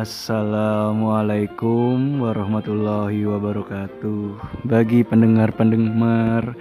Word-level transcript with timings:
Assalamualaikum 0.00 2.24
warahmatullahi 2.24 3.20
wabarakatuh. 3.20 4.32
Bagi 4.64 5.04
pendengar-pendengar 5.04 6.56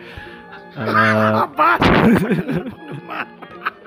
eh, 0.75 1.35
Apa? 1.47 1.79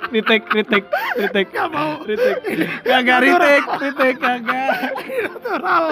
retake 0.08 0.48
retake 0.56 0.88
retake 1.20 1.52
Gak 1.52 1.68
mau. 1.68 2.00
retake 2.00 2.64
kagak 2.80 3.28
retake 3.28 3.68
retake 3.76 4.16
kagak 4.24 4.72
Natural. 5.52 5.84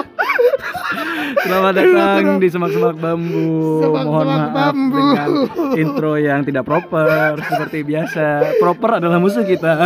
Selamat 1.45 1.73
datang 1.77 2.41
di 2.41 2.49
semak-semak 2.49 2.97
bambu. 2.97 3.85
Semak-semak 3.85 4.09
Mohon 4.09 4.27
maaf 4.33 4.53
bambu. 4.57 4.97
dengan 4.97 5.29
intro 5.77 6.13
yang 6.17 6.41
tidak 6.49 6.65
proper 6.65 7.37
seperti 7.45 7.85
biasa. 7.85 8.57
Proper 8.57 9.05
adalah 9.05 9.21
musuh 9.21 9.45
kita. 9.45 9.85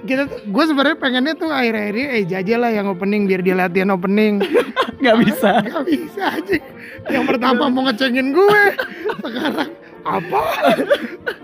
Kita, 0.00 0.22
gue 0.32 0.64
sebenarnya 0.64 0.96
pengennya 0.96 1.36
tuh 1.36 1.52
akhir-akhir 1.52 1.92
ini 1.92 2.08
eh 2.08 2.24
aja 2.24 2.56
lah 2.56 2.72
yang 2.72 2.88
opening 2.88 3.28
biar 3.28 3.44
dia 3.44 3.52
latihan 3.52 3.92
opening. 3.92 4.40
Nggak 5.04 5.16
bisa. 5.28 5.60
Gak 5.60 5.84
bisa 5.84 6.22
aja. 6.40 6.56
Yang 7.12 7.24
pertama 7.36 7.68
mau 7.68 7.84
ngecengin 7.84 8.32
gue, 8.32 8.62
sekarang 9.20 9.70
apa? 10.08 10.40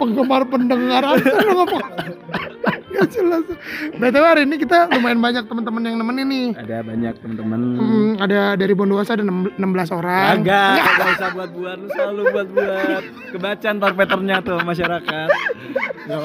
Penggemar 0.01 0.49
pendengar 0.49 1.05
apa 1.05 1.21
ngomong? 1.53 1.85
Gak 2.97 3.09
jelas. 3.11 3.45
Betul 3.95 4.23
hari 4.23 4.43
ini 4.43 4.57
kita 4.57 4.89
lumayan 4.89 5.19
banyak 5.19 5.45
teman-teman 5.45 5.83
yang 5.83 5.97
nemenin 5.97 6.27
nih. 6.27 6.47
Ada 6.57 6.77
banyak 6.81 7.15
teman-teman. 7.19 7.59
Hmm, 7.75 8.11
ada 8.17 8.41
dari 8.55 8.73
Bondowoso 8.73 9.13
ada 9.13 9.21
enam- 9.21 9.53
16 9.53 9.93
orang. 9.93 10.41
Kagak, 10.41 10.77
kagak 10.79 11.09
usah 11.13 11.31
buat-buat, 11.31 11.77
lu 11.77 11.89
selalu 11.91 12.23
buat-buat. 12.31 13.03
Kebaca 13.31 13.69
ntar 13.71 13.93
patternnya 13.93 14.37
tuh 14.41 14.59
masyarakat. 14.61 15.29
Nggak 16.07 16.21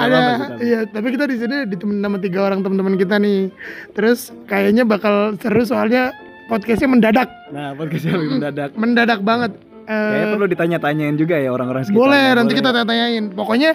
ada 0.00 0.20
iya 0.58 0.86
tapi 0.86 1.10
kita 1.10 1.26
di 1.26 1.36
sini 1.36 1.66
ditemenin 1.66 1.98
sama 2.00 2.18
tiga 2.18 2.40
orang 2.42 2.62
teman-teman 2.62 2.94
kita 2.94 3.18
nih 3.18 3.50
terus 3.90 4.30
kayaknya 4.46 4.82
bakal 4.84 5.34
seru 5.36 5.62
soalnya 5.64 6.14
podcastnya 6.46 6.86
mendadak 6.88 7.28
Nah, 7.50 7.74
podcastnya 7.74 8.14
lebih 8.14 8.30
mendadak. 8.32 8.70
mendadak 8.74 9.20
banget 9.20 9.52
Eh, 9.82 9.90
Kayaknya 9.90 10.26
perlu 10.30 10.46
ditanya-tanyain 10.46 11.16
juga 11.18 11.34
ya 11.34 11.50
orang-orang 11.50 11.82
sekitar. 11.82 11.98
boleh 11.98 12.24
nanti 12.30 12.52
kita 12.54 12.70
tanya-tanyain 12.70 13.24
pokoknya 13.28 13.70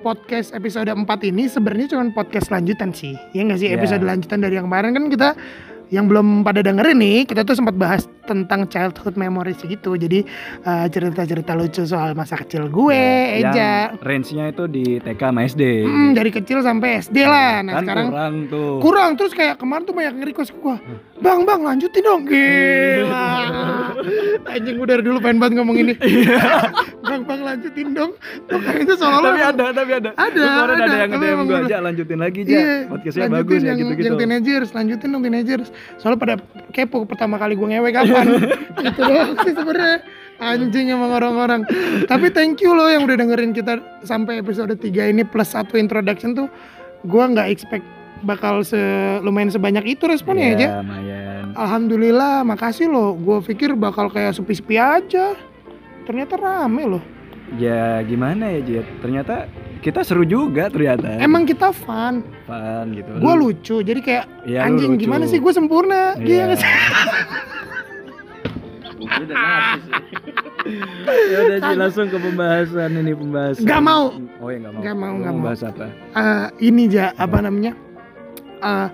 podcast 0.00 0.56
episode 0.56 0.88
4 0.88 1.04
ini 1.28 1.46
sebenarnya 1.46 1.92
cuma 1.92 2.08
podcast 2.10 2.48
lanjutan 2.48 2.90
sih. 2.90 3.14
Ya 3.36 3.44
nggak 3.44 3.60
sih? 3.60 3.68
Iya. 3.68 3.76
episode 3.78 4.02
lanjutan 4.02 4.40
dari 4.40 4.56
yang 4.56 4.66
kemarin 4.66 4.96
kan 4.96 5.04
kita 5.12 5.28
yang 5.90 6.06
belum 6.06 6.46
pada 6.46 6.62
dengerin 6.62 7.02
nih 7.02 7.18
kita 7.26 7.42
tuh 7.42 7.58
sempat 7.58 7.74
bahas 7.74 8.06
tentang 8.22 8.62
childhood 8.70 9.18
memories 9.18 9.58
gitu. 9.58 9.98
Jadi 9.98 10.22
eh, 10.62 10.86
cerita-cerita 10.86 11.58
lucu 11.58 11.82
soal 11.82 12.14
masa 12.14 12.38
kecil 12.38 12.70
gue 12.70 13.02
Yang 13.42 13.50
Eja. 13.50 13.72
range-nya 13.98 14.54
itu 14.54 14.70
di 14.70 15.02
TK 15.02 15.18
sama 15.18 15.40
SD. 15.50 15.62
Hmm, 15.82 16.10
dari 16.14 16.30
kecil 16.30 16.62
sampai 16.62 17.02
SD 17.02 17.26
lah. 17.26 17.66
Nah 17.66 17.72
kan 17.74 17.82
sekarang 17.82 18.06
kurang 18.08 18.34
tuh. 18.46 18.74
kurang. 18.78 19.10
Terus 19.18 19.32
kayak 19.34 19.58
kemarin 19.58 19.82
tuh 19.82 19.94
banyak 19.98 20.14
nge-request 20.14 20.54
gua 20.62 20.78
bang 21.20 21.42
bang 21.44 21.60
lanjutin 21.60 22.02
dong. 22.06 22.22
Gila. 22.24 23.28
Anjing 24.54 24.74
gue 24.78 24.86
dari 24.88 25.02
dulu 25.02 25.18
pengen 25.20 25.38
banget 25.42 25.54
ngomong 25.58 25.76
ini 25.76 25.92
bang 27.00 27.22
bang 27.24 27.40
lanjutin 27.40 27.88
dong 27.96 28.12
makanya 28.52 28.80
itu 28.84 28.94
seolah 29.00 29.20
tapi 29.24 29.40
ada, 29.40 29.64
tapi 29.72 29.92
ada. 29.96 30.10
Ada, 30.16 30.42
ada, 30.44 30.74
ada. 30.84 30.96
yang 31.00 31.10
emang 31.16 31.46
gua 31.48 31.58
bener. 31.64 31.68
aja 31.72 31.76
lanjutin 31.80 32.18
lagi 32.20 32.38
aja. 32.44 32.52
Iya, 32.52 32.76
Podcastnya 32.92 33.28
bagus 33.30 33.60
ya 33.60 33.66
yang, 33.72 33.78
gitu-gitu. 33.80 34.06
yang 34.06 34.18
teenagers, 34.20 34.68
lanjutin 34.76 35.08
dong 35.08 35.22
teenagers. 35.24 35.68
Soalnya 35.96 36.18
pada 36.20 36.34
kepo 36.74 37.04
pertama 37.08 37.40
kali 37.40 37.56
gue 37.56 37.68
ngewe 37.72 37.90
kapan. 37.94 38.26
itu 38.88 39.00
doang 39.00 39.32
sih 39.44 39.52
sebenarnya. 39.56 39.98
Anjing 40.40 40.86
emang 40.88 41.12
orang-orang. 41.12 41.68
Tapi 42.08 42.32
thank 42.32 42.64
you 42.64 42.72
loh 42.72 42.88
yang 42.88 43.04
udah 43.04 43.16
dengerin 43.16 43.52
kita 43.52 43.76
sampai 44.08 44.40
episode 44.40 44.72
3 44.72 45.12
ini 45.12 45.22
plus 45.24 45.52
satu 45.52 45.76
introduction 45.76 46.32
tuh. 46.32 46.48
Gua 47.04 47.28
nggak 47.28 47.48
expect 47.52 47.84
bakal 48.20 48.60
se 48.60 48.76
lumayan 49.24 49.52
sebanyak 49.52 49.96
itu 49.96 50.04
responnya 50.08 50.56
aja. 50.56 50.56
Iya, 50.56 50.80
lumayan. 50.84 51.44
Alhamdulillah, 51.56 52.44
makasih 52.44 52.88
loh. 52.88 53.16
Gue 53.16 53.40
pikir 53.44 53.76
bakal 53.76 54.08
kayak 54.12 54.36
sepi-sepi 54.36 54.76
aja. 54.76 55.36
Ternyata 56.02 56.34
rame 56.34 56.82
loh. 56.88 57.02
Ya 57.54 57.98
gimana 58.02 58.46
ya 58.48 58.60
Jet? 58.60 58.86
Ternyata 59.00 59.50
kita 59.80 60.00
seru 60.00 60.22
juga 60.22 60.68
ternyata. 60.68 61.18
Emang 61.18 61.42
kita 61.42 61.72
fun. 61.72 62.22
fun 62.44 62.86
gitu. 62.92 63.10
Gue 63.16 63.34
Lu- 63.34 63.40
lucu. 63.48 63.76
Jadi 63.80 64.00
kayak 64.00 64.24
lu 64.44 64.56
anjing 64.56 64.92
lucu. 64.94 65.02
gimana 65.02 65.24
sih 65.26 65.38
gue 65.38 65.50
sempurna. 65.50 66.14
Iya 66.16 66.46
Iya. 66.46 66.56
sih? 66.56 66.70
Udah 69.00 69.26
narsis 69.34 69.82
sih. 69.82 69.98
ya 71.32 71.38
udah 71.40 71.58
Ji, 71.58 71.72
langsung 71.74 72.06
ke 72.06 72.18
pembahasan 72.20 72.90
ini 72.94 73.12
pembahasan. 73.12 73.64
Nggak 73.64 73.82
mau. 73.82 74.04
Oh 74.38 74.48
ya 74.48 74.58
nggak 74.60 74.72
mau. 74.72 74.80
Nggak 74.82 74.96
mau, 74.96 75.12
nggak 75.16 75.32
mau. 75.34 75.42
Bahas 75.42 75.62
apa? 75.64 75.86
Eh, 76.12 76.46
ini 76.62 76.82
ja 76.86 77.10
apa 77.16 77.38
namanya? 77.40 77.72
Eh 78.60 78.88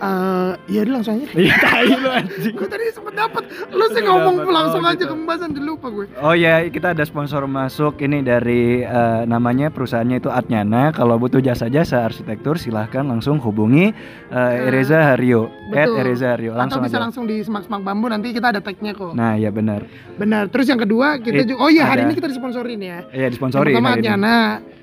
eh, 0.00 0.50
ya 0.66 0.80
udah 0.80 0.92
langsung 0.96 1.14
aja. 1.14 1.26
Iya 1.30 1.54
tai 1.56 1.92
lu 1.92 2.08
anjing. 2.08 2.54
gue 2.54 2.66
tadi 2.66 2.84
sempet 2.88 3.14
dapet. 3.14 3.42
Lu 3.68 3.84
sih 3.86 4.00
ngomong 4.00 4.36
dapet. 4.38 4.52
langsung 4.52 4.80
Oh, 4.80 4.88
aja 4.88 4.96
gitu. 4.96 5.04
ke 5.06 5.14
pembahasan 5.14 5.48
udah 5.52 5.64
lupa 5.66 5.86
gue. 5.88 6.06
Oh 6.18 6.32
ya, 6.32 6.64
kita 6.66 6.92
ada 6.92 7.04
sponsor 7.04 7.44
masuk 7.44 8.00
ini 8.00 8.20
dari 8.20 8.80
eh, 8.80 9.22
namanya 9.24 9.68
perusahaannya 9.68 10.16
itu 10.18 10.28
Atnyana. 10.28 10.90
Kalau 10.90 11.16
butuh 11.16 11.38
jasa-jasa 11.38 12.02
arsitektur 12.02 12.56
silahkan 12.56 13.02
langsung 13.02 13.36
hubungi 13.38 13.92
eh, 14.28 14.66
Ereza 14.66 15.12
Hario. 15.12 15.52
At 15.70 15.86
betul. 15.86 15.96
Ereza 15.98 16.26
Hario 16.32 16.52
langsung 16.52 16.80
Atau 16.80 16.88
bisa 16.88 16.96
aja. 16.96 17.04
langsung 17.04 17.24
di 17.24 17.36
semak-semak 17.40 17.80
bambu 17.80 18.08
nanti 18.08 18.32
kita 18.32 18.50
ada 18.50 18.58
tagnya 18.58 18.90
kok. 18.90 19.12
Nah, 19.12 19.36
ya 19.36 19.48
benar. 19.48 19.84
Benar. 20.16 20.48
Terus 20.48 20.66
yang 20.66 20.78
kedua 20.78 21.16
kita 21.16 21.44
It- 21.44 21.48
juga. 21.48 21.60
Oh 21.60 21.68
iya 21.68 21.84
hari 21.84 22.04
ini 22.04 22.14
kita 22.14 22.26
disponsorin 22.26 22.80
ya. 22.80 23.04
Iya, 23.10 23.28
disponsori 23.28 23.70
Yang 23.70 23.82
pertama. 23.82 24.00
Atyana. 24.00 24.36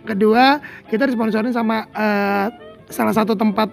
Kedua 0.04 0.44
kita 0.88 1.04
disponsorin 1.04 1.52
sama 1.52 1.84
eh, 1.90 2.48
salah 2.88 3.12
satu 3.12 3.36
tempat 3.36 3.68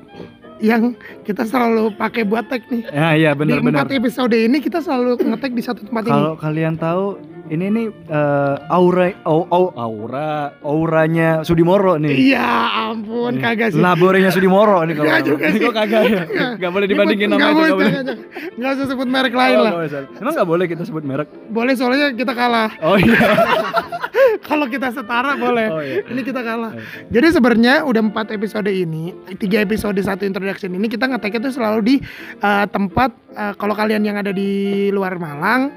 yang 0.57 0.95
kita 1.23 1.43
selalu 1.43 1.93
pakai 1.93 2.23
buat 2.23 2.47
tag 2.47 2.63
nih. 2.67 2.83
Ya, 2.87 3.09
iya 3.13 3.31
di 3.31 3.39
benar-benar. 3.39 3.83
empat 3.83 3.93
episode 3.93 4.33
ini 4.33 4.59
kita 4.59 4.79
selalu 4.79 5.19
ngetek 5.19 5.51
di 5.51 5.61
satu 5.61 5.83
tempat 5.83 6.03
ini. 6.03 6.11
Kalau 6.11 6.35
kalian 6.35 6.75
tahu 6.75 7.05
ini 7.45 7.67
nih 7.69 7.87
eh, 8.07 8.57
aura 8.69 9.13
au, 9.23 9.45
au- 9.45 9.75
aura 9.75 10.31
auranya 10.61 11.43
Sudimoro 11.43 11.97
nih. 11.97 12.33
Iya 12.33 12.49
ampun 12.89 13.37
kagak 13.37 13.71
sih. 13.71 13.79
Laborenya 13.79 14.31
Sudimoro 14.31 14.81
nih 14.83 14.95
kalau. 14.95 15.07
Nggak 15.07 15.23
juga 15.25 15.45
Ini 15.45 15.53
sih. 15.53 15.63
kok 15.63 15.75
kagak 15.75 16.03
ya? 16.07 16.23
Enggak 16.55 16.71
boleh 16.73 16.87
dibandingin 16.87 17.29
sama 17.29 17.37
itu, 17.37 17.45
boleh, 17.45 17.55
nggak 17.61 17.75
boleh. 17.75 17.91
jangan, 17.91 18.07
jangan. 18.07 18.53
Nggak 18.55 18.71
usah 18.73 18.87
sebut 18.87 19.09
merek 19.09 19.35
lain 19.35 19.57
Oh, 19.57 19.65
lah. 19.65 19.73
Emang 20.15 20.33
nggak 20.33 20.49
boleh 20.49 20.65
kita 20.67 20.83
sebut 20.83 21.03
merek? 21.03 21.29
Boleh 21.47 21.75
soalnya 21.75 22.07
kita 22.11 22.33
kalah. 22.33 22.71
Oh 22.81 22.97
iya. 22.97 23.19
Kalau 24.49 24.67
kita 24.69 24.89
setara 24.91 25.37
boleh. 25.37 25.67
Oh 25.71 25.83
iya. 25.83 26.03
Ini 26.07 26.21
kita 26.25 26.41
kalah. 26.41 26.73
Eh. 26.75 27.09
Jadi 27.11 27.29
sebenarnya 27.35 27.75
udah 27.87 28.03
empat 28.05 28.33
episode 28.35 28.71
ini, 28.71 29.13
tiga 29.39 29.63
episode 29.63 29.99
satu 30.01 30.25
introduction 30.27 30.73
ini 30.75 30.87
kita 30.91 31.09
ngeteknya 31.09 31.51
tuh 31.51 31.55
selalu 31.55 31.81
di 31.85 31.95
eh, 32.41 32.67
tempat 32.69 33.11
eh, 33.35 33.55
kalau 33.57 33.75
kalian 33.77 34.03
yang 34.05 34.17
ada 34.19 34.31
di 34.35 34.89
luar 34.91 35.17
Malang 35.17 35.71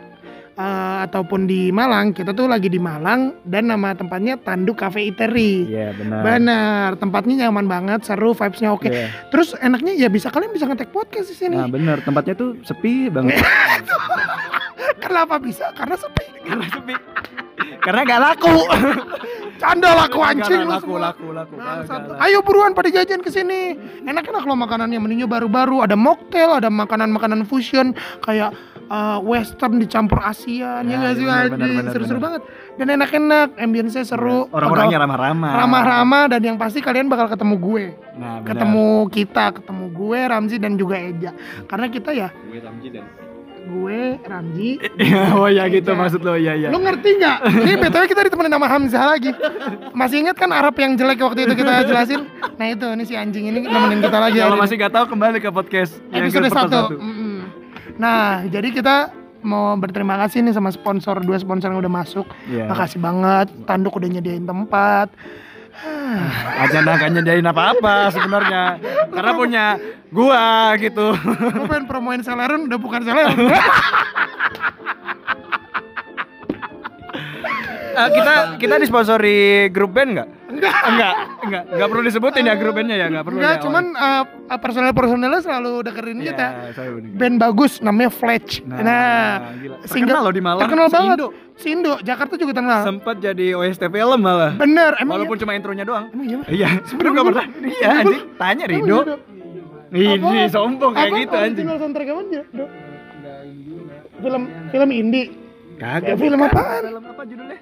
eh, 0.57 0.97
ataupun 1.07 1.45
di 1.45 1.69
Malang, 1.69 2.11
kita 2.11 2.33
tuh 2.33 2.49
lagi 2.49 2.67
di 2.67 2.81
Malang 2.81 3.41
dan 3.45 3.69
nama 3.69 3.93
tempatnya 3.93 4.39
Tanduk 4.41 4.79
Cafe 4.79 5.07
Eatery. 5.07 5.67
Iya 5.69 5.93
benar. 5.95 6.21
Benar, 6.23 6.89
tempatnya 6.97 7.47
nyaman 7.47 7.65
banget, 7.69 7.99
seru, 8.07 8.33
vibes-nya 8.33 8.73
oke. 8.73 8.89
Iya. 8.89 9.07
Terus 9.29 9.53
enaknya 9.59 9.93
ya 9.95 10.09
bisa 10.11 10.33
kalian 10.33 10.51
bisa 10.53 10.65
ngetek 10.67 10.91
podcast 10.91 11.29
di 11.31 11.35
sini. 11.37 11.55
Nah 11.55 11.69
benar 11.69 12.01
tempatnya 12.03 12.33
tuh 12.35 12.59
sepi 12.65 13.09
banget. 13.11 13.37
Kenapa 15.03 15.39
bisa? 15.39 15.71
Karena 15.71 15.95
sepi. 15.95 16.25
Karena 16.43 16.67
sepi. 16.67 16.95
Karena 17.81 18.01
nggak 18.05 18.21
laku. 18.21 18.55
Canda 19.57 19.89
laku 19.97 20.21
anjing 20.21 20.61
lu 20.63 20.69
laku, 20.69 21.01
laku, 21.01 21.25
laku, 21.33 21.55
lah. 21.57 22.21
Ayo 22.21 22.45
buruan 22.45 22.77
pada 22.77 22.93
jajan 22.93 23.25
ke 23.25 23.33
sini. 23.33 23.73
Enak-enak 24.05 24.45
loh 24.45 24.53
makanannya, 24.53 25.01
menunya 25.01 25.25
baru-baru. 25.25 25.81
Ada 25.81 25.97
mocktail, 25.97 26.61
ada 26.61 26.69
makanan-makanan 26.69 27.41
fusion 27.49 27.97
kayak 28.21 28.53
uh, 28.93 29.17
western 29.25 29.81
dicampur 29.81 30.21
Asia. 30.21 30.85
Ya 30.85 30.87
Ya, 30.87 30.95
nggak 31.01 31.13
sih 31.17 31.25
Seru-seru 31.89 32.19
banget. 32.21 32.41
Dan 32.77 32.93
enak-enak, 33.01 33.57
ambience-nya 33.57 34.05
seru. 34.05 34.45
Orang-orangnya 34.53 35.01
ramah-ramah. 35.01 35.51
ramah-ramah 35.65 36.23
dan 36.29 36.41
yang 36.45 36.57
pasti 36.61 36.77
kalian 36.77 37.09
bakal 37.09 37.25
ketemu 37.25 37.55
gue. 37.57 37.85
Nah, 38.21 38.45
benar. 38.45 38.49
Ketemu 38.53 38.87
kita, 39.09 39.45
ketemu 39.57 39.85
gue, 39.89 40.19
Ramzi 40.29 40.57
dan 40.61 40.77
juga 40.77 40.95
Eja. 41.01 41.31
Karena 41.65 41.87
kita 41.89 42.13
ya 42.13 42.29
Gue 42.29 42.61
Ramji 42.61 42.93
dan 42.93 43.03
gue, 43.67 43.99
Ramzi, 44.23 44.79
oh 45.37 45.51
ya 45.51 45.67
gitu 45.67 45.91
Eja. 45.91 45.99
maksud 45.99 46.21
lo 46.23 46.39
ya 46.39 46.55
ya. 46.55 46.71
Lu 46.71 46.79
ngerti 46.79 47.19
nggak? 47.19 47.37
Ini 47.67 47.73
btw 47.77 48.03
kita 48.07 48.21
ditemenin 48.31 48.53
sama 48.55 48.67
Hamzah 48.71 49.03
lagi. 49.03 49.31
Masih 49.91 50.23
ingat 50.23 50.39
kan 50.39 50.49
Arab 50.55 50.73
yang 50.79 50.95
jelek 50.95 51.19
waktu 51.19 51.45
itu 51.45 51.53
kita 51.59 51.83
jelasin? 51.83 52.25
Nah 52.55 52.67
itu, 52.71 52.87
ini 52.87 53.03
si 53.03 53.13
anjing 53.13 53.51
ini 53.51 53.67
nemenin 53.67 53.99
kita 53.99 54.17
lagi. 54.17 54.39
Kalau 54.39 54.57
masih 54.57 54.75
nggak 54.79 54.93
tahu 54.95 55.05
kembali 55.11 55.37
ke 55.43 55.49
podcast 55.51 55.99
episode 56.15 56.47
satu. 56.49 56.95
Nah, 57.97 58.45
jadi 58.47 58.69
kita 58.71 59.09
mau 59.41 59.73
berterima 59.77 60.17
kasih 60.25 60.45
nih 60.45 60.53
sama 60.53 60.69
sponsor 60.73 61.21
dua 61.21 61.37
sponsor 61.37 61.73
yang 61.73 61.81
udah 61.81 61.93
masuk. 61.93 62.25
Iya. 62.49 62.69
Makasih 62.69 62.99
banget. 63.01 63.47
Tanduk 63.65 63.97
udah 63.97 64.09
nyediain 64.09 64.45
tempat. 64.45 65.09
Aja 66.57 66.77
nggak 66.81 67.11
nyediain 67.13 67.45
apa-apa 67.45 68.09
sebenarnya. 68.09 68.81
Karena 69.13 69.31
punya 69.37 69.65
gua 70.09 70.73
gitu. 70.81 71.13
Gue 71.17 71.67
pengen 71.69 71.85
promoin 71.85 72.21
Celeron 72.23 72.65
udah 72.65 72.79
bukan 72.79 73.01
Celeron. 73.05 73.37
Eh, 77.97 78.09
kita 78.13 78.61
kita 78.61 78.75
disponsori 78.77 79.73
grup 79.73 79.97
band 79.97 80.09
nggak? 80.13 80.29
Enggak. 80.57 80.73
Enggak. 80.83 81.13
Enggak, 81.39 81.63
enggak 81.69 81.87
perlu 81.87 82.03
disebutin 82.03 82.43
ya 82.43 82.53
grup 82.53 82.73
bandnya 82.73 82.95
ya, 82.95 83.05
enggak 83.07 83.23
perlu. 83.23 83.37
Enggak, 83.37 83.53
ya, 83.53 83.61
cuman 83.61 83.83
uh, 83.93 84.23
personel-personelnya 84.57 85.39
selalu 85.39 85.71
dengerin 85.83 86.17
Iya, 86.17 86.25
kita. 86.27 86.47
saya 86.73 86.89
bener. 86.91 87.11
Band 87.13 87.35
bagus 87.37 87.71
namanya 87.79 88.09
Fletch. 88.09 88.51
Nah, 88.61 88.79
Nah, 88.79 89.31
gila. 89.53 89.75
single- 89.83 90.09
Terkenal 90.09 90.21
loh 90.23 90.33
di 90.33 90.41
Malang. 90.41 90.61
terkenal 90.63 90.87
banget. 90.87 90.97
Seindo. 91.13 91.27
Sindo, 91.55 91.93
Jakarta 92.01 92.33
juga 92.35 92.51
terkenal. 92.53 92.81
Sempat 92.83 93.15
jadi 93.17 93.45
OST 93.53 93.83
film 93.87 94.19
malah. 94.19 94.53
Bener, 94.53 94.93
emang 94.97 95.17
Walaupun 95.17 95.37
cuma 95.37 95.53
intronya 95.53 95.83
doang. 95.83 96.05
iya? 96.07 96.13
Emang 96.13 96.27
iya? 96.27 96.37
Iya, 96.47 96.69
sebelum 96.83 97.09
enggak 97.13 97.25
pernah. 97.27 97.45
Iya, 97.59 97.87
anjing. 97.95 98.23
Tanya 98.35 98.65
Rido. 98.65 98.97
iya? 99.89 100.11
Ini 100.13 100.17
Apa? 100.19 100.51
sombong 100.51 100.91
kayak 100.91 101.07
Apa 101.07 101.17
gitu 101.17 101.35
anjing. 101.35 101.65
original 101.65 101.77
soundtrack 101.79 102.07
apa 102.07 102.21
aja, 102.23 102.41
Dok? 102.51 102.69
Film 104.17 104.41
film 104.67 104.89
indie. 104.91 105.27
Kagak. 105.77 106.07
Ya, 106.07 106.15
film 106.15 106.39
apaan? 106.39 106.81
Film 106.83 107.05
apa 107.05 107.21
judulnya? 107.23 107.57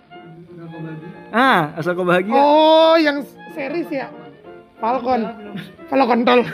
Ah, 1.36 1.76
asal 1.76 1.96
kau 1.96 2.08
bahagia. 2.08 2.32
Oh, 2.32 2.96
yang 2.96 3.24
series 3.52 3.90
ya? 3.92 4.08
Falcon. 4.80 5.22
Falcon 5.92 6.20
tol. 6.24 6.40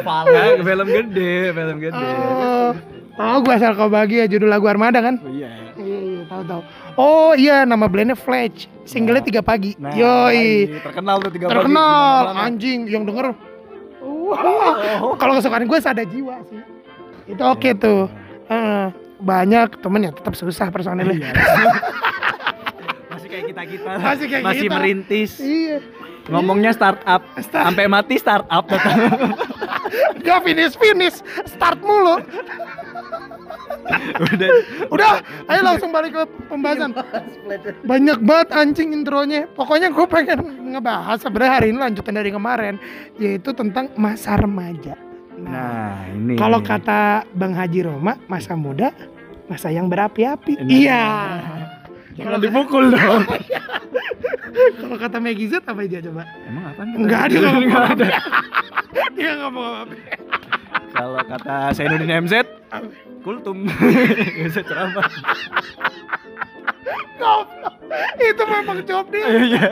Nah, 0.00 0.56
film 0.62 0.86
gede, 0.88 1.52
film 1.52 1.76
gede. 1.82 1.98
Oh, 1.98 2.70
oh 3.18 3.36
gue 3.44 3.52
asal 3.52 3.74
kau 3.76 3.90
bahagia 3.92 4.24
judul 4.30 4.48
lagu 4.48 4.64
Armada 4.70 5.02
kan? 5.02 5.20
Iya. 5.28 5.50
Iya, 5.76 5.98
iya, 6.00 6.22
tahu 6.28 6.42
tahu. 6.44 6.62
Oh 6.96 7.32
iya, 7.36 7.64
nama 7.64 7.88
bandnya 7.88 8.16
Fletch. 8.16 8.68
Singlenya 8.84 9.24
tiga 9.24 9.42
pagi. 9.44 9.76
Nah, 9.76 9.92
Yoi. 9.92 10.80
terkenal 10.80 11.20
tuh 11.24 11.32
tiga 11.32 11.46
pagi. 11.48 11.56
Terkenal, 11.56 12.22
anjing 12.36 12.80
yang 12.88 13.04
denger. 13.04 13.32
Wah, 14.00 15.16
kalau 15.18 15.36
kesukaan 15.36 15.66
gue 15.66 15.78
sada 15.80 16.02
jiwa 16.06 16.40
sih. 16.48 16.60
Itu 17.28 17.42
oke 17.44 17.70
tuh. 17.76 18.06
Heeh. 18.50 19.09
Banyak 19.20 19.78
temen 19.78 20.00
ya 20.02 20.12
tetap 20.12 20.34
susah 20.34 20.68
personilnya. 20.68 21.30
Iya. 21.30 21.32
Masih 23.12 23.28
kayak 23.28 23.44
kita 23.48 23.62
kita. 23.68 23.90
Masih 23.96 24.26
kayak 24.26 24.44
Masih 24.44 24.66
kita. 24.66 24.74
merintis. 24.74 25.30
Iya. 25.38 25.78
Ngomongnya 26.30 26.70
startup. 26.70 27.22
Start- 27.40 27.66
Sampai 27.68 27.86
mati 27.86 28.14
startup. 28.16 28.64
Gak 30.20 30.44
finish 30.44 30.76
finish, 30.76 31.16
start 31.48 31.80
mulu. 31.80 32.20
Udah. 34.22 34.50
Udah, 34.92 35.12
ayo 35.48 35.60
langsung 35.64 35.90
balik 35.90 36.14
ke 36.14 36.22
pembahasan. 36.46 36.94
Banyak 37.82 38.18
banget 38.22 38.48
anjing 38.54 38.94
intronya. 38.94 39.50
Pokoknya 39.50 39.90
gue 39.90 40.06
pengen 40.06 40.38
ngebahas 40.70 41.18
sebenarnya 41.18 41.52
hari 41.58 41.66
ini 41.74 41.78
lanjutan 41.80 42.14
dari 42.14 42.30
kemarin, 42.30 42.78
yaitu 43.18 43.50
tentang 43.50 43.90
masa 43.98 44.38
remaja. 44.38 44.94
Nah, 45.46 46.04
ini. 46.12 46.34
Kalau 46.36 46.60
kata 46.60 47.24
Bang 47.32 47.56
Haji 47.56 47.80
Roma, 47.86 48.16
masa 48.28 48.52
muda, 48.58 48.92
masa 49.48 49.72
yang 49.72 49.88
berapi-api. 49.88 50.60
Nah. 50.60 50.68
Iya. 50.68 51.04
jangan 52.20 52.40
dipukul 52.42 52.92
dong. 52.92 53.22
Kalau 54.80 54.96
kata 54.98 55.16
Maggie 55.22 55.48
Z 55.48 55.62
apa 55.62 55.80
aja 55.86 56.02
coba? 56.04 56.26
Emang 56.44 56.64
apa? 56.74 56.82
Enggak 56.84 57.22
dia 57.32 57.38
nggak 57.38 57.56
Enggak 57.64 57.84
ada. 57.96 58.08
Dia 59.16 59.30
nggak 59.38 59.52
mau 59.54 59.86
apa. 59.86 59.94
Kalau 60.90 61.20
kata 61.22 61.54
Zainuddin 61.74 62.26
MZ, 62.26 62.34
kultum. 63.22 63.66
Bisa 64.42 64.60
ceramah. 64.66 65.06
Goblok. 67.20 67.74
Itu 68.18 68.42
memang 68.46 68.78
job 68.82 69.06
dia. 69.12 69.26
Iya. 69.28 69.68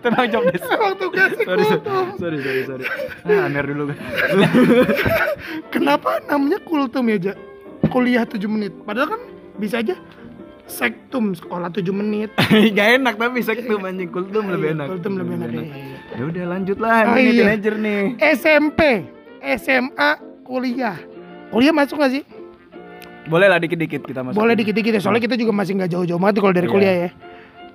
Itu 0.00 0.08
bang 0.08 0.28
job 0.28 0.42
desk. 0.48 0.64
Emang 0.72 0.96
tugasnya 0.96 1.44
Sorry, 1.44 1.62
sorry, 1.62 1.78
kultum. 1.78 2.06
sorry, 2.16 2.38
sorry, 2.40 2.62
sorry. 2.64 2.84
Ah, 3.22 3.44
Amer 3.44 3.64
dulu. 3.66 3.84
Kenapa 5.72 6.20
namanya 6.24 6.58
kultum 6.60 7.04
ya, 7.06 7.18
Ja? 7.20 7.34
Kuliah 7.86 8.24
7 8.24 8.40
menit. 8.46 8.72
Padahal 8.80 9.08
kan 9.10 9.20
bisa 9.56 9.80
aja 9.80 9.96
sektum 10.64 11.32
sekolah 11.32 11.68
7 11.68 11.84
menit. 11.90 12.30
Gak 12.76 12.88
enak 12.96 13.14
tapi 13.16 13.40
sektum 13.40 13.82
anjing 13.82 14.08
kultum 14.08 14.48
lebih 14.48 14.72
enak. 14.72 14.86
Kultum 14.88 15.12
lebih 15.16 15.34
enak. 15.36 15.50
iya, 15.50 15.64
iya. 15.64 15.96
Ya 16.10 16.22
udah 16.24 16.44
lanjut 16.48 16.78
lah, 16.78 16.98
Oh, 17.06 17.14
ini 17.14 17.30
iya. 17.30 17.40
teenager 17.44 17.74
nih. 17.76 18.02
SMP, 18.34 18.80
SMA, 19.56 20.10
kuliah. 20.42 20.96
Kuliah 21.50 21.72
masuk 21.72 21.98
gak 21.98 22.12
sih? 22.12 22.24
Boleh 23.26 23.46
lah 23.46 23.58
dikit-dikit 23.58 24.00
kita 24.02 24.20
masuk. 24.22 24.36
Boleh 24.36 24.54
dikit-dikit 24.54 24.92
ya, 24.92 25.00
soalnya 25.00 25.20
kita 25.20 25.36
juga 25.36 25.52
masih 25.52 25.76
nggak 25.76 25.90
jauh-jauh 25.92 26.18
banget 26.18 26.34
kalau 26.38 26.50
dari 26.52 26.66
Iya. 26.66 26.72
kuliah 26.72 26.94
ya. 26.96 27.10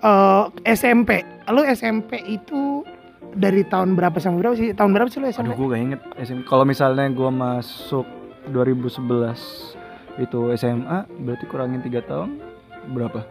Eh, 0.06 0.44
SMP, 0.78 1.26
lo 1.50 1.66
SMP 1.66 2.22
itu 2.30 2.86
dari 3.34 3.66
tahun 3.66 3.98
berapa 3.98 4.22
sampai 4.22 4.38
berapa 4.46 4.54
sih? 4.54 4.70
Tahun 4.78 4.94
berapa 4.94 5.10
sih 5.10 5.18
lo 5.18 5.34
SMP? 5.34 5.50
Aduh, 5.50 5.58
gue 5.58 5.68
gak 5.74 5.82
inget 5.82 6.02
SM. 6.22 6.40
Kalau 6.46 6.62
misalnya 6.62 7.10
gue 7.10 7.26
masuk 7.34 8.06
2011 8.54 9.02
itu 10.22 10.40
SMA, 10.54 11.10
berarti 11.10 11.46
kurangin 11.50 11.82
3 11.82 12.06
tahun 12.06 12.38
berapa? 12.94 13.26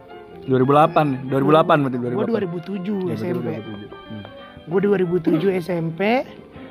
2008, 0.51 1.31
2008 1.31 1.79
berarti 1.79 1.97
2008. 1.97 2.11
Gue 2.11 2.27
2007 2.43 3.07
Ya, 3.07 3.15
SMP. 3.15 3.47
2007. 3.55 3.87
Hmm. 4.11 4.23
Gue 4.67 4.79
2007 4.83 5.63
SMP 5.63 6.01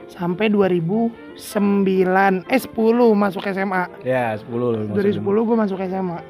sampai 0.04 0.52
2009 0.52 2.44
eh 2.44 2.60
10 2.60 2.76
masuk 3.16 3.42
SMA. 3.48 3.82
Ya, 4.04 4.36
10 4.36 4.52
loh. 4.52 4.84
Dari 4.84 5.16
10 5.16 5.24
gue 5.24 5.56
masuk 5.56 5.80
SMA. 5.80 6.20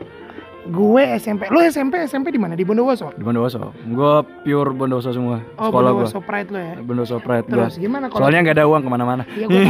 Gue 0.65 1.05
SMP. 1.15 1.49
Lo 1.49 1.61
SMP 1.61 2.01
SMP 2.03 2.29
di 2.29 2.39
mana? 2.39 2.53
Di 2.53 2.63
Bondowoso. 2.63 3.13
Di 3.13 3.21
Bondowoso. 3.21 3.77
Gue 3.85 4.13
pure 4.43 4.71
Bondowoso 4.73 5.11
semua. 5.11 5.45
Oh, 5.55 5.69
Sekolah 5.69 5.91
gue. 5.91 6.05
Bondowoso 6.05 6.21
Pride 6.21 6.49
lo 6.49 6.59
ya. 6.59 6.75
Bondowoso 6.79 7.17
Pride. 7.19 7.47
Terus 7.47 7.75
gimana 7.77 8.09
kalau 8.09 8.21
Soalnya 8.21 8.41
nggak 8.43 8.57
ada 8.57 8.65
uang 8.65 8.81
ke 8.81 8.89
mana-mana. 8.89 9.23
Iya 9.31 9.45
gue 9.45 9.61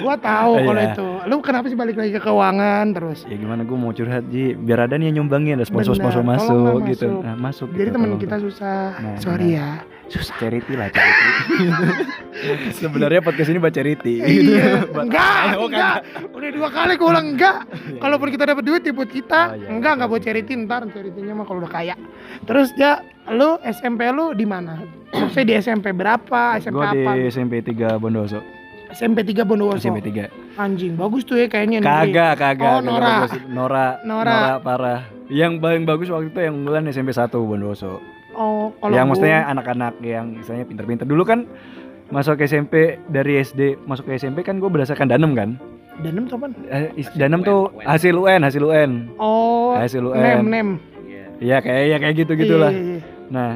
Gua 0.00 0.12
tahu 0.14 0.52
kalau 0.66 0.76
Iya. 0.78 0.92
itu. 0.92 1.06
Lu 1.24 1.36
kenapa 1.40 1.66
sih 1.66 1.76
balik 1.76 1.96
lagi 1.96 2.12
ke 2.12 2.20
keuangan 2.20 2.84
terus? 2.92 3.24
Ya 3.24 3.36
gimana 3.36 3.64
gue 3.64 3.72
mau 3.74 3.88
curhat 3.90 4.28
Ji, 4.28 4.52
biar 4.54 4.84
ada 4.84 4.94
nih 4.94 5.08
yang 5.08 5.24
nyumbangin, 5.24 5.56
ada 5.56 5.64
sponsor-sponsor 5.64 6.20
masuk 6.20 6.84
gitu. 6.86 7.08
masuk. 7.08 7.24
Nah, 7.24 7.34
masuk 7.34 7.68
Jadi 7.70 7.80
gitu, 7.86 7.96
tolong. 7.96 8.20
kita 8.20 8.36
susah. 8.38 8.80
Nah, 8.94 9.16
Sorry 9.16 9.56
ya. 9.56 9.80
Susah. 10.10 10.34
charity 10.42 10.74
lah 10.74 10.90
charity. 10.90 11.30
Sebenarnya 12.74 13.22
podcast 13.22 13.46
ini 13.46 13.58
buat 13.58 13.70
charity. 13.70 14.14
Iya. 14.18 14.82
Buat- 14.92 15.06
enggak, 15.06 15.42
Oh, 15.54 15.68
enggak. 15.70 15.96
Udah 16.34 16.50
dua 16.50 16.68
kali 16.68 16.92
gue 16.98 17.08
ulang 17.08 17.26
enggak. 17.36 17.58
Iya. 17.90 17.98
Kalaupun 17.98 18.28
kita 18.30 18.44
dapat 18.46 18.62
duit 18.62 18.82
ya 18.82 18.92
buat 18.92 19.10
kita. 19.10 19.40
Oh, 19.50 19.56
iya, 19.56 19.66
enggak, 19.70 19.90
iya, 19.90 19.96
enggak 19.98 20.10
buat 20.10 20.22
iya. 20.22 20.26
charity 20.30 20.52
ntar 20.66 20.82
charity-nya 20.90 21.32
mah 21.34 21.46
kalau 21.46 21.58
udah 21.62 21.72
kaya. 21.72 21.94
Terus 22.42 22.68
ya 22.74 23.02
lu 23.30 23.58
SMP 23.62 24.10
lu 24.10 24.34
di 24.34 24.46
mana? 24.46 24.82
Maksudnya 25.14 25.46
di 25.46 25.54
SMP 25.58 25.90
berapa? 25.90 26.58
SMP 26.58 26.82
di 26.82 27.02
apa? 27.02 27.10
SMP 27.30 27.54
3 27.62 27.98
Bondowoso. 27.98 28.40
SMP 28.90 29.22
3 29.22 29.46
Bondowoso. 29.46 29.78
SMP 29.78 30.02
3. 30.02 30.58
Anjing, 30.58 30.98
bagus 30.98 31.22
tuh 31.22 31.38
ya 31.38 31.46
kayaknya 31.46 31.78
negeri. 31.80 32.10
Kagak, 32.10 32.32
kagak. 32.36 32.68
Oh, 32.68 32.80
Nora. 32.82 33.06
bagus. 33.22 33.32
Nora. 33.46 33.86
Nora. 34.02 34.38
parah. 34.58 35.00
Yang 35.30 35.62
paling 35.62 35.82
bagus 35.86 36.10
waktu 36.10 36.30
itu 36.30 36.40
yang 36.42 36.54
unggulan 36.58 36.90
SMP 36.90 37.10
1 37.10 37.30
Bondowoso. 37.30 38.19
Oh, 38.40 38.72
kalau 38.74 38.90
yang 38.90 39.04
gua- 39.04 39.08
maksudnya 39.12 39.38
anak-anak 39.46 39.94
yang 40.00 40.32
misalnya 40.32 40.64
pinter-pinter. 40.64 41.04
Dulu 41.04 41.22
kan 41.22 41.44
masuk 42.08 42.40
ke 42.40 42.48
SMP 42.48 42.74
dari 43.06 43.36
SD 43.38 43.76
masuk 43.84 44.08
ke 44.08 44.16
SMP 44.16 44.40
kan 44.40 44.56
gue 44.56 44.66
berdasarkan 44.66 45.06
danem 45.06 45.36
kan. 45.36 45.60
Danem 46.00 46.24
tuh 46.24 46.40
apaan? 46.40 46.56
Eh, 46.66 46.88
danem 47.12 47.44
tuh 47.44 47.68
hasil 47.84 48.16
UN, 48.16 48.40
hasil 48.40 48.62
UN. 48.64 48.90
Oh, 49.14 49.76
Hasil 49.76 50.00
nem 50.08 50.40
UN. 50.40 50.44
nem. 50.48 50.68
Iya 51.36 51.60
kayak 51.60 51.84
ya 51.86 51.96
kayak 51.96 52.14
gitu 52.18 52.32
gitulah. 52.34 52.72
Iya, 52.72 52.80
iya, 52.80 52.92
iya. 52.96 53.00
Nah, 53.28 53.50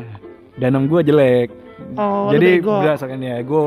danem 0.54 0.84
gue 0.84 1.00
jelek. 1.00 1.48
Oh, 1.96 2.28
Jadi 2.30 2.60
berdasarkan 2.60 3.20
ya 3.20 3.36
gue 3.40 3.64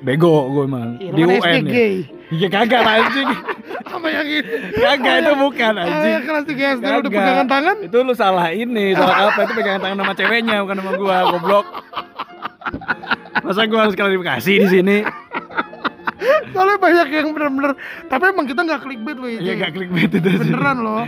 bego 0.00 0.34
gue 0.50 0.64
emang 0.64 0.98
di 0.98 1.22
kan 1.22 1.30
UN 1.32 1.62
SD 1.62 1.70
ya. 1.70 1.82
Iya 2.32 2.48
kagak 2.48 2.80
anjing. 2.80 3.28
Sama 3.84 4.08
yang 4.08 4.24
ini. 4.24 4.40
kagak 4.72 5.14
itu 5.20 5.32
bukan 5.36 5.72
anjing. 5.76 6.12
yang 6.16 6.24
kelas 6.24 6.44
3 6.48 6.76
SD 6.80 6.84
udah 6.88 7.10
pegangan 7.12 7.46
tangan. 7.46 7.76
Itu 7.84 7.96
lu 8.00 8.14
salah 8.16 8.48
ini, 8.48 8.96
salah 8.96 9.28
apa? 9.28 9.44
Itu 9.44 9.52
pegangan 9.52 9.80
tangan 9.84 9.96
sama 10.00 10.14
ceweknya 10.16 10.56
bukan 10.64 10.76
sama 10.80 10.92
gua, 10.96 11.16
goblok. 11.28 11.66
Masa 13.44 13.68
gua 13.68 13.80
harus 13.84 13.94
klarifikasi 13.94 14.52
di 14.56 14.68
sini? 14.70 14.96
Soalnya 16.52 16.76
banyak 16.78 17.08
yang 17.10 17.32
bener-bener 17.32 17.72
Tapi 18.06 18.30
emang 18.30 18.46
kita 18.46 18.62
gak 18.62 18.84
clickbait 18.84 19.16
loh 19.16 19.26
Iya 19.26 19.52
gak 19.58 19.72
klikbait 19.74 20.12
itu 20.12 20.28
sih. 20.30 20.38
Beneran 20.38 20.78
loh 20.84 21.02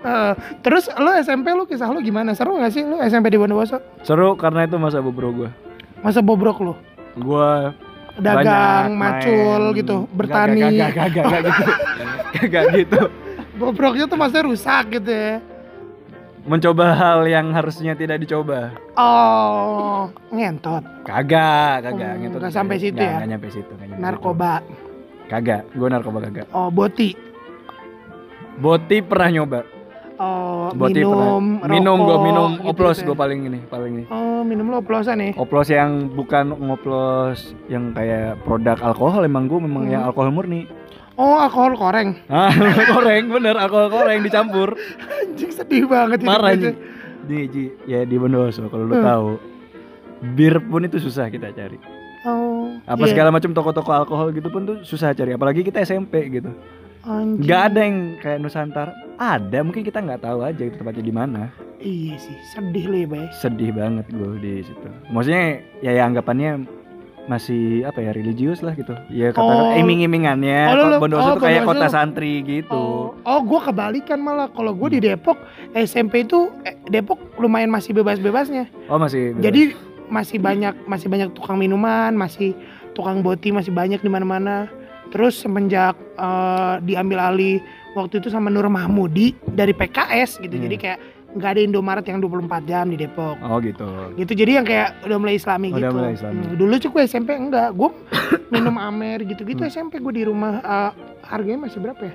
Eh, 0.00 0.32
Terus 0.62 0.88
lo 0.94 1.10
SMP 1.18 1.50
lo 1.50 1.64
kisah 1.66 1.90
lo 1.90 1.98
gimana? 2.00 2.32
Seru 2.32 2.56
gak 2.56 2.70
sih 2.70 2.84
lo 2.84 3.00
SMP 3.02 3.28
di 3.28 3.40
Bondowoso? 3.40 3.80
Seru 4.00 4.36
karena 4.36 4.64
itu 4.64 4.76
masa 4.76 5.02
bubro 5.02 5.28
gua. 5.34 5.50
Masa 6.00 6.24
bobrok 6.24 6.58
lo? 6.62 6.74
Gua 7.18 7.74
Dagang, 8.20 8.44
banyak 8.44 8.84
macul 8.94 9.60
main. 9.66 9.76
gitu 9.76 9.96
Gak, 9.98 10.14
Bertani 10.14 10.60
Gak, 10.60 10.70
gak, 10.70 10.90
gak, 10.92 11.08
gak, 11.10 11.24
gak 11.26 11.40
gitu. 11.42 11.64
Gak 12.52 12.64
gitu. 12.72 13.00
Bobroknya 13.56 14.04
tuh 14.06 14.16
maksudnya 14.16 14.44
rusak 14.46 14.84
gitu 14.94 15.10
ya 15.10 15.34
Mencoba 16.40 16.96
hal 16.96 17.28
yang 17.28 17.52
harusnya 17.52 17.92
tidak 17.92 18.16
dicoba. 18.18 18.72
Oh 18.96 20.08
Ngentot 20.30 20.80
Kagak, 21.04 21.84
kagak 21.84 22.12
Hmm, 22.16 22.22
gitu. 22.24 22.36
nggak 22.40 22.48
sampai 22.50 22.76
situ 22.76 22.96
Nggak, 22.96 23.04
ya? 23.04 23.16
nggak 23.18 23.28
nyampe 23.28 23.48
situ, 23.50 23.70
nggak 23.70 23.88
nyampe 23.88 24.00
Narkoba 24.00 24.52
situ. 24.58 24.74
Kagak, 25.28 25.62
gua 25.72 25.88
narkoba 25.88 26.18
kagak. 26.22 26.46
Oh 26.50 26.68
boti 26.68 27.12
Boti 28.56 29.00
pernah 29.00 29.30
nyoba. 29.30 29.60
Oh 30.20 30.68
Boti 30.70 31.00
minum. 31.00 31.64
Minum 31.64 31.98
rokok, 31.98 32.18
minum 32.20 32.50
gitu-gitu 32.52 32.70
oplos 32.70 32.96
ya. 33.00 33.04
gua 33.08 33.16
paling 33.16 33.40
ini, 33.42 33.58
paling 33.64 33.92
ini. 33.94 34.04
Oh 34.06 34.44
minum 34.44 34.68
lo 34.68 34.78
oplosan 34.78 35.16
nih 35.16 35.32
Oplos 35.32 35.66
yang 35.66 36.12
bukan 36.12 36.52
ngoplos 36.52 37.56
yang 37.66 37.90
kayak 37.90 38.36
produk 38.44 38.76
alkohol 38.84 39.24
emang 39.24 39.48
gue 39.48 39.56
memang 39.58 39.82
Hmm. 39.82 39.92
yang 39.92 40.02
alkohol 40.04 40.28
murni. 40.30 40.68
Oh, 41.16 41.36
alkohol 41.36 41.72
koreng. 41.74 42.20
Ah, 42.28 42.52
koreng 42.86 43.28
bener, 43.28 43.52
alkohol 43.54 43.88
koreng 43.90 44.20
dicampur. 44.20 44.76
Anjing 45.10 45.50
sedih 45.50 45.84
banget 45.84 46.20
Marah 46.20 46.52
gue, 46.52 46.68
Ji. 46.68 46.70
Di, 47.22 47.38
Ji, 47.48 47.64
ya 47.86 48.04
di 48.04 48.16
Bondowoso 48.16 48.68
kalau 48.68 48.84
lu 48.84 48.96
Hmm. 48.96 49.04
tahu. 49.06 49.28
Bir 50.32 50.60
pun 50.60 50.84
itu 50.84 50.96
susah 50.96 51.28
kita 51.28 51.48
cari. 51.50 51.80
Oh. 52.22 52.76
Apa 52.84 53.04
iya. 53.04 53.10
segala 53.10 53.32
macam 53.32 53.52
toko-toko 53.52 53.88
alkohol 53.90 54.28
gitu 54.30 54.48
pun 54.48 54.62
tuh 54.62 54.76
susah 54.80 55.10
cari, 55.10 55.32
apalagi 55.32 55.60
kita 55.60 55.80
SMP 55.80 56.28
gitu. 56.30 56.52
Anjing. 57.00 57.40
Nggak 57.40 57.60
ada 57.72 57.80
yang 57.80 57.96
kayak 58.20 58.38
Nusantara. 58.40 58.92
Ada, 59.16 59.58
mungkin 59.64 59.84
kita 59.84 60.00
nggak 60.00 60.20
tahu 60.24 60.44
aja 60.44 60.62
itu 60.64 60.76
tempatnya 60.76 61.04
di 61.04 61.14
mana. 61.14 61.42
Iya 61.80 62.16
sih, 62.20 62.36
sedih 62.52 62.84
lu 62.88 62.96
ya, 63.00 63.08
Bay. 63.08 63.24
Sedih 63.32 63.72
banget 63.72 64.04
gue 64.12 64.30
di 64.36 64.52
situ. 64.64 64.88
Maksudnya 65.08 65.44
ya, 65.80 65.96
ya 65.96 66.02
anggapannya 66.04 66.68
masih 67.24 67.84
apa 67.84 68.00
ya 68.00 68.10
religius 68.12 68.60
lah 68.60 68.76
gitu. 68.76 68.92
Ya 69.08 69.32
Oh. 69.32 69.48
kata 69.48 69.80
iming-imingannya. 69.80 70.60
Oh, 70.66 70.74
kok 70.76 70.88
lu- 70.88 71.00
Bondowoso 71.00 71.28
oh, 71.28 71.34
tuh 71.36 71.44
kayak 71.46 71.62
kota 71.64 71.86
santri 71.88 72.44
gitu. 72.44 72.76
Oh, 72.76 73.16
oh 73.16 73.40
gue 73.40 73.60
kebalikan 73.60 74.20
malah. 74.20 74.48
Kalau 74.52 74.76
gue 74.76 74.88
di 74.92 75.00
Depok, 75.00 75.36
SMP 75.72 76.28
itu 76.28 76.52
eh, 76.64 76.76
Depok 76.88 77.16
lumayan 77.40 77.72
masih 77.72 77.96
bebas-bebasnya. 77.96 78.68
Oh, 78.92 79.00
masih 79.00 79.36
bebas. 79.36 79.44
Jadi 79.46 79.62
masih 80.10 80.38
banyak 80.42 80.74
masih 80.84 81.06
banyak 81.08 81.28
tukang 81.32 81.56
minuman, 81.56 82.12
masih 82.12 82.52
tukang 82.92 83.22
boti 83.22 83.54
masih 83.54 83.70
banyak 83.70 84.02
di 84.02 84.10
mana-mana. 84.10 84.68
Terus 85.10 85.42
semenjak 85.42 85.94
eh, 86.16 86.74
diambil 86.82 87.18
alih 87.20 87.58
waktu 87.92 88.22
itu 88.22 88.30
sama 88.30 88.48
Nur 88.48 88.70
Mahmudi 88.70 89.34
dari 89.50 89.74
PKS 89.74 90.38
gitu. 90.38 90.54
Hmm. 90.54 90.64
Jadi 90.70 90.76
kayak 90.78 90.98
nggak 91.30 91.50
ada 91.54 91.60
Indomaret 91.62 92.06
yang 92.10 92.18
24 92.18 92.66
jam 92.66 92.90
di 92.90 92.98
Depok. 92.98 93.38
Oh 93.42 93.58
gitu. 93.62 93.86
Gitu. 94.18 94.32
Jadi 94.34 94.50
yang 94.58 94.66
kayak 94.66 95.06
udah 95.06 95.18
mulai 95.18 95.34
Islami 95.38 95.70
Udah 95.70 95.90
gitu. 95.90 95.94
mulai 95.94 96.12
Islami. 96.18 96.42
Hmm, 96.42 96.56
dulu 96.58 96.74
cukup 96.78 96.98
SMP 97.06 97.30
enggak. 97.38 97.70
Gue 97.74 97.90
minum 98.54 98.74
Amer 98.78 99.22
gitu-gitu 99.22 99.62
Hmm. 99.62 99.70
SMP 99.70 100.02
gue 100.02 100.12
di 100.14 100.24
rumah 100.26 100.58
eh, 100.58 100.90
harganya 101.26 101.70
masih 101.70 101.78
berapa 101.82 102.02
ya? 102.02 102.14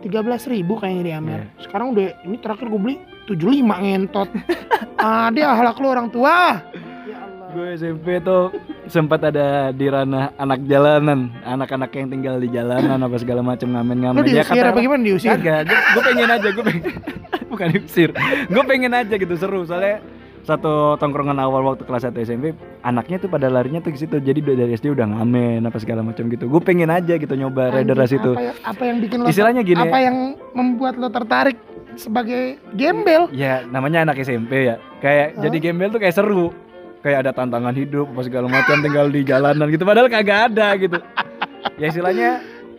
13.000 0.00 0.56
ribu 0.56 0.80
kayaknya 0.80 1.04
di 1.04 1.12
Amer. 1.12 1.40
Iya. 1.44 1.68
Sekarang 1.68 1.92
udah 1.92 2.24
ini 2.24 2.36
terakhir 2.40 2.72
gue 2.72 2.80
beli 2.80 2.96
75 3.28 3.84
ngentot. 3.84 4.28
ah, 5.04 5.28
dia 5.28 5.52
ahlak 5.52 5.76
lu 5.76 5.88
orang 5.92 6.08
tua. 6.08 6.64
Ya. 7.50 7.56
Gue 7.56 7.68
SMP 7.74 8.06
tuh 8.22 8.54
sempat 8.86 9.18
ada 9.26 9.74
di 9.74 9.86
ranah 9.90 10.30
anak 10.38 10.62
jalanan, 10.70 11.34
anak-anak 11.42 11.90
yang 11.98 12.06
tinggal 12.06 12.34
di 12.38 12.46
jalanan 12.46 13.02
apa 13.02 13.16
segala 13.18 13.42
macam 13.42 13.74
ngamen-ngamen. 13.74 14.22
Lu 14.22 14.24
diusir 14.24 14.62
apa 14.62 14.78
gimana 14.78 15.02
diusir? 15.02 15.34
Kagak, 15.34 15.66
gue, 15.66 16.02
pengen 16.06 16.30
aja, 16.30 16.48
gue 16.54 16.64
pengen 16.64 16.82
bukan 17.50 17.66
diusir. 17.74 18.10
Gue 18.46 18.62
pengen 18.62 18.92
aja 18.94 19.14
gitu 19.18 19.34
seru 19.34 19.66
soalnya 19.66 19.98
satu 20.40 20.96
tongkrongan 20.96 21.36
awal 21.36 21.60
waktu 21.68 21.84
kelas 21.84 22.08
1 22.08 22.16
SMP 22.24 22.56
anaknya 22.80 23.20
tuh 23.20 23.28
pada 23.28 23.52
larinya 23.52 23.84
tuh 23.84 23.92
ke 23.92 24.00
situ 24.00 24.24
jadi 24.24 24.40
udah 24.40 24.56
dari 24.56 24.72
SD 24.72 24.88
udah 24.96 25.04
ngamen 25.04 25.68
apa 25.68 25.76
segala 25.76 26.00
macam 26.00 26.32
gitu 26.32 26.48
gue 26.48 26.62
pengen 26.64 26.88
aja 26.88 27.20
gitu 27.20 27.36
nyoba 27.36 27.68
Anjing, 27.68 27.92
itu 27.92 28.32
Apa, 28.32 28.40
yang- 28.48 28.60
apa 28.64 28.82
yang 28.88 28.96
bikin 29.04 29.16
lo 29.20 29.26
istilahnya 29.28 29.60
gini 29.60 29.84
apa 29.84 29.98
yang 30.00 30.16
membuat 30.56 30.96
lo 30.96 31.12
tertarik 31.12 31.60
sebagai 32.00 32.56
gembel? 32.72 33.28
ya 33.36 33.68
namanya 33.68 34.08
anak 34.08 34.16
SMP 34.24 34.64
ya 34.64 34.80
kayak 35.04 35.36
Hah? 35.36 35.44
jadi 35.44 35.56
gembel 35.60 35.92
tuh 35.92 36.00
kayak 36.00 36.16
seru 36.16 36.56
kayak 37.00 37.18
ada 37.22 37.32
tantangan 37.32 37.72
hidup 37.72 38.06
apa 38.08 38.22
segala 38.22 38.46
macam 38.46 38.76
tinggal 38.78 39.06
di 39.06 39.20
jalanan 39.22 39.66
gitu 39.66 39.82
padahal 39.82 40.06
kagak 40.06 40.52
ada 40.52 40.76
gitu 40.76 40.98
ya 41.76 41.86
istilahnya 41.86 42.30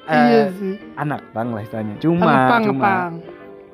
eh, 0.04 0.26
iya 0.28 0.44
sih. 0.52 0.74
anak 0.96 1.22
pang 1.32 1.50
lah 1.50 1.62
istilahnya 1.62 1.96
cuma 1.98 2.26
Ngepang, 2.28 2.62
cuma 2.64 2.78
ngepang. 2.78 3.12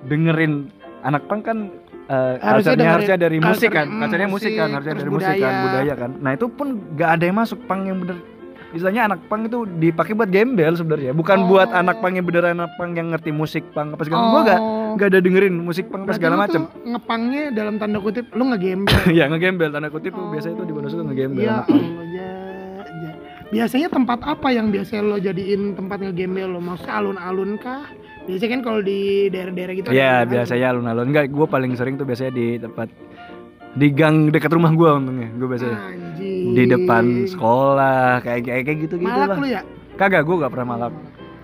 dengerin 0.04 0.54
anak 1.02 1.24
pang 1.26 1.42
kan 1.42 1.58
eh 2.06 2.36
Harusnya 2.40 2.74
dengerin 2.74 2.94
harusnya 2.94 3.18
dari 3.18 3.38
musik 3.38 3.70
kan 3.70 3.86
mm, 3.86 4.00
culture-nya 4.00 4.28
musik 4.28 4.52
kan 4.52 4.64
musik, 4.64 4.74
harusnya 4.74 4.94
terus 4.94 5.04
dari 5.04 5.12
musik 5.12 5.36
kan 5.38 5.54
budaya. 5.62 5.94
kan 5.94 6.12
nah 6.18 6.32
itu 6.32 6.46
pun 6.48 6.68
gak 6.94 7.10
ada 7.14 7.24
yang 7.26 7.38
masuk 7.38 7.60
pang 7.64 7.82
yang 7.84 8.00
bener 8.00 8.18
istilahnya 8.70 9.04
anak 9.06 9.20
pang 9.28 9.42
itu 9.44 9.60
dipakai 9.66 10.12
buat 10.14 10.28
gembel 10.28 10.74
sebenarnya 10.74 11.12
bukan 11.12 11.38
buat 11.46 11.68
Oh. 11.68 11.76
anak 11.78 12.00
pang 12.00 12.14
yang 12.14 12.24
beneran 12.24 12.56
anak 12.58 12.72
pang 12.74 12.92
yang 12.94 13.12
ngerti 13.12 13.32
musik 13.32 13.64
pang 13.72 13.92
apa 13.92 14.04
segala 14.04 14.24
gua 14.30 14.42
gak 14.46 14.60
Oh. 14.60 14.87
Gak 14.98 15.10
ada 15.10 15.20
dengerin 15.20 15.56
musik 15.56 15.86
Berarti 15.88 16.18
segala 16.18 16.36
macam 16.40 16.62
ngepangnya 16.80 17.44
dalam 17.52 17.78
tanda 17.78 17.98
kutip 17.98 18.26
lu 18.32 18.44
ngegembel. 18.48 18.98
ya 19.18 19.26
ngegembel 19.26 19.70
tanda 19.70 19.88
kutip 19.88 20.12
tuh 20.12 20.28
biasanya 20.28 20.54
itu 20.56 20.64
di 20.64 20.74
Bondowoso 20.74 20.96
tuh 20.96 21.06
ngegembel 21.06 21.40
Ya. 21.40 21.62
Allah, 21.62 22.04
ya, 22.10 22.32
ya. 22.84 23.12
Biasanya 23.48 23.88
tempat 23.88 24.20
apa 24.22 24.48
yang 24.50 24.68
biasanya 24.68 25.02
lo 25.04 25.18
jadiin 25.18 25.72
tempat 25.74 26.02
ngegembel 26.02 26.50
lo? 26.50 26.60
Maksudnya 26.60 26.94
alun-alun 26.96 27.56
kah? 27.56 27.88
Biasanya 28.26 28.52
kan 28.52 28.62
kalau 28.62 28.80
di 28.82 29.00
daerah-daerah 29.28 29.74
gitu 29.74 29.88
Ya 29.90 30.04
alun-alun. 30.20 30.28
biasanya 30.30 30.66
alun-alun 30.70 31.06
enggak 31.08 31.26
gue 31.28 31.48
paling 31.48 31.72
sering 31.74 31.96
tuh 31.96 32.04
biasanya 32.04 32.34
di 32.34 32.48
tempat 32.58 32.90
di 33.72 33.88
gang 33.90 34.28
dekat 34.28 34.50
rumah 34.50 34.70
gue 34.70 34.90
untungnya 34.92 35.30
gue 35.32 35.48
biasanya 35.48 35.78
Anjing. 35.86 36.46
di 36.52 36.64
depan 36.66 37.04
sekolah 37.26 38.20
kayak 38.20 38.42
kayak 38.44 38.64
kayak 38.64 38.78
gitu 38.82 38.96
gitu 38.98 39.06
Malak 39.08 39.30
lah 39.30 39.38
lu 39.38 39.48
ya? 39.48 39.62
kagak 39.96 40.24
gue 40.24 40.36
gak 40.36 40.50
pernah 40.50 40.68
malak 40.68 40.94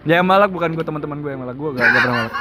ya 0.03 0.19
yang 0.19 0.27
malak 0.27 0.51
bukan 0.51 0.75
gue 0.75 0.85
teman-teman 0.85 1.17
gue 1.23 1.31
yang 1.31 1.41
malak. 1.43 1.55
Gue 1.55 1.69
gak, 1.75 1.83
gak 1.83 2.01
pernah 2.03 2.15
malak. 2.15 2.33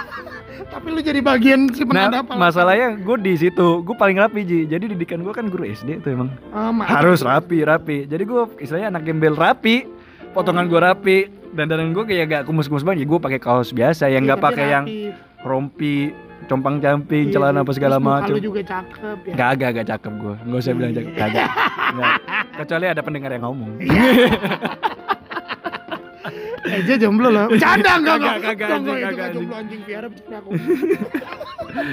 Tapi 0.62 0.86
lu 0.88 1.00
jadi 1.02 1.20
bagian 1.20 1.60
si 1.74 1.82
nah 1.82 2.08
pengadap 2.08 2.24
apa? 2.30 2.34
masalahnya 2.38 2.88
gue 2.98 3.16
di 3.22 3.34
situ. 3.38 3.68
Gue 3.82 3.94
paling 3.98 4.18
rapi 4.18 4.40
ji. 4.42 4.60
Jadi 4.66 4.94
didikan 4.94 5.22
gue 5.22 5.32
kan 5.34 5.46
guru 5.46 5.66
SD 5.66 6.02
tuh 6.02 6.14
emang. 6.14 6.30
Maaf. 6.52 6.88
harus 6.88 7.20
rapi 7.22 7.62
rapi. 7.62 8.06
Jadi 8.06 8.22
gue 8.22 8.42
istilahnya 8.62 8.94
anak 8.94 9.02
gembel 9.06 9.34
rapi. 9.34 9.86
Potongan 10.32 10.66
gue 10.66 10.80
rapi. 10.80 11.18
Dan 11.52 11.68
dan 11.68 11.92
gue 11.92 12.04
kayak 12.08 12.26
gak 12.30 12.42
kumus-kumus 12.48 12.82
banget. 12.82 13.04
Gue 13.04 13.20
pakai 13.20 13.40
kaos 13.42 13.76
biasa 13.76 14.08
yang 14.08 14.24
Iya, 14.24 14.34
gak 14.34 14.40
pakai 14.40 14.66
yang 14.72 14.84
rompi 15.44 16.14
compang 16.46 16.82
camping 16.82 17.30
Iya, 17.30 17.38
celana 17.38 17.62
apa 17.62 17.72
segala 17.74 17.96
macam 18.02 18.34
Lu 18.34 18.42
juga 18.42 18.62
cakep 18.66 19.18
ya. 19.30 19.34
Gak, 19.38 19.50
gak, 19.62 19.70
gak 19.78 19.86
cakep 19.94 20.12
gue 20.18 20.34
Gak 20.42 20.58
usah 20.58 20.72
bilang 20.74 20.92
cakep. 20.94 21.12
Kagak 21.14 21.48
Nggak. 21.92 22.14
Kecuali 22.62 22.86
ada 22.90 23.02
pendengar 23.02 23.30
yang 23.30 23.44
ngomong 23.46 23.70
Eja 26.64 26.94
jomblo 26.96 27.28
loh. 27.28 27.46
Bercanda 27.48 27.90
enggak 27.92 28.16
Kagak, 28.16 28.34
enggak. 28.34 28.54
kagak, 28.54 28.68
Enggak, 28.70 28.94
itu 28.94 29.08
anjing. 29.12 29.32
jomblo 29.34 29.54
anjing 29.56 29.80
Viara 29.82 30.06
bercanda 30.06 30.36
aku. 30.38 30.50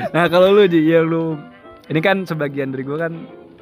Nah 0.10 0.26
kalau 0.28 0.48
lu 0.52 0.64
Ji 0.66 0.80
Ya 0.84 1.02
lu 1.02 1.40
Ini 1.86 2.00
kan 2.00 2.18
sebagian 2.22 2.70
dari 2.70 2.84
gue 2.84 2.94
kan 2.96 3.14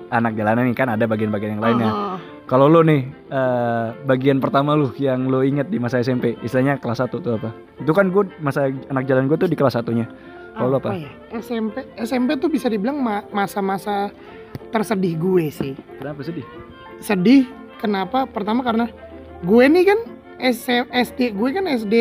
Anak 0.07 0.33
jalanan 0.33 0.65
nih 0.65 0.73
kan 0.73 0.87
ada 0.89 1.03
bagian-bagian 1.03 1.51
yang 1.53 1.63
lainnya 1.63 1.87
Ah, 1.87 2.15
Kalau 2.43 2.65
lu 2.65 2.81
nih 2.81 3.01
eh, 3.27 3.87
Bagian 4.03 4.39
pertama 4.39 4.71
lu 4.71 4.89
Yang 4.93 5.19
lu 5.25 5.39
inget 5.41 5.67
di 5.67 5.77
masa 5.77 5.99
SMP 5.99 6.35
Istilahnya 6.41 6.75
kelas 6.75 6.99
1 7.01 7.11
tuh 7.13 7.33
apa 7.33 7.51
Itu 7.77 7.91
kan 7.91 8.09
gue 8.09 8.27
Masa 8.37 8.65
anak 8.67 9.03
jalan 9.05 9.27
gue 9.27 9.37
tuh 9.37 9.45
di 9.45 9.55
kelas 9.55 9.75
satunya 9.75 10.07
Kalau 10.51 10.69
lu 10.69 10.77
apa? 10.77 10.91
ya? 10.91 11.11
SMP 11.37 11.75
SMP 11.97 12.35
tuh 12.35 12.47
bisa 12.47 12.65
dibilang 12.65 12.97
ma- 12.97 13.27
masa-masa 13.29 14.09
tersedih 14.67 15.13
gue 15.15 15.47
sih. 15.47 15.77
Kenapa 15.95 16.19
sedih? 16.19 16.41
Sedih 16.97 17.45
kenapa? 17.77 18.25
Pertama 18.25 18.59
karena 18.59 18.89
gue 19.39 19.63
nih 19.63 19.85
kan 19.85 19.99
S- 20.39 20.69
SD 20.87 21.33
gue 21.33 21.49
kan 21.49 21.65
SD 21.65 21.95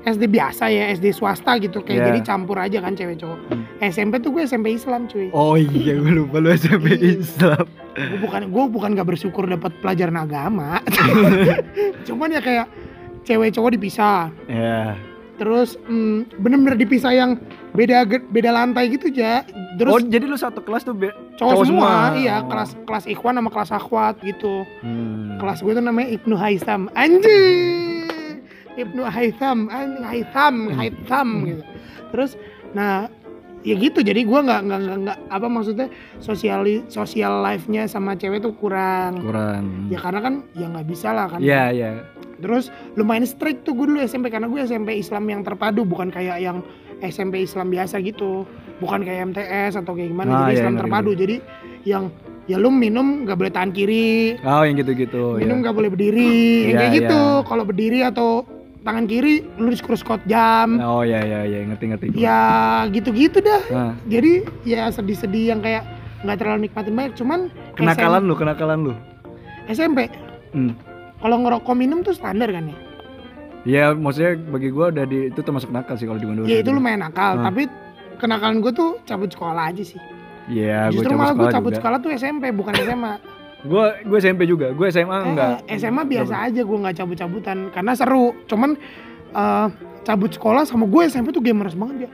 SD 0.00 0.24
biasa 0.26 0.68
ya 0.68 0.88
SD 0.90 1.10
swasta 1.10 1.56
gitu 1.56 1.80
kayak 1.80 1.98
Iya. 1.98 2.06
jadi 2.08 2.20
campur 2.22 2.56
aja 2.56 2.78
kan 2.78 2.92
cewek 2.92 3.18
cowok. 3.18 3.38
Hmm. 3.50 3.64
SMP 3.82 4.18
tuh 4.18 4.30
gue 4.30 4.42
SMP 4.42 4.72
Islam 4.72 5.04
cuy. 5.04 5.28
Oh 5.30 5.54
iya 5.54 5.94
gue 5.94 6.12
lupa 6.14 6.38
lu 6.38 6.48
SMP 6.50 6.94
Iya. 6.94 7.18
Islam 7.18 7.64
gue 7.90 8.18
bukan 8.20 8.42
gue 8.46 8.64
bukan 8.68 8.90
gak 8.94 9.08
bersyukur 9.08 9.42
dapat 9.44 9.74
pelajaran 9.76 10.14
agama 10.16 10.78
cuman 12.06 12.30
ya 12.30 12.38
kayak 12.38 12.66
cewek 13.22 13.50
cowok 13.50 13.74
dipisah 13.74 14.30
Ya 14.46 14.94
terus 15.38 15.78
mm, 15.86 16.42
bener-bener 16.42 16.74
dipisah 16.74 17.14
yang 17.14 17.38
beda 17.72 18.02
beda 18.04 18.50
lantai 18.50 18.90
gitu 18.90 19.06
ya 19.08 19.46
terus 19.78 19.94
Oh 19.94 20.02
jadi 20.02 20.26
lu 20.26 20.34
satu 20.34 20.60
kelas 20.60 20.82
tuh 20.82 20.98
be- 20.98 21.14
cowok, 21.38 21.54
cowok 21.54 21.64
semua, 21.64 21.86
semua. 22.10 22.18
iya 22.18 22.36
kelas 22.42 22.70
kelas 22.82 23.04
ikhwan 23.06 23.38
sama 23.38 23.50
kelas 23.54 23.70
akhwat 23.70 24.14
gitu. 24.20 24.66
Hmm. 24.82 25.38
kelas 25.38 25.62
gue 25.62 25.72
tuh 25.72 25.84
namanya 25.84 26.08
Ibnu 26.18 26.34
Haitham 26.34 26.90
anjing! 26.98 28.42
Ibnu 28.74 29.02
Haitham 29.06 29.70
anjing 29.70 30.04
Haitham 30.04 30.54
Haitham 30.74 31.28
gitu. 31.46 31.62
Terus 32.10 32.30
nah 32.74 33.06
ya 33.66 33.74
gitu 33.74 34.00
jadi 34.00 34.22
gue 34.22 34.40
nggak 34.40 34.60
nggak 34.64 34.80
nggak 35.02 35.18
apa 35.28 35.46
maksudnya 35.50 35.88
sosial 36.18 36.62
sosial 36.86 37.42
life 37.42 37.66
nya 37.66 37.84
sama 37.84 38.14
cewek 38.14 38.38
tuh 38.38 38.54
kurang. 38.54 39.18
Kurang. 39.18 39.90
Ya 39.90 39.98
karena 39.98 40.20
kan 40.22 40.34
ya 40.54 40.70
nggak 40.70 40.86
bisa 40.86 41.10
lah 41.10 41.26
kan. 41.26 41.42
Iya 41.42 41.62
iya. 41.70 41.90
Terus 42.38 42.70
lumayan 42.94 43.26
strict 43.26 43.66
tuh 43.66 43.74
gue 43.74 43.86
dulu 43.90 43.98
SMP 43.98 44.30
karena 44.30 44.46
gue 44.46 44.62
SMP 44.62 44.94
Islam 44.94 45.26
yang 45.26 45.42
terpadu 45.42 45.82
bukan 45.82 46.08
kayak 46.08 46.38
yang 46.38 46.62
SMP 47.00 47.42
Islam 47.42 47.68
biasa 47.68 47.98
gitu. 47.98 48.46
Bukan 48.78 49.02
kayak 49.02 49.34
MTS 49.34 49.74
atau 49.74 49.98
kayak 49.98 50.14
gimana 50.14 50.28
Ah, 50.28 50.38
jadi 50.40 50.46
iya, 50.46 50.56
Islam 50.62 50.72
ngerti, 50.72 50.82
terpadu. 50.86 51.10
jadi 51.18 51.36
yang 51.82 52.04
ya 52.46 52.56
lu 52.56 52.70
minum 52.70 53.26
nggak 53.26 53.36
boleh 53.36 53.50
tangan 53.50 53.74
kiri. 53.74 54.38
Oh 54.40 54.62
yang 54.62 54.78
gitu-gitu 54.78 55.34
minum 55.36 55.58
ya. 55.58 55.62
nggak 55.66 55.74
boleh 55.74 55.90
berdiri 55.90 56.30
yang 56.62 56.70
Iya, 56.70 56.78
kayak 56.78 56.90
iya. 56.94 56.98
gitu 57.02 57.20
kalau 57.42 57.64
berdiri 57.66 58.00
atau 58.06 58.46
tangan 58.88 59.04
kiri 59.04 59.44
lu 59.54 59.68
disuruh 59.68 59.94
squat 59.94 60.24
jam 60.24 60.80
Oh 60.80 61.04
ya 61.04 61.20
ya 61.20 61.44
ya 61.44 61.60
ngerti-ngerti 61.66 62.04
gua. 62.08 62.18
ya 62.18 62.40
gitu-gitu 62.88 63.38
dah 63.38 63.60
Nah, 63.68 63.92
jadi 64.06 64.32
ya 64.64 64.88
sedih-sedih 64.88 65.44
yang 65.46 65.60
kayak 65.60 65.84
nggak 66.18 66.36
terlalu 66.36 66.58
nikmatin 66.64 66.94
banyak 66.94 67.12
cuman 67.14 67.40
kenakalan 67.74 68.24
lu, 68.24 68.34
kenakalan 68.34 68.78
lu. 68.82 68.92
SMP 69.66 70.08
Hmm. 70.48 70.72
kalau 71.18 71.36
ngerokok 71.38 71.74
minum 71.74 72.00
tuh 72.00 72.12
standar 72.12 72.48
kan 72.48 72.64
ya 72.64 72.78
Ya 73.64 73.84
maksudnya 73.92 74.32
bagi 74.40 74.70
gua 74.70 74.88
udah 74.88 75.04
di 75.04 75.28
itu 75.28 75.40
termasuk 75.40 75.68
nakal 75.68 75.94
sih 75.94 76.08
kalau 76.08 76.16
di 76.16 76.24
Bondowoso. 76.24 76.48
ya 76.48 76.58
itu 76.58 76.70
lumayan 76.70 77.02
nakal 77.02 77.36
Hmm. 77.36 77.44
tapi 77.44 77.68
kenakalan 78.16 78.58
gue 78.58 78.72
tuh 78.72 78.96
cabut 79.04 79.28
sekolah 79.28 79.68
aja 79.68 79.84
sih 79.84 80.00
Iya, 80.48 80.88
gua 80.88 80.92
justru 80.96 81.12
cabut 81.12 81.20
malah 81.20 81.34
gue 81.36 81.48
cabut 81.52 81.70
juga. 81.70 81.78
sekolah 81.78 81.98
tuh 82.00 82.10
SMP 82.10 82.44
bukan 82.50 82.72
SMA 82.74 83.14
Gua 83.66 83.98
gua 84.06 84.18
SMP 84.18 84.46
juga. 84.46 84.70
Gua 84.70 84.86
SMA 84.90 85.18
enggak. 85.24 85.66
Eh, 85.66 85.74
SMA 85.76 86.06
biasa 86.06 86.46
aja 86.46 86.60
gue 86.62 86.78
nggak 86.78 86.94
cabut-cabutan 86.94 87.58
karena 87.74 87.92
seru 87.98 88.30
cuman 88.46 88.78
eh, 89.34 89.66
cabut 90.06 90.30
sekolah 90.30 90.62
sama 90.64 90.86
gue 90.86 91.02
SMP 91.10 91.34
tuh 91.34 91.42
gamers 91.42 91.74
banget 91.74 92.06
ya. 92.06 92.10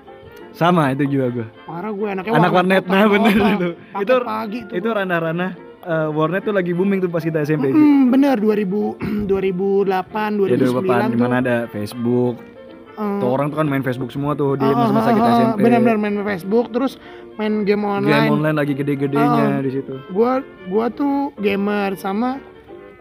Sama 0.55 0.95
itu 0.95 1.05
juga 1.11 1.27
gue. 1.35 1.47
Parah 1.67 1.91
gue 1.91 2.09
anaknya 2.09 2.31
Anak 2.33 2.51
warnet, 2.55 2.85
nah 2.87 3.05
bener 3.11 3.35
itu. 3.59 3.69
Itu 3.99 4.15
pagi 4.23 4.61
tuh. 4.71 4.75
itu 4.79 4.89
ranah-ranah 4.89 5.51
eh, 5.83 6.09
warnet 6.15 6.43
tuh 6.47 6.55
lagi 6.55 6.73
booming 6.73 7.03
tuh 7.03 7.11
pas 7.11 7.21
kita 7.21 7.43
SMP. 7.43 7.75
Hmm, 7.75 8.09
bener 8.09 8.39
2000 8.39 9.27
2008 9.27 9.29
Ya 10.49 10.57
2009 10.57 10.63
dulu 10.63 10.73
Bapak, 10.81 10.97
tuh. 10.97 11.11
di 11.13 11.19
mana 11.19 11.35
ada 11.43 11.57
Facebook. 11.69 12.54
Eh, 12.95 13.19
Tuh 13.21 13.29
orang 13.29 13.51
tuh 13.51 13.59
kan 13.59 13.67
main 13.67 13.83
Facebook 13.83 14.11
semua 14.11 14.33
tuh 14.33 14.55
di 14.55 14.65
ah, 14.65 14.73
masa-masa 14.73 15.11
ah, 15.11 15.15
kita 15.15 15.29
ah, 15.29 15.37
SMP. 15.39 15.59
Bener-bener 15.67 15.99
main 15.99 16.17
Facebook 16.23 16.67
terus 16.71 16.97
main 17.35 17.67
game 17.67 17.83
online. 17.83 18.27
Game 18.27 18.33
online 18.33 18.57
lagi 18.57 18.73
gede-gedenya 18.73 19.59
Ah. 19.59 19.63
di 19.63 19.71
situ. 19.71 19.95
Gua 20.11 20.41
gua 20.67 20.87
tuh 20.89 21.35
gamer 21.39 21.95
sama 21.95 22.39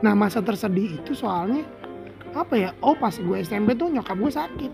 nah 0.04 0.12
masa 0.12 0.44
tersedih 0.44 1.00
itu 1.00 1.16
soalnya 1.16 1.64
apa 2.34 2.54
ya? 2.58 2.70
Oh 2.82 2.92
pas 2.92 3.14
gue 3.14 3.38
SMP 3.40 3.72
tuh 3.74 3.88
nyokap 3.88 4.18
gue 4.18 4.32
sakit. 4.34 4.72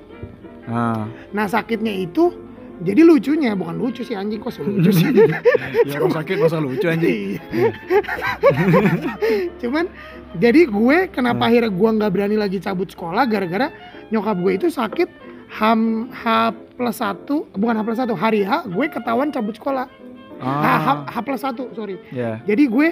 Nah, 0.65 1.05
Nah 1.29 1.45
sakitnya 1.45 1.91
itu 1.91 2.31
jadi 2.79 3.01
lucunya 3.01 3.51
bukan 3.53 3.75
lucu 3.75 4.01
sih 4.01 4.13
anjing 4.13 4.37
kok 4.37 4.55
lucu 4.57 4.89
sih. 4.89 5.11
ya 5.87 5.97
orang 5.97 6.15
sakit 6.15 6.35
masa 6.37 6.57
lucu 6.57 6.85
anjing. 6.85 7.35
Iya. 7.49 7.69
Cuman 9.59 9.85
jadi 10.35 10.61
gue 10.65 10.97
kenapa 11.09 11.39
Hmm. 11.39 11.49
akhirnya 11.49 11.71
gue 11.71 11.89
nggak 11.91 12.11
berani 12.11 12.35
lagi 12.35 12.57
cabut 12.57 12.87
sekolah 12.87 13.23
gara-gara 13.25 13.71
nyokap 14.09 14.35
gue 14.37 14.51
itu 14.55 14.67
sakit 14.69 15.09
ham 15.51 16.07
H 16.09 16.23
plus 16.75 16.95
satu 16.95 17.49
bukan 17.51 17.75
H 17.75 17.83
plus 17.83 17.97
satu 17.97 18.13
hari 18.13 18.41
H 18.41 18.63
gue 18.65 18.85
ketahuan 18.87 19.29
cabut 19.29 19.53
sekolah 19.53 19.89
H, 20.37 20.45
H, 20.45 20.87
Ah, 20.87 21.03
H 21.05 21.15
plus 21.19 21.41
satu 21.41 21.67
sorry 21.73 21.97
ya. 22.09 22.39
jadi 22.43 22.63
gue 22.63 22.87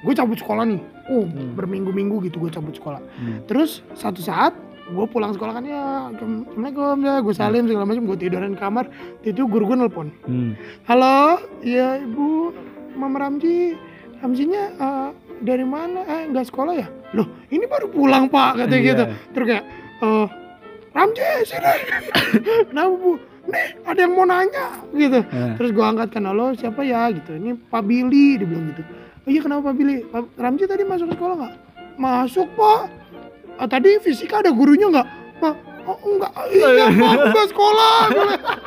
gue 0.00 0.14
cabut 0.14 0.34
sekolah 0.34 0.64
nih 0.64 0.80
oh 1.08 1.24
Hmm. 1.24 1.54
berminggu-minggu 1.54 2.22
gitu 2.24 2.38
gue 2.38 2.50
cabut 2.50 2.72
sekolah 2.72 2.98
Hmm. 2.98 3.46
terus 3.46 3.86
satu 3.94 4.18
saat 4.18 4.52
gue 4.90 5.06
pulang 5.06 5.30
sekolah 5.30 5.54
kan 5.54 5.64
ya 5.64 6.10
assalamualaikum 6.10 6.98
ya 7.00 7.14
gue 7.20 7.34
salim 7.34 7.64
segala 7.66 7.86
macam. 7.86 8.04
Gue 8.04 8.18
tiduran 8.18 8.52
di 8.52 8.58
kamar 8.58 8.84
itu 9.22 9.46
guru 9.46 9.64
gue 9.66 9.76
nelpon. 9.78 10.08
Hmm. 10.26 10.58
halo 10.84 11.38
iya 11.62 11.98
ibu 11.98 12.50
mama 12.94 13.22
Ramji. 13.22 13.78
Ramjinya 14.20 14.62
eh, 14.76 15.08
dari 15.40 15.64
mana? 15.64 16.04
Eh 16.04 16.28
nggak 16.28 16.52
sekolah 16.52 16.74
ya? 16.76 16.86
Loh 17.16 17.24
ini 17.48 17.64
baru 17.64 17.88
pulang 17.88 18.28
pak 18.28 18.58
katanya 18.58 18.76
Iya. 18.76 18.88
gitu. 18.92 19.04
Terus 19.32 19.46
kayak 19.48 19.64
eh 20.02 20.26
Ramji 20.90 21.26
sini. 21.46 21.72
Kenapa 22.68 22.92
bu? 22.92 23.12
Nih 23.40 23.66
ada 23.82 24.00
yang 24.04 24.12
mau 24.12 24.26
nanya 24.28 24.66
gitu. 24.92 25.24
Nah, 25.24 25.56
terus 25.56 25.70
gue 25.72 25.80
angkat 25.80 26.08
kan 26.12 26.28
halo 26.28 26.52
siapa 26.52 26.84
ya? 26.84 27.08
gitu. 27.08 27.32
Ini 27.32 27.56
Pak 27.70 27.82
Billy 27.86 28.36
dia 28.36 28.44
bilang 28.44 28.68
gitu. 28.68 28.82
Oh 29.24 29.30
iya 29.30 29.40
kenapa 29.40 29.70
Pak 29.70 29.74
Billy? 29.78 30.04
Pak 30.04 30.36
Ramji 30.36 30.64
tadi 30.66 30.82
masuk 30.84 31.08
ke 31.08 31.14
sekolah 31.16 31.34
nggak? 31.38 31.54
Masuk 31.96 32.48
pak 32.52 32.88
"Ah, 33.60 33.68
tadi 33.68 34.00
fisika 34.00 34.40
ada 34.40 34.50
gurunya 34.50 34.88
nggak? 34.88 35.06
Pak 35.38 35.54
oh 35.82 35.96
enggak 36.06 36.32
iya 36.50 36.86
pak 36.88 37.10
aku 37.10 37.26
nggak 37.30 37.48
sekolah. 37.48 37.96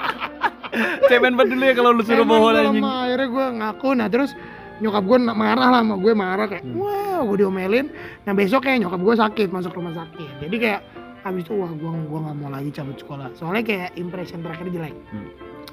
Cemen 1.05 1.33
banget 1.33 1.53
dulu 1.53 1.63
ya 1.63 1.73
kalau 1.73 1.89
lu 1.91 2.01
suruh 2.01 2.25
gua 2.25 2.49
anjing. 2.51 2.81
akhirnya 2.81 3.27
gue 3.29 3.45
ngaku. 3.59 3.89
Nah 3.93 4.07
terus 4.07 4.31
nyokap 4.81 5.03
gue 5.05 5.17
marah 5.21 5.69
lah 5.69 5.81
sama 5.81 5.95
gue 5.95 6.13
marah 6.13 6.47
kayak 6.47 6.63
Hmm. 6.63 6.75
wah 6.75 7.19
gue 7.23 7.37
diomelin. 7.39 7.87
Nah 8.23 8.33
besok 8.33 8.65
kayak 8.65 8.81
nyokap 8.81 8.99
gue 8.99 9.15
sakit 9.15 9.47
masuk 9.49 9.71
rumah 9.71 9.93
sakit. 9.93 10.29
Jadi 10.41 10.55
kayak 10.57 10.81
habis 11.21 11.45
itu 11.45 11.53
wah 11.53 11.69
gue 11.69 11.89
gua 12.03 12.19
nggak 12.23 12.35
mau 12.35 12.49
lagi 12.49 12.69
cabut 12.69 12.97
sekolah. 12.97 13.29
Soalnya 13.33 13.63
kayak 13.63 13.89
impression 13.95 14.41
terakhir 14.41 14.65
jelek. 14.67 14.95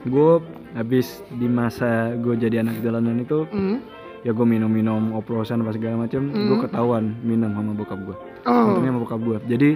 Gue 0.02 0.40
habis 0.72 1.06
di 1.30 1.48
masa 1.48 2.12
gue 2.14 2.34
jadi 2.34 2.60
anak 2.60 2.80
jalanan 2.80 3.16
itu 3.18 3.48
Hmm. 3.48 3.80
ya 4.20 4.30
gue 4.30 4.44
minum-minum 4.44 5.16
oplosan 5.16 5.64
apa 5.64 5.72
segala 5.72 6.04
macam 6.04 6.28
gue 6.28 6.44
Hmm. 6.50 6.60
ketahuan 6.60 7.04
minum 7.20 7.48
sama 7.50 7.72
bokap 7.72 7.96
gue 8.04 8.16
oh. 8.44 8.64
Untungnya 8.70 8.90
sama 8.90 9.00
bokap 9.00 9.20
gue 9.20 9.36
jadi 9.46 9.70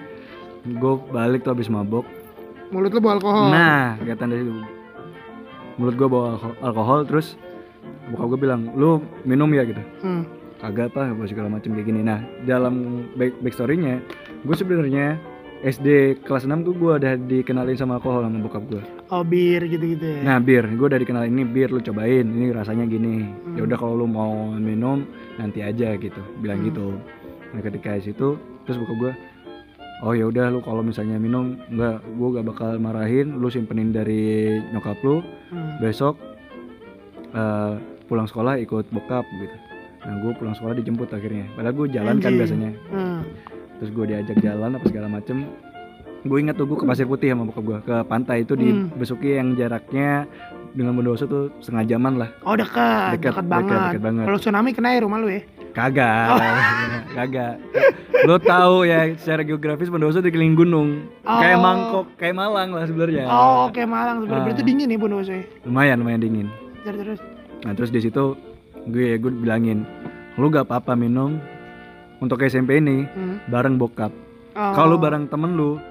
gue 0.64 0.92
balik 1.10 1.40
tuh 1.42 1.52
habis 1.52 1.68
mabok. 1.68 2.06
Mulut 2.68 2.90
lu 2.90 3.00
bawa 3.00 3.14
alkohol? 3.16 3.48
Nah 3.50 3.96
kelihatan 3.98 4.28
dari 4.28 4.42
mulut 5.76 5.94
gue 5.94 6.08
bawa 6.08 6.26
alko- 6.34 6.58
alkohol 6.60 7.00
terus 7.04 7.36
bokap 8.08 8.26
gue 8.30 8.40
bilang 8.40 8.72
lu 8.74 8.98
minum 9.22 9.48
ya 9.50 9.64
gitu. 9.64 9.82
Hmm. 10.00 10.24
kagak 10.54 10.96
apa 10.96 11.12
apa 11.12 11.28
segala 11.28 11.52
macam 11.52 11.76
kayak 11.76 11.84
gini. 11.84 12.00
Nah 12.00 12.24
dalam 12.42 12.74
back 13.12 13.36
backstorynya 13.38 14.00
gue 14.40 14.54
sebenarnya 14.54 15.20
SD 15.60 15.88
kelas 16.20 16.44
6 16.44 16.60
tuh 16.62 16.72
gue 16.72 16.92
udah 16.94 17.16
dikenalin 17.18 17.72
sama 17.74 17.96
alkohol 17.96 18.20
sama 18.20 18.36
bokap 18.38 18.64
gue 18.68 18.80
oh 19.08 19.20
bir 19.20 19.60
gitu-gitu 19.62 20.00
ya? 20.02 20.20
Nah 20.22 20.36
bir, 20.38 20.64
gue 20.66 20.86
udah 20.86 20.96
dikenalin 20.96 21.30
ini 21.30 21.44
bir, 21.44 21.68
lu 21.68 21.78
cobain, 21.78 22.24
ini 22.24 22.48
rasanya 22.50 22.84
gini. 22.84 23.20
Hmm. 23.22 23.54
Ya 23.54 23.62
udah 23.62 23.76
kalau 23.76 23.94
lu 23.94 24.06
mau 24.06 24.32
minum 24.50 25.04
nanti 25.36 25.60
aja 25.60 25.92
gitu, 25.94 26.18
bilang 26.38 26.60
Hmm. 26.60 26.68
gitu. 26.68 26.86
Nah 27.52 27.60
ketika 27.60 27.94
situ, 27.98 28.36
terus 28.64 28.78
buka 28.78 28.92
gue, 28.94 29.12
oh 30.00 30.12
ya 30.12 30.24
udah 30.24 30.48
lu 30.48 30.58
kalau 30.58 30.80
misalnya 30.80 31.16
minum, 31.16 31.56
nggak, 31.66 31.96
gue 32.10 32.28
gak 32.30 32.46
bakal 32.46 32.70
marahin, 32.76 33.36
lu 33.36 33.48
simpenin 33.48 33.88
dari 33.88 34.24
nyokap 34.70 34.98
lu, 35.00 35.20
Hmm. 35.48 35.78
besok 35.78 36.16
eh, 37.30 37.74
pulang 38.04 38.24
sekolah 38.24 38.58
ikut 38.58 38.86
bokap 38.88 39.24
gitu. 39.34 39.56
Nah 40.02 40.14
gue 40.18 40.32
pulang 40.34 40.52
sekolah 40.52 40.74
dijemput 40.74 41.08
akhirnya, 41.08 41.48
padahal 41.52 41.74
gue 41.74 41.86
jalan 41.90 42.16
kan 42.18 42.32
biasanya. 42.32 42.70
Hmm. 42.88 43.20
Terus 43.74 43.90
gue 43.90 44.04
diajak 44.06 44.38
jalan 44.38 44.70
apa 44.72 44.86
segala 44.86 45.08
macem. 45.08 45.48
Gue 46.22 46.40
ingat 46.40 46.56
tuh 46.56 46.64
gue 46.64 46.74
ke 46.74 46.86
Pasir 46.86 47.04
Putih 47.04 47.28
sama 47.28 47.44
bokap 47.44 47.64
gue 47.64 47.78
ke 47.82 47.96
pantai 48.04 48.42
itu 48.42 48.54
di 48.54 48.68
Hmm. 48.70 48.88
Besuki 48.94 49.34
yang 49.34 49.52
jaraknya 49.54 50.24
dengan 50.72 50.94
Bondowoso 50.94 51.24
tuh 51.24 51.44
setengah 51.58 51.84
jaman 51.88 52.16
lah. 52.16 52.30
Oh 52.42 52.54
dekat, 52.54 53.18
Dekat, 53.18 53.44
banget. 53.44 54.00
banget. 54.00 54.24
Kalau 54.24 54.38
tsunami 54.38 54.70
kena 54.72 54.90
ya 54.90 55.00
rumah 55.02 55.18
lu 55.18 55.28
ya? 55.28 55.42
Kagak, 55.74 56.26
Oh. 56.30 56.38
kagak. 57.16 57.58
Lo 58.24 58.38
tahu 58.38 58.86
ya 58.86 59.10
secara 59.14 59.42
geografis 59.42 59.90
Bondowoso 59.90 60.22
dikeliling 60.22 60.54
gunung. 60.54 60.88
Kayak 61.20 61.58
Oh. 61.58 61.62
Mangkok, 61.62 62.06
kayak 62.14 62.32
Malang 62.32 62.70
lah 62.70 62.86
sebenarnya. 62.86 63.26
Oh 63.26 63.66
oke 63.66 63.82
Malang 63.82 64.22
sebenarnya 64.22 64.38
Ah. 64.38 64.46
berarti 64.48 64.62
dingin 64.62 64.86
nih 64.86 64.96
Bondowoso 64.96 65.32
ya? 65.32 65.42
Lumayan, 65.62 65.98
lumayan 65.98 66.22
dingin. 66.22 66.46
Terus 66.80 66.96
terus. 66.96 67.20
Nah 67.60 67.72
terus 67.72 67.90
di 67.90 67.98
situ 67.98 68.38
gue 68.86 69.18
gue 69.18 69.30
bilangin, 69.34 69.82
lu 70.36 70.46
gak 70.46 70.64
apa-apa 70.64 70.94
minum 70.94 71.42
untuk 72.18 72.38
SMP 72.40 72.78
ini 72.78 73.02
Hmm. 73.04 73.42
bareng 73.44 73.74
bokap. 73.74 74.14
Oh. 74.54 74.72
Kalau 74.72 74.94
bareng 74.94 75.26
temen 75.26 75.52
lu 75.52 75.82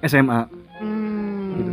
SMA, 0.00 0.46
Hmm. 0.78 1.50
Gitu. 1.52 1.72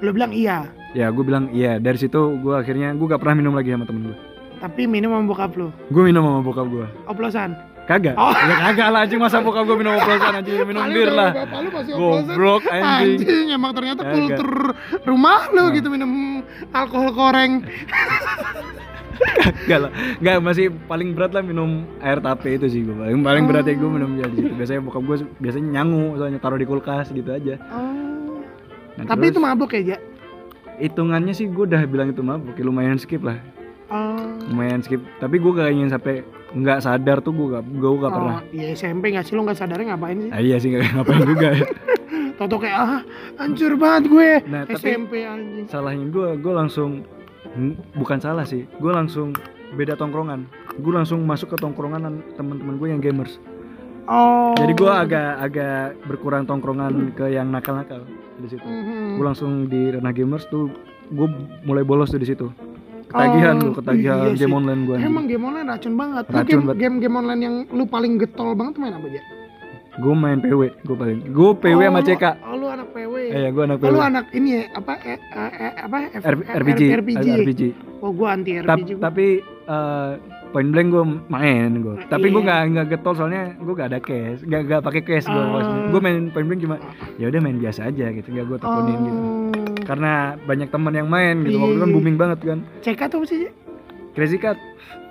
Lu 0.00 0.10
bilang 0.10 0.32
iya, 0.32 0.64
ya 0.90 1.08
gue 1.08 1.20
bilang 1.20 1.52
iya. 1.52 1.76
Dari 1.76 1.98
situ 1.98 2.16
gue 2.34 2.54
akhirnya 2.54 2.92
gue 2.92 3.04
gak 3.06 3.20
pernah 3.20 3.36
minum 3.36 3.52
lagi 3.52 3.68
sama 3.68 3.84
temen 3.84 4.08
gue. 4.08 4.16
Tapi 4.60 4.84
minum 4.84 5.10
sama 5.10 5.24
bokap 5.24 5.52
lu. 5.56 5.72
Gue 5.88 6.02
minum 6.06 6.22
sama 6.22 6.40
bokap 6.44 6.66
gue. 6.68 6.86
Oplosan. 7.08 7.56
Kagak. 7.88 8.14
Oh. 8.14 8.30
Ya 8.30 8.54
kagak 8.70 8.88
lah 8.92 9.00
anjing 9.02 9.18
masa 9.18 9.42
bokap 9.42 9.66
gue 9.66 9.74
minum 9.74 9.98
oplosan 9.98 10.30
anjing 10.36 10.62
minum 10.62 10.84
Kali 10.84 10.94
bir 10.94 11.10
lah. 11.10 11.30
Bapak 11.34 11.58
lu 11.58 11.68
masih 11.74 11.92
oplosan. 11.96 12.24
Goblok 12.28 12.62
anjing. 12.68 13.18
Anjing 13.18 13.44
emang 13.50 13.72
ternyata 13.74 14.02
Kagak. 14.04 14.14
kultur 14.14 14.50
rumah 15.02 15.40
lu 15.50 15.62
Nah. 15.64 15.72
gitu 15.74 15.88
minum 15.90 16.12
alkohol 16.70 17.10
koreng. 17.10 17.52
Enggak 19.66 19.78
lah. 19.84 19.90
Enggak 20.22 20.36
masih 20.40 20.64
paling 20.86 21.08
berat 21.12 21.32
lah 21.34 21.42
minum 21.42 21.82
air 22.00 22.20
tape 22.20 22.48
itu 22.52 22.66
sih 22.70 22.80
gue. 22.84 22.94
Paling 22.94 23.20
paling 23.20 23.44
berat 23.48 23.64
ya 23.66 23.74
gue 23.74 23.90
minum 23.90 24.10
ya 24.16 24.26
di 24.28 24.36
situ. 24.38 24.54
Biasanya 24.54 24.80
bokap 24.80 25.02
gue 25.02 25.16
biasanya 25.40 25.66
nyangu 25.80 26.14
soalnya 26.16 26.38
taruh 26.38 26.60
di 26.60 26.68
kulkas 26.68 27.10
gitu 27.10 27.28
aja. 27.32 27.58
Oh. 27.68 28.40
Nah, 28.96 29.04
Tapi 29.08 29.32
itu 29.32 29.40
terus 29.40 29.44
mabuk 29.44 29.72
ya, 29.72 29.96
Ja? 29.96 29.98
hitungannya 30.80 31.32
sih 31.32 31.44
gue 31.44 31.64
udah 31.68 31.84
bilang 31.84 32.08
itu 32.08 32.24
mabuk, 32.24 32.56
ya 32.56 32.64
lumayan 32.64 32.96
skip 32.96 33.20
lah. 33.20 33.36
Oh. 33.90 34.38
Lumayan 34.50 34.80
skip. 34.80 35.02
Tapi 35.18 35.36
gue 35.36 35.52
gak 35.52 35.70
ingin 35.70 35.90
sampai 35.90 36.22
nggak 36.50 36.82
sadar 36.82 37.18
tuh 37.22 37.30
gue 37.34 37.46
gak 37.58 37.64
gue 37.66 37.90
gak 37.98 38.12
pernah. 38.14 38.38
Oh, 38.38 38.54
iya 38.54 38.74
SMP 38.74 39.10
nggak 39.10 39.26
sih 39.26 39.34
lu 39.34 39.42
nggak 39.42 39.58
sadarnya 39.58 39.94
ngapain 39.94 40.18
sih? 40.18 40.30
Ah, 40.30 40.40
iya 40.42 40.56
sih 40.58 40.68
gak 40.70 40.94
ngapain 40.94 41.22
juga. 41.26 41.48
ya. 41.54 41.66
Toto 42.38 42.56
kayak 42.56 42.78
ah 42.78 43.00
hancur 43.36 43.76
banget 43.76 44.04
gue 44.08 44.30
Nah, 44.48 44.62
SMP 44.72 45.28
anjing. 45.28 45.68
Salahnya 45.68 46.08
gue, 46.08 46.28
gue 46.40 46.52
langsung 46.54 47.04
bukan 47.94 48.18
salah 48.18 48.46
sih. 48.46 48.64
Gue 48.78 48.94
langsung 48.94 49.34
beda 49.74 49.98
tongkrongan. 49.98 50.46
Gue 50.80 50.92
langsung 50.94 51.22
masuk 51.26 51.52
ke 51.52 51.56
tongkrongan 51.60 52.22
teman-teman 52.34 52.74
gue 52.80 52.88
yang 52.88 53.02
gamers. 53.02 53.36
Oh. 54.10 54.56
Jadi 54.58 54.72
gue 54.74 54.90
agak 54.90 55.30
agak 55.38 56.00
berkurang 56.08 56.42
tongkrongan 56.42 57.14
ke 57.14 57.30
yang 57.30 57.52
nakal-nakal 57.52 58.02
di 58.40 58.48
situ. 58.48 58.64
Mhm. 58.64 59.20
Gue 59.20 59.24
langsung 59.26 59.50
di 59.68 59.92
ranah 59.92 60.10
gamers 60.10 60.48
tuh 60.48 60.66
gue 61.10 61.28
mulai 61.62 61.84
bolos 61.84 62.10
tuh 62.10 62.18
di 62.18 62.26
situ. 62.26 62.48
Ketagihan 63.10 63.54
Oh, 63.56 63.60
gue, 63.60 63.72
ketagihan 63.76 64.16
iya 64.16 64.30
sih. 64.30 64.38
game 64.38 64.54
online 64.54 64.80
gue. 64.84 64.96
Emang 64.96 65.24
game 65.26 65.42
online 65.42 65.66
racun 65.68 65.94
banget. 65.94 66.24
Racun 66.26 66.46
game, 66.46 66.62
banget. 66.62 66.76
game 66.78 66.96
game 66.98 67.16
online 67.16 67.40
yang 67.40 67.54
lu 67.68 67.84
paling 67.84 68.12
getol 68.16 68.54
banget 68.54 68.74
main 68.76 68.94
apa 68.94 69.06
aja? 69.06 69.22
Gue 69.92 70.14
main 70.14 70.38
PW, 70.38 70.62
gue 70.80 70.96
paling. 70.96 71.18
Gue 71.28 71.50
PW 71.52 71.80
sama 71.82 71.98
Oh, 71.98 72.06
CK. 72.06 72.24
Oh, 72.40 72.54
lu 72.54 72.66
anak 72.68 72.88
PW. 72.88 73.14
Eh, 73.26 73.40
ya 73.42 73.50
gue 73.50 73.62
anak 73.62 73.76
Oh, 73.76 73.82
PW. 73.82 73.90
lu 73.90 74.00
anak 74.00 74.24
ini 74.30 74.48
ya 74.48 74.62
apa 74.72 74.92
eh, 75.02 75.18
eh, 75.18 75.50
eh, 75.58 75.72
apa 75.76 75.96
F- 76.14 76.24
R- 76.24 76.46
eh, 76.46 76.56
RPG, 76.56 76.80
RPG. 76.94 77.26
RPG. 77.36 77.62
Oh, 77.98 78.10
gua 78.10 78.28
anti 78.32 78.52
RPG. 78.56 78.90
gua. 78.94 79.02
tapi 79.04 79.26
eh, 79.44 80.10
point 80.50 80.68
blank 80.68 80.88
gue 80.88 81.04
main 81.26 81.70
gue. 81.76 81.94
Tapi 82.06 82.26
gue 82.26 82.36
Iya. 82.36 82.46
nggak 82.46 82.62
nggak 82.68 82.86
getol 82.90 83.14
soalnya 83.14 83.54
gue 83.54 83.72
gak 83.72 83.88
ada 83.88 83.98
cash, 83.98 84.40
nggak 84.42 84.60
nggak 84.64 84.80
pakai 84.80 85.02
cash 85.02 85.26
gue. 85.26 85.36
Oh. 85.36 85.62
gue 85.88 86.00
main 86.00 86.28
point 86.28 86.44
blank 86.44 86.60
cuma 86.60 86.76
ya 87.16 87.26
udah 87.26 87.40
main 87.40 87.56
biasa 87.56 87.80
aja 87.86 88.06
gitu, 88.10 88.28
nggak 88.28 88.46
gue 88.46 88.58
teleponin 88.58 88.98
gitu. 89.00 89.20
Oh. 89.20 89.50
Karena 89.80 90.12
banyak 90.40 90.68
teman 90.68 90.92
yang 90.92 91.06
main 91.06 91.36
gitu, 91.40 91.56
waktu 91.56 91.72
itu 91.72 91.80
kan 91.80 91.88
Iya. 91.88 91.94
booming 91.94 92.16
banget 92.16 92.38
kan. 92.40 92.58
CK 92.80 93.00
tuh 93.08 93.22
sih? 93.24 93.50
Crazy 94.10 94.36
Cat, 94.36 94.58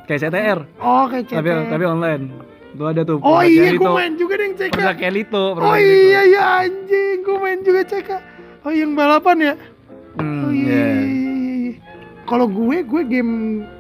kayak 0.06 0.20
CTR, 0.22 0.60
Oh, 0.78 1.08
kayak 1.08 1.26
CT. 1.26 1.36
tapi 1.36 1.50
tapi 1.70 1.84
online. 1.86 2.24
Tuh 2.70 2.86
ada 2.86 3.02
tuh. 3.02 3.18
Oh 3.20 3.42
iya, 3.42 3.74
gua 3.74 3.98
main 3.98 4.14
juga 4.14 4.34
deh 4.36 4.46
yang 4.46 4.56
CK. 4.56 4.78
Kelito, 4.94 5.58
produk 5.58 5.68
Oh 5.68 5.76
iya 5.76 6.22
iya 6.24 6.42
anjing, 6.62 7.18
gua 7.24 7.38
main 7.42 7.60
juga 7.60 7.82
TK 7.82 8.10
oh 8.60 8.72
yang 8.72 8.92
balapan 8.92 9.38
ya 9.42 9.54
Hmm, 10.12 10.44
oh 10.44 10.52
iya, 10.52 10.84
iya. 11.00 11.29
Kalau 12.30 12.46
gue 12.46 12.86
gue 12.86 13.02
game 13.04 13.34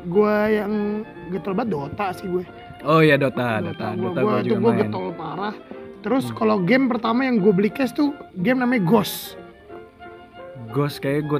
gue 0.09 0.33
yang 0.49 0.73
getol 1.29 1.53
banget 1.53 1.69
Dota 1.71 2.07
sih 2.12 2.25
gue. 2.25 2.43
Oh 2.81 2.99
iya 2.99 3.15
Dota, 3.15 3.62
Dota, 3.62 3.93
gue 3.93 4.09
Dota, 4.09 4.19
gue 4.19 4.33
itu 4.33 4.47
juga 4.49 4.59
gue 4.59 4.73
getol 4.81 5.07
parah. 5.13 5.55
Terus 5.99 6.31
Hmm. 6.31 6.35
kalau 6.35 6.57
game 6.63 6.88
pertama 6.88 7.27
yang 7.27 7.38
gue 7.38 7.51
beli 7.51 7.69
cash 7.69 7.91
tuh 7.91 8.15
game 8.33 8.57
namanya 8.57 8.81
Ghost. 8.81 9.35
Ghost 10.71 10.99
kayak 10.99 11.27
gue 11.27 11.39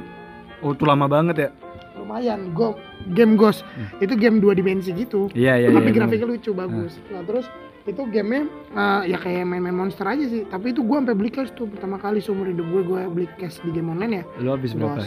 Oh 0.60 0.76
itu 0.76 0.84
lama 0.84 1.08
banget 1.08 1.36
ya. 1.36 1.50
Lumayan 1.96 2.52
gue 2.52 2.76
game 3.16 3.34
Ghost. 3.34 3.64
Hmm. 3.72 3.88
itu 3.98 4.12
game 4.14 4.36
dua 4.38 4.52
dimensi 4.52 4.92
gitu. 4.92 5.32
Iya 5.32 5.56
iya 5.56 5.68
tapi 5.72 5.88
iya, 5.88 5.96
grafiknya 5.96 6.28
lucu 6.28 6.50
bagus. 6.52 7.00
Nah 7.08 7.24
terus 7.24 7.48
itu 7.88 8.04
gamenya 8.12 8.44
eh, 8.76 9.02
ya 9.08 9.16
kayak 9.16 9.48
main-main 9.48 9.72
monster 9.72 10.04
aja 10.04 10.28
sih. 10.28 10.44
Tapi 10.44 10.76
itu 10.76 10.84
gue 10.84 10.96
sampai 11.00 11.16
beli 11.16 11.32
cash 11.32 11.56
tuh 11.56 11.64
pertama 11.66 11.96
kali 11.96 12.20
seumur 12.20 12.52
hidup 12.52 12.68
gue 12.68 12.82
gue 12.84 13.00
beli 13.08 13.26
cash 13.40 13.64
di 13.64 13.72
game 13.72 13.88
online 13.88 14.20
ya. 14.20 14.24
Bener. 14.36 14.44
Lu 14.44 14.50
habis 14.52 14.76
berapa? 14.76 15.00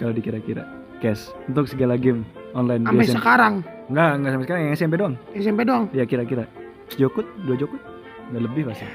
Kalau 0.00 0.16
dikira-kira 0.16 0.64
Cash 1.04 1.28
Untuk 1.44 1.68
segala 1.68 2.00
game 2.00 2.24
online 2.56 2.80
sampai 2.82 3.04
sekarang 3.06 3.54
Enggak, 3.92 4.10
enggak 4.16 4.30
sampai 4.32 4.44
sekarang 4.48 4.62
yang 4.64 4.72
SMP 4.72 4.94
doang 4.96 5.14
SMP 5.36 5.60
doang 5.62 5.84
Iya 5.92 6.04
kira-kira 6.08 6.44
Jokut, 6.96 7.28
dua 7.44 7.56
jokut 7.60 7.80
Udah 8.32 8.40
lebih 8.40 8.72
pasti 8.72 8.88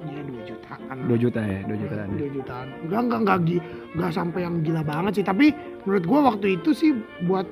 Iya 0.00 0.22
2 0.24 0.48
jutaan. 0.48 0.96
2 1.04 1.18
juta 1.18 1.40
ya, 1.44 1.60
2 1.68 1.76
jutaan 1.76 2.08
2 2.16 2.36
jutaan. 2.40 2.66
Enggak 2.88 3.00
enggak 3.04 3.20
enggak 3.20 3.38
enggak 3.92 4.12
sampai 4.16 4.40
yang 4.48 4.54
gila 4.64 4.80
banget 4.80 5.12
sih, 5.20 5.24
tapi 5.26 5.52
menurut 5.84 6.04
gua 6.08 6.20
waktu 6.32 6.56
itu 6.56 6.72
sih 6.72 6.96
buat 7.28 7.44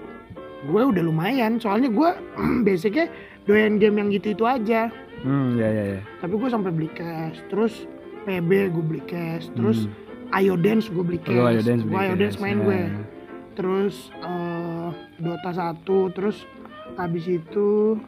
gue 0.64 0.80
udah 0.80 1.02
lumayan. 1.04 1.60
Soalnya 1.60 1.92
gua 1.92 2.16
basicnya 2.66 3.12
doyan 3.44 3.76
game 3.76 4.00
yang 4.00 4.08
gitu-itu 4.08 4.48
aja. 4.48 4.88
Hmm, 5.20 5.60
ya 5.60 5.68
ya 5.68 5.84
ya 5.98 6.00
Tapi 6.24 6.40
gue 6.40 6.48
sampai 6.48 6.70
beli 6.72 6.88
cash, 6.94 7.36
terus 7.52 7.84
PB 8.24 8.50
gue 8.72 8.84
beli 8.86 9.02
cash, 9.04 9.52
terus 9.52 9.84
Hmm. 9.84 10.06
Ayo 10.32 10.54
Dance 10.56 10.88
gue 10.88 11.04
beli 11.04 11.20
cash. 11.20 11.36
Oh, 11.36 11.48
Ayo 11.48 11.60
Dance 11.60 11.84
Gua 11.84 11.92
beli 11.92 12.00
Ayo 12.00 12.12
cash. 12.12 12.20
Dance 12.20 12.36
main 12.40 12.56
Nah. 12.56 12.64
gue. 12.64 12.80
Terus 13.58 13.94
eh, 14.14 14.88
Dota 15.18 15.50
1, 15.50 15.82
terus 16.14 16.46
habis 16.94 17.24
itu 17.26 17.98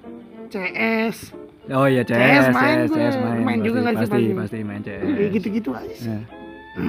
CS. 0.47 1.35
Oh 1.69 1.87
iya 1.87 2.03
CS, 2.03 2.15
CS 2.15 2.47
CS, 2.47 2.47
main 2.53 2.79
CS, 2.81 2.89
gue. 2.89 2.99
main, 3.21 3.39
Main 3.45 3.61
juga 3.61 3.79
nggak 3.81 3.93
sih 3.93 4.01
pasti, 4.01 4.15
pasti? 4.17 4.39
pasti 4.39 4.59
main 4.63 4.81
CS. 4.81 5.03
Kayak 5.05 5.31
gitu-gitu 5.33 5.71
aja 5.73 5.93
sih. 5.93 6.09
Nah, 6.09 6.23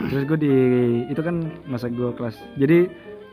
terus 0.07 0.23
gue 0.23 0.37
di 0.39 0.55
itu 1.07 1.21
kan 1.21 1.35
masa 1.65 1.85
gue 1.87 2.09
kelas 2.11 2.37
jadi 2.55 2.85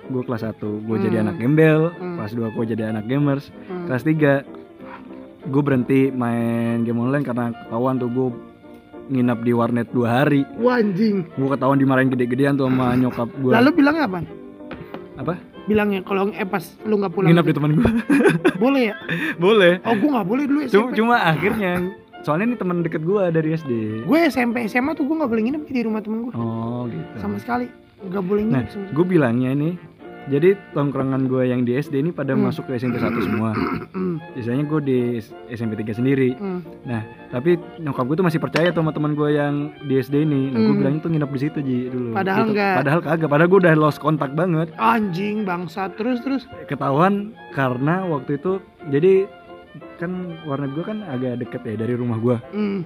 gue 0.09 0.23
kelas 0.23 0.43
1 0.43 0.57
gue 0.59 0.97
jadi 0.99 1.17
Hmm. 1.19 1.25
anak 1.27 1.37
gembel 1.39 1.81
Hmm. 1.93 2.17
kelas 2.17 2.33
2 2.33 2.49
gue 2.51 2.65
jadi 2.67 2.83
anak 2.89 3.05
gamers 3.05 3.45
Hmm. 3.63 3.85
kelas 3.85 4.03
3 4.03 4.33
gue 5.45 5.63
berhenti 5.63 6.09
main 6.11 6.81
game 6.83 6.97
online 6.99 7.21
karena 7.23 7.53
ketahuan 7.55 7.97
tuh 7.97 8.09
gue 8.09 8.29
nginap 9.09 9.41
di 9.41 9.53
warnet 9.53 9.89
dua 9.89 10.09
hari 10.19 10.45
Wah 10.57 10.77
anjing. 10.77 11.25
gue 11.27 11.49
ketahuan 11.49 11.77
dimarahin 11.77 12.09
gede-gedean 12.09 12.55
tuh 12.55 12.65
sama 12.67 12.93
nyokap 12.95 13.29
gue 13.31 13.53
Lalu 13.55 13.71
bilangnya 13.75 14.05
apa? 14.07 14.19
Apa? 15.19 15.35
Bilangnya 15.67 16.01
kalau 16.01 16.31
eh 16.31 16.47
pas 16.47 16.63
lu 16.83 16.95
nggak 16.97 17.11
pulang 17.11 17.29
nginap 17.29 17.45
di 17.45 17.53
teman 17.53 17.71
gue 17.75 17.85
boleh 18.63 18.83
ya? 18.89 18.95
boleh. 19.45 19.73
Oh 19.83 19.93
gue 19.93 20.09
nggak 20.09 20.27
boleh 20.27 20.45
dulu 20.45 20.59
cuma, 20.63 20.71
SMP. 20.71 20.95
cuma 20.95 21.17
akhirnya 21.21 21.73
soalnya 22.19 22.45
ini 22.47 22.57
teman 22.57 22.77
deket 22.81 23.03
gue 23.03 23.23
dari 23.31 23.49
SD 23.53 23.73
Gue 24.03 24.19
SMP 24.27 24.67
SMA 24.67 24.93
tuh 24.93 25.05
gue 25.05 25.15
nggak 25.15 25.29
boleh 25.29 25.43
nginep 25.45 25.63
di 25.67 25.83
rumah 25.83 26.01
temen 26.01 26.25
gue 26.25 26.33
oh 26.33 26.87
gitu. 26.87 27.13
Sama 27.17 27.37
sekali 27.37 27.67
nggak 28.01 28.23
boleh 28.23 28.43
Nah, 28.45 28.63
nginep. 28.63 28.67
sama 28.69 28.87
gue 28.89 29.05
bilangnya 29.05 29.51
ini 29.53 29.71
jadi 30.27 30.59
tongkrongan 30.71 31.25
gue 31.25 31.43
yang 31.47 31.63
di 31.63 31.73
SD 31.73 32.01
ini 32.01 32.11
pada 32.11 32.33
Hmm. 32.33 32.45
masuk 32.45 32.67
ke 32.67 32.75
SMP 32.75 32.99
1 32.99 33.09
semua 33.23 33.55
Hmm, 33.89 34.19
biasanya 34.33 34.65
gue 34.65 34.81
di 34.83 34.99
SMP 35.49 35.73
3 35.77 35.95
sendiri 35.95 36.35
hmm. 36.35 36.61
tapi 37.29 37.51
nyokap 37.79 38.05
gue 38.05 38.17
tuh 38.17 38.27
masih 38.27 38.37
percaya 38.39 38.69
tuh 38.69 38.81
sama 38.81 38.91
teman 38.91 39.13
gue 39.13 39.29
yang 39.31 39.55
di 39.81 39.95
SD 39.97 40.23
ini 40.23 40.49
nah, 40.49 40.59
gue 40.59 40.67
Hmm. 40.67 40.79
bilangnya 40.79 41.01
tuh 41.01 41.11
nginep 41.11 41.31
di 41.31 41.41
situ 41.41 41.59
Ji 41.61 41.79
dulu 41.87 42.09
Padahal 42.13 42.39
Gitu. 42.41 42.53
enggak. 42.53 42.75
padahal 42.77 43.01
kagak 43.01 43.29
padahal 43.29 43.49
gue 43.49 43.61
udah 43.63 43.75
lost 43.75 43.99
kontak 43.99 44.31
banget 44.33 44.69
Anjing 44.75 45.43
bangsa 45.43 45.89
terus 45.91 46.19
terus. 46.21 46.43
ketahuan 46.67 47.15
karena 47.51 48.03
waktu 48.05 48.37
itu 48.37 48.59
jadi 48.89 49.31
kan 49.97 50.11
warnet 50.43 50.73
gue 50.73 50.83
kan 50.83 51.05
agak 51.05 51.39
deket 51.39 51.61
ya 51.63 51.75
dari 51.79 51.95
rumah 51.95 52.19
gue 52.19 52.37
Hmm. 52.51 52.83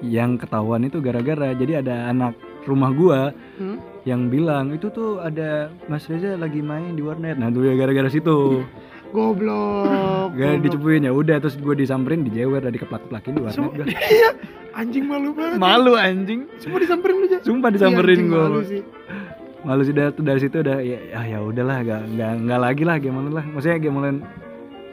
yang 0.00 0.36
ketahuan 0.36 0.80
itu 0.82 0.96
gara-gara 0.98 1.52
jadi 1.52 1.80
ada 1.80 2.08
anak 2.08 2.32
rumah 2.62 2.88
gue 2.90 3.20
Hmm. 3.58 3.76
Yang 4.02 4.26
bilang 4.26 4.70
itu 4.70 4.88
tuh 4.88 5.18
ada 5.18 5.68
Mas 5.84 6.04
Reza 6.04 6.34
lagi 6.34 6.60
main 6.60 6.92
di 6.92 7.00
warnet 7.00 7.36
nah 7.36 7.48
tuh 7.48 7.62
ya 7.62 7.74
gara-gara 7.74 8.08
situ 8.08 8.64
Goblok. 9.10 10.30
gak 10.32 10.38
goblok. 10.38 10.62
dicepuin 10.62 11.02
ya 11.02 11.10
udah 11.10 11.36
terus 11.36 11.56
gue 11.56 11.74
disamperin 11.74 12.22
dijewer 12.22 12.60
dan 12.60 12.70
dikeplak-keplakin 12.70 13.32
di 13.32 13.40
warnet 13.40 13.70
gue 13.74 13.86
Iya. 14.14 14.30
Anjing 14.72 15.04
malu 15.04 15.30
banget. 15.32 15.58
malu 15.58 15.92
anjing 15.94 16.46
Semua 16.56 16.78
disamperin 16.78 17.16
lu 17.16 17.26
aja. 17.26 17.38
sumpah 17.42 17.68
disamperin 17.68 18.18
Iya, 18.18 18.28
gue 18.28 18.38
Malu 18.40 18.60
sih. 18.62 18.82
malu 19.60 19.82
sih 19.82 19.92
dari, 19.92 20.14
dari 20.16 20.40
situ 20.40 20.56
udah 20.58 20.78
ya 20.78 20.98
ya, 21.10 21.20
ya 21.26 21.38
udahlah 21.40 21.78
gak, 21.82 22.02
gak, 22.14 22.32
gak 22.40 22.60
lagi 22.60 22.82
lah 22.82 22.96
game 22.96 23.16
online 23.18 23.34
lah 23.34 23.44
maksudnya 23.46 23.78
game 23.78 23.92
online 23.94 24.18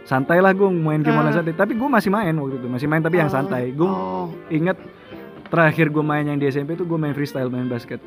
santai 0.03 0.39
lah 0.39 0.51
gue 0.51 0.67
main 0.67 0.99
game 0.99 1.13
Ah. 1.13 1.21
online 1.21 1.37
santai 1.37 1.53
tapi 1.53 1.73
gue 1.73 1.87
masih 1.87 2.09
main 2.09 2.33
waktu 2.33 2.55
itu 2.57 2.67
masih 2.67 2.87
main 2.87 2.99
tapi 2.99 3.15
yang 3.17 3.29
Oh, 3.29 3.35
santai 3.37 3.63
gue 3.69 3.85
Oh. 3.85 4.27
inget 4.49 4.75
terakhir 5.45 5.87
gue 5.87 6.01
main 6.01 6.25
yang 6.25 6.35
di 6.35 6.45
SMP 6.45 6.73
tuh 6.73 6.83
gue 6.83 6.97
main 6.97 7.13
freestyle 7.13 7.47
main 7.47 7.65
basket 7.65 8.01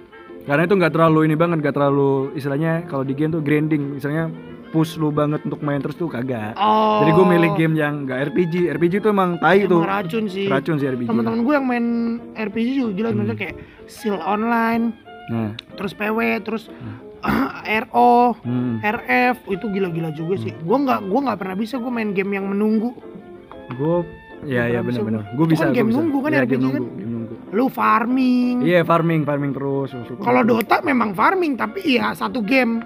karena 0.51 0.67
itu 0.67 0.75
nggak 0.75 0.91
terlalu 0.91 1.19
ini 1.25 1.35
banget 1.35 1.63
nggak 1.63 1.73
terlalu 1.73 2.11
istilahnya 2.35 2.83
kalau 2.85 3.01
di 3.01 3.15
game 3.15 3.31
tuh 3.31 3.39
grinding 3.39 3.95
misalnya 3.95 4.27
push 4.69 4.95
lu 4.97 5.11
banget 5.11 5.43
untuk 5.43 5.59
main 5.61 5.79
terus 5.79 5.95
tuh 5.95 6.07
kagak 6.07 6.55
Oh. 6.55 6.99
jadi 7.01 7.11
gue 7.13 7.27
milih 7.29 7.51
game 7.55 7.75
yang 7.77 8.03
nggak 8.03 8.19
RPG 8.29 8.55
RPG 8.71 8.95
tuh 8.99 9.11
emang 9.11 9.35
tai 9.37 9.63
Emang 9.63 9.71
tuh 9.73 9.81
racun 9.85 10.25
sih. 10.27 10.47
racun 10.47 10.77
sih 10.77 10.87
RPG 10.89 11.07
Teman-teman 11.07 11.41
gue 11.41 11.55
yang 11.55 11.65
main 11.65 11.87
RPG 12.35 12.69
juga 12.77 12.91
gila 12.93 13.09
Hmm. 13.13 13.31
kayak 13.33 13.55
Seal 13.87 14.15
Online, 14.17 14.95
nah 15.29 15.51
terus 15.73 15.91
PW, 15.93 16.19
terus 16.41 16.67
RO, 17.83 18.39
hmm. 18.39 18.81
RF 18.97 19.37
itu 19.47 19.67
gila-gila 19.67 20.11
juga 20.11 20.35
sih. 20.39 20.55
Gua 20.57 20.79
nggak 20.79 21.01
gua 21.05 21.21
nggak 21.21 21.39
pernah 21.39 21.53
bisa 21.55 21.77
gue 21.77 21.91
main 21.91 22.11
game 22.11 22.33
yang 22.33 22.47
menunggu. 22.47 22.95
gue 23.71 23.97
ya 24.43 24.67
ya 24.69 24.81
benar-benar 24.81 25.23
gua. 25.25 25.37
gue 25.37 25.47
bisa 25.49 25.63
kan 25.63 25.69
gua 25.69 25.77
game 25.77 25.89
bisa. 25.89 25.97
nunggu 25.97 26.19
kan 26.19 26.31
Iya, 26.31 26.41
RPG 26.41 26.51
game 26.51 26.59
kan? 26.59 26.65
nunggu 26.65 26.87
game 26.89 27.03
nunggu 27.05 27.10
Lu 27.51 27.67
farming. 27.67 28.63
Iya 28.63 28.87
farming, 28.87 29.27
farming 29.27 29.53
terus. 29.55 29.91
Kalau. 30.23 30.43
Dota 30.47 30.79
memang 30.81 31.11
farming 31.13 31.59
tapi 31.59 31.99
ya 31.99 32.15
satu 32.15 32.41
game 32.41 32.79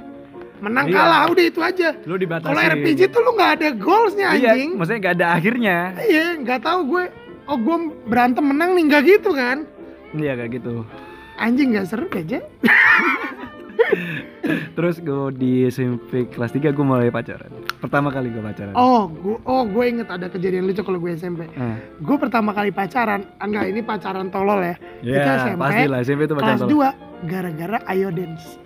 menang 0.64 0.88
Iya. 0.88 0.96
kalah 0.96 1.22
udah 1.28 1.44
itu 1.44 1.60
aja. 1.60 1.88
lu 2.08 2.16
dibatasi. 2.16 2.48
Kalau 2.48 2.62
RPG 2.64 3.00
tuh 3.12 3.20
lu 3.20 3.36
nggak 3.36 3.52
ada 3.60 3.68
goalsnya 3.76 4.32
iya, 4.32 4.56
anjing. 4.56 4.70
maksudnya 4.80 5.00
gak 5.04 5.14
ada 5.20 5.26
akhirnya. 5.36 5.76
Iya, 6.00 6.26
nggak 6.40 6.60
tahu 6.64 6.80
gue. 6.88 7.04
Oh 7.44 7.60
gue 7.60 7.76
berantem 8.08 8.40
menang 8.40 8.72
nih 8.72 8.84
nggak 8.88 9.02
gitu 9.04 9.36
kan? 9.36 9.68
Iya 10.16 10.32
kayak 10.40 10.50
gitu. 10.56 10.88
Anjing 11.36 11.76
nggak 11.76 11.86
seru 11.92 12.08
aja. 12.08 12.40
Terus 14.76 15.00
gue 15.00 15.26
di 15.38 15.52
SMP 15.70 16.28
kelas 16.28 16.52
3 16.52 16.74
gue 16.74 16.84
mulai 16.84 17.08
pacaran. 17.08 17.50
Pertama 17.80 18.10
kali 18.10 18.28
gue 18.30 18.42
pacaran. 18.42 18.74
Oh, 18.76 19.08
gue 19.08 19.36
oh 19.46 19.62
gue 19.64 19.84
inget 19.86 20.08
ada 20.10 20.26
kejadian 20.28 20.66
lucu 20.68 20.82
kalau 20.82 20.98
gue 21.00 21.14
SMP. 21.14 21.46
Nah, 21.54 21.78
Gue 22.02 22.16
pertama 22.18 22.50
kali 22.52 22.74
pacaran, 22.74 23.24
enggak 23.38 23.70
ini 23.70 23.80
pacaran 23.80 24.28
tolol 24.28 24.60
ya. 24.60 24.74
ya 25.00 25.14
Kita 25.16 25.30
SMP, 25.46 25.60
pasti 25.60 25.84
lah 25.88 25.98
SMP 26.02 26.20
itu 26.26 26.34
pacaran. 26.34 26.58
Kelas 26.60 26.70
2 27.24 27.30
gara-gara 27.30 27.78
Ayo 27.88 28.08
Dance. 28.12 28.64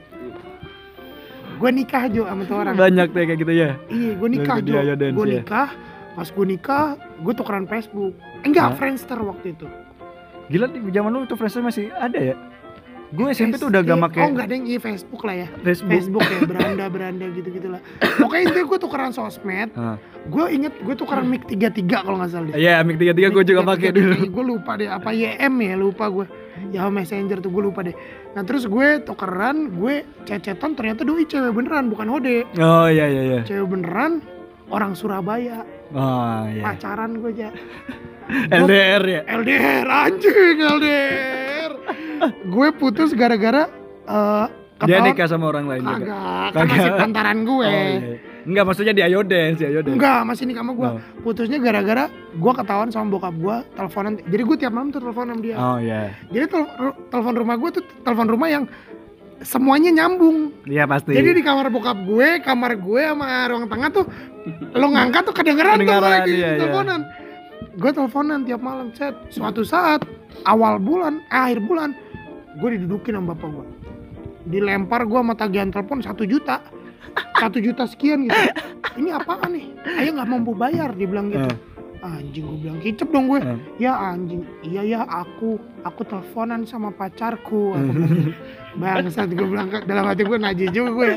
Gue 1.59 1.71
nikah 1.75 2.07
Jo 2.07 2.23
sama 2.31 2.42
tuh 2.47 2.57
orang. 2.62 2.75
Banyak 2.79 3.07
tuh 3.11 3.18
kayak 3.27 3.38
gitu 3.42 3.53
ya. 3.53 3.71
Iya, 3.90 4.11
gue 4.14 4.29
nikah 4.31 4.57
Jo. 4.62 4.79
Gue 4.94 5.27
ya. 5.27 5.42
nikah, 5.42 5.68
pas 6.14 6.29
gue 6.31 6.47
nikah, 6.47 6.87
gue 7.18 7.35
tukeran 7.35 7.66
Facebook. 7.66 8.14
Eh, 8.14 8.47
enggak, 8.47 8.73
Hah? 8.73 8.77
Friendster 8.79 9.18
waktu 9.18 9.59
itu. 9.59 9.66
Gila 10.49 10.71
di 10.71 10.81
zaman 10.94 11.11
lu 11.12 11.27
itu 11.27 11.35
Friendster 11.35 11.61
masih 11.61 11.90
ada 11.99 12.16
ya? 12.16 12.35
Gue 13.09 13.33
SMP 13.33 13.57
tuh 13.57 13.73
udah 13.73 13.81
gak 13.81 13.97
SD. 13.97 14.03
make 14.05 14.18
Oh 14.21 14.29
enggak 14.29 14.49
deng, 14.53 14.62
iya 14.68 14.79
Facebook 14.79 15.23
lah 15.25 15.35
ya. 15.35 15.49
Facebook. 15.64 15.88
Facebook 15.88 16.25
ya, 16.25 16.38
beranda-beranda 16.44 17.25
gitu-gitu 17.33 17.68
lah. 17.73 17.81
Pokoknya 18.21 18.44
itu 18.53 18.61
gue 18.68 18.79
tukeran 18.79 19.11
sosmed. 19.11 19.73
Gue 20.29 20.44
inget 20.53 20.77
gue 20.77 20.92
tukeran 20.92 21.25
mic 21.25 21.49
33 21.49 21.88
kalau 22.05 22.21
nggak 22.21 22.31
salah 22.31 22.53
deh. 22.53 22.61
Iya, 22.61 22.85
Amik 22.85 23.01
33 23.01 23.33
gue 23.33 23.44
juga 23.49 23.61
pakai 23.64 23.90
dulu. 23.97 24.14
Gue 24.29 24.44
lupa 24.47 24.77
deh 24.77 24.88
apa 24.88 25.09
YM 25.09 25.55
ya 25.57 25.75
lupa 25.75 26.05
gue. 26.07 26.27
Yahoo 26.68 26.92
Messenger 26.92 27.40
tuh 27.40 27.49
gue 27.49 27.62
lupa 27.64 27.81
deh. 27.81 27.97
Nah 28.37 28.44
terus 28.44 28.68
gue 28.68 29.01
tukeran, 29.01 29.73
gue 29.73 29.94
cecetan 30.27 30.77
ternyata 30.77 31.01
doi 31.01 31.25
cewek 31.25 31.55
beneran 31.55 31.88
bukan 31.88 32.12
hode. 32.12 32.44
Oh 32.61 32.87
iya 32.87 33.09
iya 33.09 33.23
iya. 33.25 33.40
Cewek 33.42 33.73
beneran 33.73 34.21
orang 34.68 34.92
Surabaya 34.92 35.64
Oh 35.97 36.44
iya. 36.44 36.61
pacaran 36.61 37.25
gue 37.25 37.33
aja. 37.33 37.49
LDR 38.53 39.03
ya. 39.16 39.21
LDR 39.25 39.87
anjing 39.88 40.57
LDR. 40.61 41.47
Gue 42.26 42.68
putus 42.74 43.11
gara-gara 43.12 43.66
eh 44.07 44.46
Dia 44.87 45.02
nikah 45.02 45.26
sama 45.26 45.50
orang 45.50 45.66
lain 45.66 45.83
juga. 45.83 45.98
Kagak, 45.98 46.54
kan 46.54 46.54
Kagak. 46.54 46.70
masih 46.70 46.92
pantaran 46.94 47.38
gue. 47.42 47.66
Oh, 47.66 47.83
iya. 47.98 48.14
Enggak 48.46 48.64
maksudnya 48.64 48.94
di 48.94 49.02
Ayo 49.02 49.26
Dance, 49.26 49.59
di 49.59 49.66
Ayo 49.66 49.81
Dance. 49.83 49.98
Enggak, 49.98 50.20
masih 50.22 50.44
nikah 50.46 50.62
sama 50.62 50.72
gue. 50.78 50.87
Oh. 50.87 50.98
Putusnya 51.26 51.59
gara-gara 51.59 52.04
gue 52.31 52.52
ketahuan 52.54 52.88
sama 52.94 53.07
bokap 53.11 53.35
gue 53.35 53.57
teleponan. 53.74 54.12
Jadi 54.22 54.42
gue 54.46 54.57
tiap 54.57 54.70
malam 54.70 54.94
tuh 54.94 55.02
teleponan 55.02 55.35
sama 55.35 55.42
dia. 55.42 55.57
Oh 55.59 55.78
iya. 55.83 56.14
Jadi 56.31 56.44
tel- 56.46 56.70
telepon 57.11 57.35
rumah 57.35 57.57
gue 57.59 57.70
tuh 57.74 57.83
telepon 58.07 58.28
rumah 58.31 58.48
yang 58.48 58.64
semuanya 59.42 59.90
nyambung. 59.90 60.54
Iya 60.62 60.87
pasti. 60.87 61.11
Jadi 61.11 61.31
di 61.35 61.42
kamar 61.42 61.74
bokap 61.74 61.98
gue, 61.98 62.28
kamar 62.38 62.78
gue 62.78 63.02
sama 63.02 63.50
ruang 63.50 63.66
tengah 63.66 63.90
tuh 63.90 64.04
lo 64.78 64.87
ngangkat 64.88 65.22
tuh 65.26 65.35
kedengeran, 65.35 65.74
tuh 65.74 65.83
Kedengeran, 65.83 66.12
lagi 66.22 66.33
iya, 66.38 66.48
iya. 66.54 66.59
teleponan. 66.62 67.00
Gue 67.74 67.90
teleponan 67.90 68.38
tiap 68.46 68.62
malam, 68.62 68.94
set. 68.94 69.14
Suatu 69.31 69.66
saat 69.66 70.07
awal 70.42 70.78
bulan, 70.78 71.18
eh, 71.26 71.42
akhir 71.50 71.66
bulan, 71.66 71.94
gue 72.59 72.68
didudukin 72.77 73.14
sama 73.16 73.33
bapak 73.35 73.49
gue 73.55 73.66
dilempar 74.49 75.05
gue 75.05 75.21
sama 75.21 75.35
tagihan 75.37 75.68
telepon 75.68 76.01
satu 76.01 76.25
juta. 76.25 76.64
Satu 77.38 77.62
juta 77.62 77.87
sekian 77.87 78.27
gitu. 78.27 78.40
Ini 78.99 79.14
apaan 79.14 79.55
nih? 79.55 79.66
Ayah 79.87 80.11
nggak 80.18 80.29
mampu 80.29 80.53
bayar 80.59 80.90
dia 80.97 81.07
bilang 81.07 81.31
gitu 81.31 81.55
anjing 82.03 82.47
gue 82.47 82.59
bilang 82.62 82.79
kicep 82.79 83.09
dong 83.11 83.27
gue. 83.31 83.40
Eh. 83.42 83.59
ya 83.83 83.92
anjing. 83.99 84.42
Iya 84.62 84.83
ya 84.87 85.01
aku 85.07 85.59
aku 85.83 86.01
teleponan 86.07 86.62
sama 86.66 86.94
pacarku. 86.94 87.75
Aku 87.75 87.90
gitu. 87.90 88.33
bangsat 88.74 89.31
gue 89.31 89.42
bilang 89.42 89.72
dalam 89.72 90.04
hati 90.04 90.22
gue 90.22 90.37
najis 90.37 90.68
juga 90.68 90.90
gue 90.92 91.09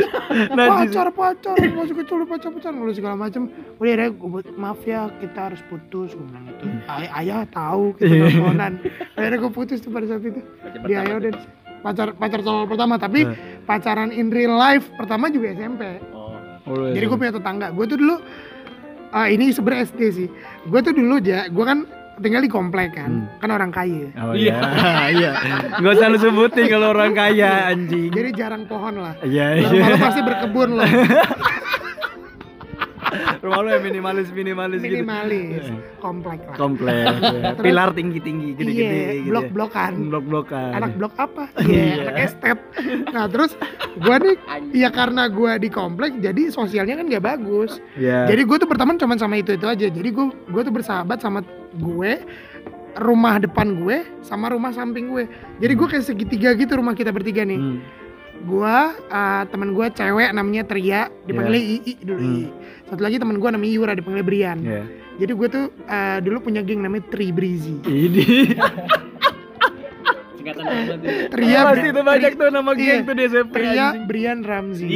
Najis. 0.56 0.90
pacar 0.90 1.08
pacar 1.10 1.54
kecil 1.54 2.14
udah 2.16 2.28
pacar 2.28 2.50
pacar 2.50 2.72
mulu 2.72 2.90
segala 2.90 3.14
macem. 3.14 3.46
Udah 3.76 3.90
ya 3.90 4.08
gue 4.08 4.28
buat 4.30 4.46
maaf 4.54 4.80
ya 4.82 5.12
kita 5.14 5.38
harus 5.46 5.60
putus 5.66 6.12
gue 6.12 6.24
bilang 6.24 6.44
gitu. 6.46 6.64
Ay 6.86 7.06
ayah 7.20 7.44
tahu 7.46 7.92
kita 7.94 8.08
teleponan. 8.24 8.72
Akhirnya 9.14 9.38
gue 9.38 9.52
putus 9.52 9.78
tuh 9.78 9.90
pada 9.90 10.06
saat 10.06 10.22
itu. 10.22 10.40
Dia 10.84 11.04
ayo 11.04 11.20
dan 11.20 11.34
pacar 11.80 12.08
pacar 12.12 12.40
cowok 12.40 12.66
pertama 12.66 12.94
tapi 12.96 13.20
Eh. 13.22 13.36
pacaran 13.62 14.08
in 14.08 14.28
real 14.28 14.54
life 14.54 14.88
pertama 14.94 15.28
juga 15.28 15.52
SMP 15.52 15.82
Oh. 16.10 16.32
Oh, 16.64 16.88
jadi 16.88 17.04
gue 17.04 17.18
punya 17.18 17.30
tetangga. 17.30 17.68
Gue 17.70 17.84
tuh 17.84 18.00
dulu 18.00 18.16
ah, 19.10 19.28
ini 19.28 19.52
sebenarnya 19.52 19.84
SD 19.86 20.00
sih. 20.10 20.28
Gue 20.64 20.80
tuh 20.80 20.90
dulu 20.90 21.20
aja 21.20 21.46
gue 21.46 21.64
kan 21.64 21.84
tinggal 22.16 22.38
di 22.38 22.48
komplek 22.48 22.90
kan 22.92 23.10
Hmm. 23.10 23.26
kan 23.38 23.50
orang 23.50 23.70
kaya 23.70 24.06
Oh 24.16 24.32
iya, 24.32 24.54
iya. 25.08 25.30
Gak 25.82 25.92
usah 25.92 26.06
lu 26.06 26.18
sebutin 26.18 26.66
kalau 26.66 26.90
orang 26.90 27.12
kaya 27.12 27.68
anjing. 27.68 28.08
jadi 28.08 28.30
jarang 28.32 28.64
pohon 28.64 28.94
lah 28.96 29.14
Iya, 29.20 29.62
rumah 29.62 29.74
iya. 29.80 29.86
lo 29.88 29.96
pasti 30.00 30.22
berkebun 30.22 30.68
loh 30.74 30.88
Rumah 33.36 33.60
lu 33.60 33.68
yang 33.68 33.84
minimalis 33.84 34.28
minimalis 34.30 34.80
gitu. 34.80 34.88
minimalis 34.96 35.62
Iya. 35.62 35.76
komplek 35.98 36.40
lah 36.42 36.56
Kompleks. 36.56 36.96
ya. 36.96 37.12
Terus- 37.52 37.60
Pilar 37.62 37.88
tinggi-tinggi, 37.92 38.48
gede-gede 38.54 38.80
iya 38.80 39.12
gitu. 39.14 39.28
blok-blokan 39.28 39.92
Blok-blokan. 40.08 40.70
anak 40.72 40.90
blok 40.96 41.14
apa 41.14 41.44
iya 41.60 41.84
anak 42.02 42.16
estet 42.22 42.58
nah 43.08 43.26
terus 43.26 43.52
gua 43.96 44.16
nih 44.18 44.34
ya 44.72 44.88
karena 44.88 45.28
gua 45.28 45.56
di 45.56 45.68
komplek 45.68 46.16
jadi 46.18 46.42
sosialnya 46.48 46.96
kan 46.96 47.06
gak 47.06 47.24
bagus 47.26 47.78
Iya. 47.94 48.26
jadi 48.26 48.42
gue 48.42 48.56
tuh 48.56 48.66
berteman 48.66 48.96
cuma 48.96 49.14
sama 49.14 49.36
itu 49.36 49.52
itu 49.52 49.64
aja 49.64 49.86
jadi 49.86 50.08
gue 50.08 50.26
gue 50.32 50.62
tuh 50.62 50.72
bersahabat 50.72 51.20
sama 51.20 51.44
gue 51.76 52.12
rumah 52.94 53.36
depan 53.36 53.74
gue 53.76 53.96
sama 54.20 54.48
rumah 54.48 54.70
samping 54.70 55.08
gue 55.08 55.26
jadi 55.58 55.72
gue 55.72 55.88
kayak 55.88 56.04
segitiga 56.04 56.54
gitu 56.54 56.74
rumah 56.74 56.92
kita 56.92 57.10
bertiga 57.10 57.42
nih 57.42 57.58
Hmm. 57.58 57.78
gue 58.44 58.76
uh, 59.08 59.42
teman 59.46 59.72
gue 59.72 59.86
cewek 59.90 60.30
namanya 60.30 60.62
Tria 60.62 61.06
dipanggilnya 61.22 61.62
Ii 61.82 61.94
dulu 62.00 62.18
Hmm. 62.18 62.34
Ii 62.36 62.46
satu 62.84 63.00
lagi 63.00 63.16
teman 63.16 63.36
gue 63.36 63.48
namanya 63.48 63.72
Yura 63.72 63.92
dipanggilnya 63.92 64.22
Brian 64.22 64.58
Iya. 64.60 64.82
jadi 65.16 65.32
gue 65.32 65.48
tuh 65.48 65.64
uh, 65.84 66.18
dulu 66.20 66.38
punya 66.42 66.60
geng 66.60 66.80
namanya 66.80 67.08
Tri 67.08 67.30
Breezy. 67.30 67.78
Singkatan 70.44 70.64
apa 70.68 70.94
tuh? 71.00 71.08
Tria 71.32 71.60
Pasti 71.64 71.80
Bri- 71.80 71.88
itu? 71.88 72.00
Banyak 72.04 72.32
tuh 72.36 72.48
nama 72.52 72.70
iya. 72.76 72.84
geng 72.84 73.00
tuh 73.08 73.14
di 73.16 73.24
SMP 73.24 73.54
Tria 73.56 73.72
anjing. 73.72 74.04
Brian 74.04 74.40
Ramzi 74.44 74.88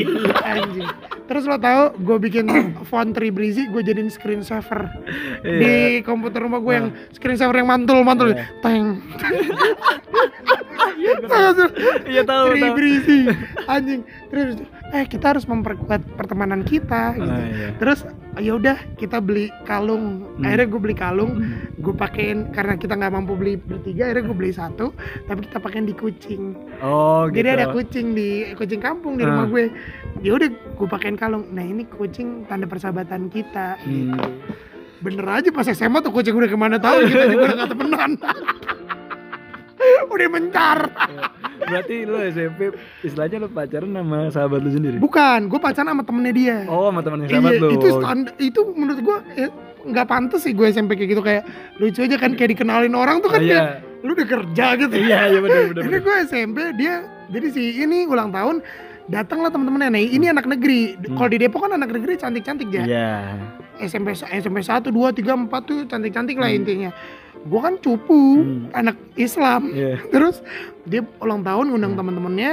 anjing. 0.44 0.88
Terus 1.24 1.44
lo 1.48 1.56
tahu 1.56 1.82
gue 2.04 2.18
bikin 2.20 2.46
font 2.92 3.10
Tri 3.16 3.32
Breezy 3.32 3.64
gue 3.72 3.80
jadiin 3.80 4.12
screen 4.12 4.44
saver. 4.44 4.92
Iya. 5.40 5.56
di 5.56 5.72
komputer 6.04 6.44
rumah 6.44 6.60
gue 6.60 6.74
yang 6.76 6.88
screen 7.16 7.40
saver 7.40 7.64
yang 7.64 7.68
mantul 7.72 8.04
mantul. 8.04 8.36
Iya. 8.36 8.44
teng. 8.60 8.86
Iya 12.08 12.22
tahu. 12.26 12.50
Tri 12.52 12.60
tahu. 12.60 12.74
Breezy 12.76 13.18
anjing. 13.64 14.00
Terus 14.28 14.60
eh 14.90 15.04
kita 15.04 15.30
harus 15.30 15.44
memperkuat 15.44 16.00
pertemanan 16.14 16.62
kita 16.62 17.12
gitu 17.14 17.28
Ah, 17.28 17.44
iya. 17.44 17.68
terus 17.76 18.02
ya 18.36 18.54
udah 18.54 18.78
kita 18.94 19.18
beli 19.18 19.50
kalung 19.62 20.24
Hmm. 20.32 20.42
akhirnya 20.42 20.66
gue 20.66 20.80
beli 20.80 20.96
kalung 20.96 21.32
gue 21.74 21.92
pakein 21.92 22.48
karena 22.48 22.74
kita 22.74 22.94
nggak 22.94 23.10
mampu 23.10 23.34
beli 23.34 23.58
bertiga 23.58 24.06
akhirnya 24.06 24.24
gue 24.24 24.36
beli 24.38 24.50
satu 24.50 24.94
tapi 25.24 25.44
kita 25.44 25.58
pakein 25.58 25.84
di 25.84 25.92
kucing 25.92 26.54
Oh 26.78 27.26
gitu. 27.26 27.36
jadi 27.36 27.48
ada 27.54 27.66
kucing 27.68 28.12
di 28.12 28.28
kucing 28.54 28.78
kampung 28.78 29.14
di 29.14 29.22
rumah 29.22 29.44
Ah. 29.44 29.50
gue 29.50 29.62
ya 30.18 30.32
udah 30.32 30.48
gue 30.48 30.88
pakein 30.88 31.14
kalung 31.14 31.50
nah 31.50 31.60
ini 31.60 31.84
kucing 31.84 32.46
tanda 32.46 32.64
persahabatan 32.64 33.28
kita 33.28 33.76
Hmm. 33.78 34.14
gitu. 34.14 34.24
bener 34.98 35.26
aja 35.28 35.50
pas 35.50 35.62
SMA 35.64 36.00
tuh 36.00 36.10
kucing 36.10 36.32
udah 36.32 36.46
ke 36.46 36.56
mana 36.56 36.74
tahu 36.76 37.04
kita 37.04 37.24
juga 37.28 37.44
udah 37.44 37.56
gak 37.56 37.70
temenan 37.70 38.10
udah 40.08 40.28
mencar 40.28 40.78
Berarti 41.58 41.96
lu 42.02 42.16
SMP 42.24 42.72
istilahnya 43.00 43.36
lu 43.38 43.48
pacaran 43.48 43.90
sama 43.90 44.18
sahabat 44.28 44.58
lu 44.58 44.70
sendiri? 44.70 44.96
bukan 44.96 45.46
gue 45.46 45.58
pacaran 45.58 45.90
sama 45.90 46.02
temennya 46.02 46.32
dia 46.32 46.56
Oh, 46.66 46.88
sama 46.88 47.00
teman 47.00 47.24
sahabat 47.24 47.52
iya 47.52 47.60
lu. 47.60 47.68
itu 47.72 47.88
stand- 47.94 48.34
itu 48.38 48.60
menurut 48.70 49.00
gue 49.00 49.16
eh, 49.36 49.50
nggak 49.84 50.06
pantas 50.06 50.40
sih 50.40 50.52
gue 50.52 50.66
SMP 50.66 50.94
kayak 50.94 51.10
gitu 51.10 51.22
kayak 51.22 51.42
lucu 51.76 52.00
aja 52.00 52.16
kan 52.16 52.32
kayak 52.32 52.50
dikenalin 52.52 52.92
orang 52.92 53.18
tuh 53.18 53.28
Oh, 53.28 53.32
kan 53.32 53.40
kayak 53.40 53.52
iya. 53.52 54.00
lu 54.00 54.12
udah 54.12 54.28
kerja 54.28 54.66
gitu 54.76 54.94
Iya, 54.96 55.18
iya 55.28 55.38
benar 55.38 55.60
benar. 55.68 55.82
ini 55.84 55.96
gue 55.98 56.14
SMP 56.24 56.58
dia 56.74 56.94
jadi 57.26 57.46
si 57.48 57.62
ini 57.78 58.04
ulang 58.04 58.30
tahun 58.30 58.64
datanglah 59.06 59.48
teman-temannya 59.48 59.88
nih 59.90 60.06
ini 60.14 60.26
anak 60.26 60.44
negeri 60.46 60.80
Hmm. 60.98 61.16
kalau 61.16 61.28
di 61.28 61.38
Depok 61.38 61.60
kan 61.60 61.72
anak 61.74 61.90
negeri 61.90 62.14
cantik-cantik 62.14 62.68
ya 62.70 62.84
Iya. 62.84 63.10
SMP 63.80 64.10
SMP 64.12 64.58
1 64.58 64.84
2 64.84 64.92
3 65.14 65.24
4 65.46 65.62
tuh 65.62 65.78
cantik-cantik 65.84 66.34
lah 66.34 66.50
intinya 66.50 66.90
gue 67.48 67.58
kan 67.58 67.74
cupu 67.76 68.22
Hmm. 68.38 68.68
anak 68.72 68.96
Islam 69.14 69.72
Iya. 69.72 69.96
terus 70.12 70.44
dia 70.84 71.00
ulang 71.18 71.40
tahun 71.40 71.68
ngundang 71.68 71.92
Hmm. 71.92 72.00
teman-temannya 72.04 72.52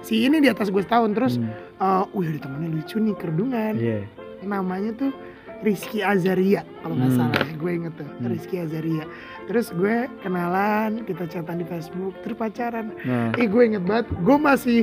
si 0.00 0.22
ini 0.22 0.38
di 0.38 0.46
atas 0.46 0.68
gue 0.68 0.80
setahun 0.80 1.10
terus 1.12 1.34
Hmm. 1.36 1.50
eh 1.78 2.04
wih 2.12 2.26
ada 2.28 2.40
temennya 2.42 2.70
lucu 2.74 2.96
nih 2.98 3.14
kerdungan 3.14 3.74
Iya. 3.74 4.00
namanya 4.42 4.92
tuh 4.92 5.12
Rizky 5.56 6.04
Azaria 6.04 6.68
kalau 6.78 6.94
nggak 6.94 7.10
Hmm. 7.10 7.20
salah 7.32 7.48
gue 7.48 7.70
inget 7.72 7.92
tuh 7.94 8.04
Hmm. 8.04 8.28
Rizky 8.28 8.56
Azaria 8.58 9.04
terus 9.44 9.70
gue 9.70 9.96
kenalan 10.20 11.00
kita 11.02 11.24
chatan 11.24 11.56
di 11.56 11.64
Facebook 11.64 12.12
terus 12.20 12.36
pacaran 12.36 12.92
Nah, 13.00 13.32
eh 13.32 13.46
gue 13.46 13.62
inget 13.64 13.80
banget 13.80 14.06
gue 14.12 14.36
masih 14.36 14.80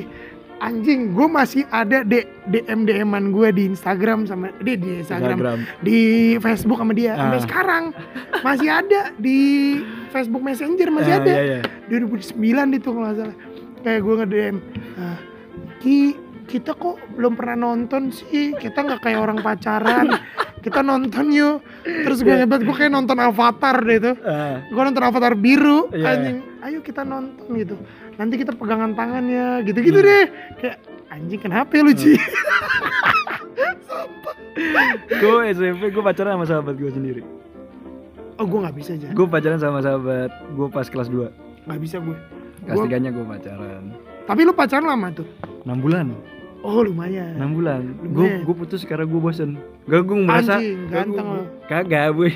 anjing 0.58 1.12
gue 1.12 1.26
masih 1.26 1.64
ada 1.68 2.02
D 2.02 2.22
DM 2.46 2.84
DMan 2.84 3.30
gue 3.30 3.48
di 3.52 3.64
Instagram 3.68 4.26
sama 4.26 4.52
di 4.58 4.76
di 4.76 5.00
Instagram. 5.00 5.38
Instagram. 5.38 5.60
di 5.80 6.00
Facebook 6.38 6.78
sama 6.78 6.94
dia. 6.94 7.14
Sampai 7.14 7.40
Ah. 7.40 7.44
sekarang 7.44 7.84
masih 8.40 8.70
ada 8.70 9.02
di 9.16 9.40
Facebook 10.10 10.42
Messenger 10.42 10.88
masih 10.90 11.12
Ah, 11.12 11.20
ada. 11.20 11.34
Iya, 11.34 11.44
iya. 11.44 11.60
2009 11.90 12.38
itu 12.74 12.88
kalau 12.88 13.04
nggak 13.04 13.18
salah. 13.18 13.38
Kayak 13.80 14.00
gue 14.00 14.14
nge 14.16 14.28
DM 14.28 14.56
"Ah, 14.96 15.18
Ki 15.78 15.98
kita 16.44 16.72
kok 16.72 16.96
belum 17.12 17.34
pernah 17.34 17.58
nonton 17.58 18.10
sih? 18.10 18.54
Kita 18.54 18.80
nggak 18.80 19.02
kayak 19.02 19.20
orang 19.20 19.40
pacaran. 19.40 20.12
Kita 20.60 20.80
nonton 20.80 21.28
yuk. 21.28 21.60
Terus 21.84 22.20
gue 22.20 22.36
hebat 22.38 22.62
gue 22.62 22.72
kayak 22.72 22.88
nonton 22.90 23.18
Avatar 23.18 23.80
deh 23.80 23.98
itu 23.98 24.12
Ah, 24.22 24.64
gue 24.64 24.82
nonton 24.82 25.04
Avatar 25.04 25.34
biru 25.34 25.90
Iya. 25.90 26.08
anjing. 26.10 26.38
Ayo 26.62 26.80
kita 26.80 27.04
nonton 27.04 27.44
gitu 27.54 27.76
nanti 28.16 28.34
kita 28.36 28.52
pegangan 28.52 28.92
tangan 28.92 29.26
ya 29.26 29.48
gitu-gitu 29.62 29.96
Hmm. 29.96 30.06
deh 30.06 30.26
kayak 30.58 30.78
anjing 31.10 31.40
kenapa 31.40 31.72
ya 31.72 31.82
lu 31.82 31.94
Ci 31.94 32.14
gue 35.14 35.36
SMP 35.50 35.90
gue 35.90 36.04
pacaran 36.04 36.36
sama 36.36 36.46
sahabat 36.46 36.76
gue 36.76 36.90
sendiri. 36.90 37.22
oh 38.36 38.46
gue 38.46 38.60
nggak 38.60 38.76
bisa 38.76 38.92
aja 38.94 39.08
Gue 39.12 39.26
pacaran 39.26 39.58
sama 39.58 39.80
sahabat 39.80 40.30
gue 40.48 40.68
pas 40.68 40.86
kelas 40.86 41.08
2 41.08 41.30
nggak 41.66 41.80
bisa 41.80 41.98
gue 42.00 42.18
Kelas 42.64 42.78
Gua- 42.78 42.88
3 42.88 42.98
nya 42.98 43.10
gue 43.10 43.26
pacaran. 43.26 43.84
tapi 44.24 44.42
lu 44.42 44.54
pacaran 44.54 44.86
lama 44.86 45.08
tuh 45.12 45.28
6 45.64 45.74
bulan. 45.80 46.06
oh 46.60 46.80
lumayan 46.82 47.36
6 47.36 47.54
bulan. 47.54 47.82
Gue 48.08 48.40
gue 48.40 48.56
putus 48.56 48.82
karena 48.84 49.04
gue 49.04 49.18
bosen. 49.18 49.60
Gak 49.84 50.00
gue 50.02 50.16
merasa 50.18 50.56
Anjing, 50.56 50.80
gak, 50.86 50.92
ganteng 51.04 51.28
gua-. 51.28 51.48
Kagak 51.68 52.08
gue. 52.14 52.30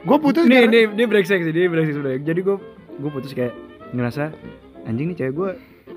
gue 0.00 0.18
putus 0.18 0.42
Nih 0.42 0.56
gara- 0.58 0.72
nih 0.72 0.82
dia 0.90 1.06
brengsek 1.06 1.40
sih, 1.42 1.52
dia 1.52 1.66
brengsek 1.66 1.92
sebenarnya. 1.92 2.20
Jadi 2.22 2.40
gue 2.42 2.56
gue 2.96 3.10
putus 3.10 3.32
kayak 3.32 3.52
ngerasa 3.88 4.32
anjing 4.86 5.06
nih 5.10 5.16
cewek 5.18 5.34
gue 5.34 5.50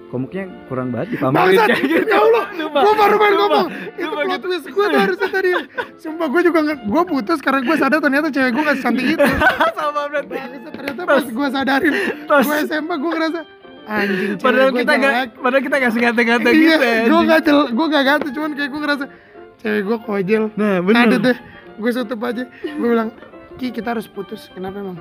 komuknya 0.10 0.50
kurang 0.66 0.90
banget 0.90 1.18
dipamerin 1.18 1.54
kayak 1.56 1.82
gitu. 1.82 2.06
ya 2.10 2.18
Allah, 2.18 2.46
Sumpah. 2.50 2.82
gue 2.82 2.94
baru 2.94 3.16
Sumpah. 3.16 3.30
ngomong 3.38 3.68
itu 3.94 4.06
plot 4.10 4.26
gitu. 4.26 4.42
twist 4.42 4.66
gue 4.68 4.86
tuh 4.86 5.00
harusnya 5.00 5.30
tadi 5.30 5.50
sumpah 5.98 6.28
gue 6.28 6.42
juga 6.44 6.60
gue 6.74 7.04
putus 7.06 7.40
karena 7.40 7.60
gue 7.62 7.76
sadar 7.78 8.00
ternyata 8.02 8.28
cewek 8.30 8.52
gue 8.52 8.64
gak 8.66 8.78
secantik 8.82 9.06
itu 9.08 9.26
sama 9.78 10.02
berarti. 10.10 10.36
Ternyata 10.70 11.02
pas 11.06 11.26
gue 11.26 11.48
sadarin 11.50 11.94
gue 12.26 12.56
SMP 12.66 12.92
gue 12.92 13.12
ngerasa 13.14 13.40
anjing 13.86 14.32
cewek 14.34 14.46
Padahal 14.46 14.70
gue 14.70 14.82
kita 14.82 14.94
jelek 14.94 15.06
gak, 15.06 15.28
padahal 15.42 15.62
kita 15.62 15.76
gak 15.78 15.92
ngata-ngata 15.94 16.50
iya, 16.50 16.58
gitu 16.58 16.82
gue 16.82 16.90
anjing. 16.90 17.26
gak 17.26 17.40
jel, 17.46 17.60
gue 17.70 17.86
gak 17.88 18.04
ganti 18.06 18.30
cuman 18.34 18.50
kayak 18.54 18.70
gue 18.70 18.82
ngerasa 18.82 19.06
cewek 19.60 19.82
gue 19.86 19.98
kojel 20.02 20.44
Nah 20.54 20.74
ada 20.74 20.82
bener. 20.82 21.18
deh 21.22 21.38
gue 21.80 21.90
tutup 21.96 22.20
aja 22.22 22.44
gue 22.66 22.88
bilang 22.90 23.10
Ki 23.58 23.70
kita 23.70 23.92
harus 23.92 24.08
putus 24.08 24.50
kenapa 24.50 24.80
emang 24.80 24.98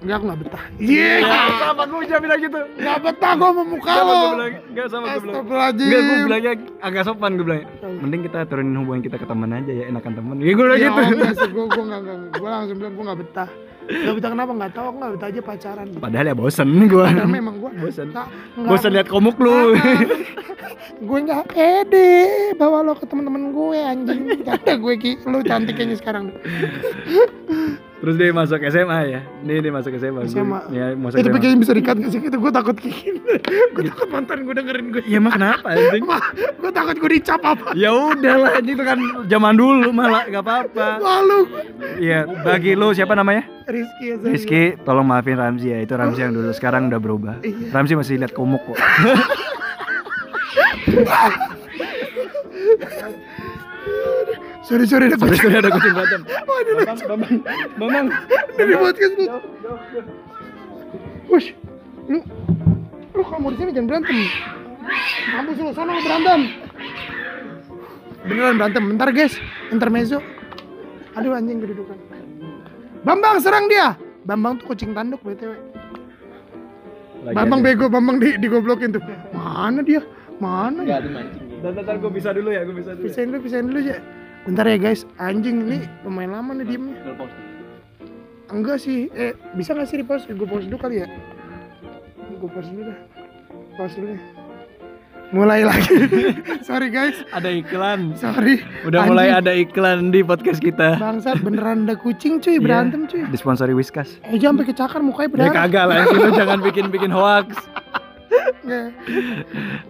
Enggak 0.00 0.16
aku 0.16 0.24
gak 0.26 0.40
betah 0.40 0.64
iya 0.80 1.12
Ya, 1.20 1.40
sama 1.60 1.82
gue 1.84 1.98
bisa 2.00 2.16
bilang 2.16 2.40
gitu. 2.40 2.60
gak 2.74 2.98
betah 3.00 3.32
gue 3.36 3.50
mau 3.50 3.66
muka 3.66 3.90
Sama 3.90 4.08
lo 4.08 4.28
bilang, 4.32 4.52
gak 4.72 4.86
sama 4.88 5.04
gue 5.06 5.20
bilang. 5.20 5.44
Enggak, 5.44 5.70
gue 6.00 6.16
bilangnya 6.24 6.52
agak 6.80 7.02
sopan 7.04 7.30
gue 7.36 7.44
bilang. 7.44 7.62
Mending 8.00 8.20
kita 8.24 8.38
turunin 8.44 8.76
hubungan 8.76 9.00
kita 9.00 9.16
ke 9.16 9.26
teman 9.26 9.52
aja 9.52 9.68
ya, 9.70 9.84
enakan 9.86 10.12
teman. 10.14 10.34
Ya 10.38 10.50
gue 10.50 10.64
bilang 10.64 10.80
Ya 10.80 10.88
gitu. 10.88 11.00
gue 11.46 11.64
gue 11.66 11.82
enggak, 11.82 12.00
enggak, 12.02 12.16
gue 12.32 12.48
langsung 12.48 12.76
bilang 12.76 12.92
gue 12.92 13.04
enggak 13.04 13.20
betah. 13.20 13.48
Enggak 13.90 14.14
betah 14.16 14.30
kenapa? 14.30 14.50
Enggak 14.54 14.72
tahu, 14.72 14.84
aku 14.86 14.96
enggak 14.96 15.12
betah 15.12 15.28
aja 15.28 15.40
pacaran. 15.42 15.86
Padahal 15.94 16.26
ya 16.26 16.34
bosen 16.34 16.68
gue. 16.82 17.04
Karena 17.06 17.28
memang 17.28 17.54
gue 17.58 17.70
Bosen. 17.76 18.06
enggak 18.08 18.26
Bosen 18.56 18.90
liat 18.90 19.08
komuk 19.08 19.36
lu. 19.36 19.76
gue 21.00 21.18
enggak 21.18 21.44
pede 21.46 22.10
bawa 22.54 22.80
lo 22.80 22.96
ke 22.96 23.04
teman-teman 23.04 23.52
gue 23.52 23.78
anjing. 23.78 24.20
Kata 24.48 24.80
gue 24.80 24.94
ki, 24.96 25.12
lu 25.26 25.44
cantik 25.44 25.76
kayaknya 25.76 25.96
sekarang. 25.96 26.32
Terus 28.00 28.16
dia 28.16 28.32
masuk 28.32 28.56
SMA 28.64 28.98
ya. 29.12 29.20
Nih 29.44 29.60
dia 29.60 29.68
masuk 29.68 29.92
SMA. 29.92 30.24
SMA. 30.24 30.72
Ya, 30.72 30.96
masuk 30.96 31.20
itu 31.20 31.28
SMA. 31.28 31.36
kayaknya 31.36 31.58
bisa 31.60 31.72
dikat 31.76 31.96
gak 32.00 32.08
sih 32.08 32.20
itu 32.24 32.38
gue 32.40 32.50
takut 32.50 32.76
kikin 32.80 33.20
gue 33.76 33.84
takut 33.92 34.08
mantan 34.08 34.48
gue 34.48 34.54
dengerin 34.56 34.86
gue 34.88 35.02
Ya 35.04 35.20
emang 35.20 35.36
kenapa 35.36 35.76
anjing? 35.76 36.02
gue 36.64 36.72
takut 36.72 36.96
gue 36.96 37.10
dicap 37.12 37.44
apa 37.44 37.76
ya 37.76 37.92
udahlah 37.92 38.56
anjing 38.56 38.72
itu 38.72 38.84
kan 38.88 38.98
zaman 39.28 39.52
dulu 39.52 39.92
malah 39.92 40.24
gak 40.26 40.40
apa-apa. 40.40 40.86
malu 40.96 41.40
Iya, 42.00 42.24
bagi 42.24 42.72
lu 42.72 42.96
siapa 42.96 43.12
namanya? 43.12 43.44
Rizky 43.68 44.04
ya. 44.08 44.16
Rizky, 44.16 44.62
tolong 44.82 45.04
maafin 45.04 45.36
Ramzi 45.36 45.68
ya. 45.68 45.84
Itu 45.84 46.00
Ramzi 46.00 46.24
yang 46.24 46.32
dulu, 46.32 46.48
sekarang 46.56 46.88
udah 46.88 46.96
berubah. 46.96 47.34
Iya. 47.44 47.68
Ramzi 47.70 47.92
masih 47.92 48.16
lihat 48.16 48.32
komuk 48.32 48.64
kok. 48.64 48.80
sorry 54.70 54.86
sorry 54.86 55.04
ada 55.06 55.18
Sorry, 55.18 55.34
kucing 55.34 55.42
sorry 55.42 55.58
ada 55.58 55.70
kucing. 55.70 55.92
berantem. 55.92 56.20
Bambang, 56.22 56.98
Bambang, 57.02 57.34
Bambang. 57.76 58.06
dari 58.54 58.74
podcast 58.74 59.14
lu. 59.14 59.24
Wush, 61.26 61.48
lu 62.06 62.18
lu 63.10 63.22
kalau 63.22 63.38
mau 63.40 63.50
di 63.50 63.58
sini 63.58 63.70
jangan 63.70 63.88
berantem. 63.88 64.18
Kampus 65.28 65.56
lu 65.56 65.70
sana 65.72 65.90
lu 65.90 66.00
berantem. 66.00 66.40
Beneran 68.22 68.54
berantem. 68.56 68.82
Bentar 68.88 69.08
guys. 69.10 69.34
Intermezzo 69.68 70.18
aduh 71.10 71.34
anjing 71.34 71.58
kedudukan. 71.58 71.98
Bambang 73.02 73.42
serang 73.42 73.66
dia. 73.66 73.98
Bambang 74.22 74.54
tuh 74.56 74.68
kucing 74.68 74.92
tanduk 74.92 75.18
btw 75.20 75.56
Lagi 77.20 77.34
Bambang 77.34 77.60
ada. 77.60 77.66
bego 77.66 77.86
Bambang 77.88 78.16
di 78.16 78.38
digoblokin 78.38 78.94
tuh. 78.94 79.02
Mana 79.32 79.82
dia? 79.82 80.00
Mana 80.38 80.84
ya 80.84 81.00
Dan 81.60 81.76
ntar 81.76 81.96
gue 81.96 82.08
bisa 82.08 82.32
dulu 82.32 82.48
ya, 82.48 82.64
gue 82.64 82.72
bisa 82.72 82.96
dulu. 82.96 83.04
pisahin 83.04 83.28
dulu 83.28 83.40
pisahin 83.44 83.66
dulu 83.68 83.80
ya 83.82 83.98
bentar 84.50 84.66
ya 84.66 84.78
guys. 84.82 85.06
Anjing 85.22 85.62
nih 85.62 85.86
lumayan 86.02 86.34
lama 86.34 86.58
nih 86.58 86.66
diemnya 86.66 86.98
enggak 88.50 88.82
sih. 88.82 89.06
Eh 89.14 89.38
bisa 89.54 89.78
nggak 89.78 89.86
sih 89.86 90.02
di 90.02 90.06
pause 90.06 90.26
gue 90.26 90.42
pause 90.42 90.66
dulu 90.66 90.78
kali 90.82 91.06
ya? 91.06 91.08
Gue 92.34 92.50
pause 92.50 92.66
dulu 92.74 92.90
dah. 92.90 92.98
Pause 93.78 93.94
dulu 94.02 94.06
nih. 94.18 94.22
Mulai 95.30 95.62
lagi. 95.62 95.94
Sorry 96.66 96.90
guys. 96.90 97.14
Ada 97.30 97.46
iklan. 97.54 98.18
sorry. 98.18 98.66
Udah 98.82 99.06
mulai 99.06 99.30
Anjing. 99.30 99.46
ada 99.46 99.52
iklan 99.54 99.98
di 100.10 100.26
podcast 100.26 100.58
kita. 100.58 100.98
bangsat 100.98 101.38
beneran 101.46 101.86
ada 101.86 101.94
kucing 101.94 102.42
cuy. 102.42 102.58
Berantem 102.58 103.06
cuy. 103.06 103.22
Disponsori 103.30 103.70
Whiskas. 103.70 104.18
eh 104.26 104.34
jangan 104.34 104.58
sampai 104.58 104.66
kecakar 104.74 105.00
mukanya 105.06 105.30
Ya 105.30 105.30
berdarah 105.30 105.54
kagak 105.54 105.84
lah, 105.86 105.96
jangan 106.34 106.58
bikin-bikin 106.66 107.14
hoax. 107.14 107.54
Nggak. 108.66 108.88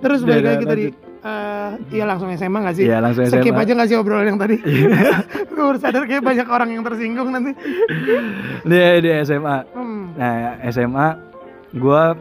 terus 0.04 0.20
Udah, 0.20 0.28
balik 0.36 0.44
lagi 0.44 0.64
tadi 0.68 0.84
Eh, 1.20 1.70
iya 1.92 2.04
langsung 2.04 2.32
SMA 2.32 2.58
gak 2.62 2.74
sih 2.74 2.84
Iya, 2.84 2.96
langsung 2.98 3.24
skip 3.24 3.44
SMA. 3.46 3.60
aja 3.60 3.72
gak 3.74 3.88
sih 3.88 3.96
obrolan 3.96 4.24
yang 4.26 4.40
tadi 4.40 4.56
gue 5.48 5.60
baru 5.60 5.76
sadar 5.76 6.04
kayak 6.04 6.22
banyak 6.22 6.46
orang 6.46 6.68
yang 6.70 6.80
tersinggung 6.80 7.28
nanti 7.28 7.52
Dia 8.62 8.98
di 8.98 9.10
SMA. 9.20 9.56
hmm. 9.68 10.02
Nah, 10.16 10.34
SMA 10.66 11.06
gua 11.72 12.16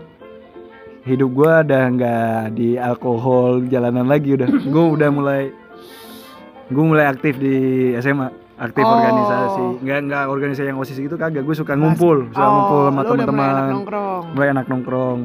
hidup 1.02 1.30
gua 1.32 1.64
udah 1.64 1.84
nggak 1.90 2.20
di 2.54 2.76
alkohol 2.76 3.66
jalanan 3.66 4.06
lagi 4.06 4.36
udah. 4.36 4.46
Gua 4.66 4.86
udah 4.92 5.10
mulai 5.10 5.42
gua 6.68 6.84
mulai 6.86 7.06
aktif 7.08 7.34
di 7.36 7.56
SMA, 7.98 8.28
aktif 8.58 8.84
Oh. 8.84 8.94
organisasi. 8.94 9.64
Nggak 9.80 10.00
nggak 10.06 10.24
organisasi 10.28 10.62
yang 10.66 10.78
OSIS 10.78 11.00
gitu 11.00 11.16
kagak. 11.16 11.42
Gue 11.42 11.56
suka 11.56 11.74
ngumpul, 11.74 12.30
suka 12.30 12.46
ngumpul 12.46 12.82
sama 12.86 13.00
Oh, 13.00 13.06
teman-teman. 13.08 13.54
nongkrong 13.74 14.24
Mulai 14.36 14.48
enak 14.52 14.66
nongkrong. 14.68 15.20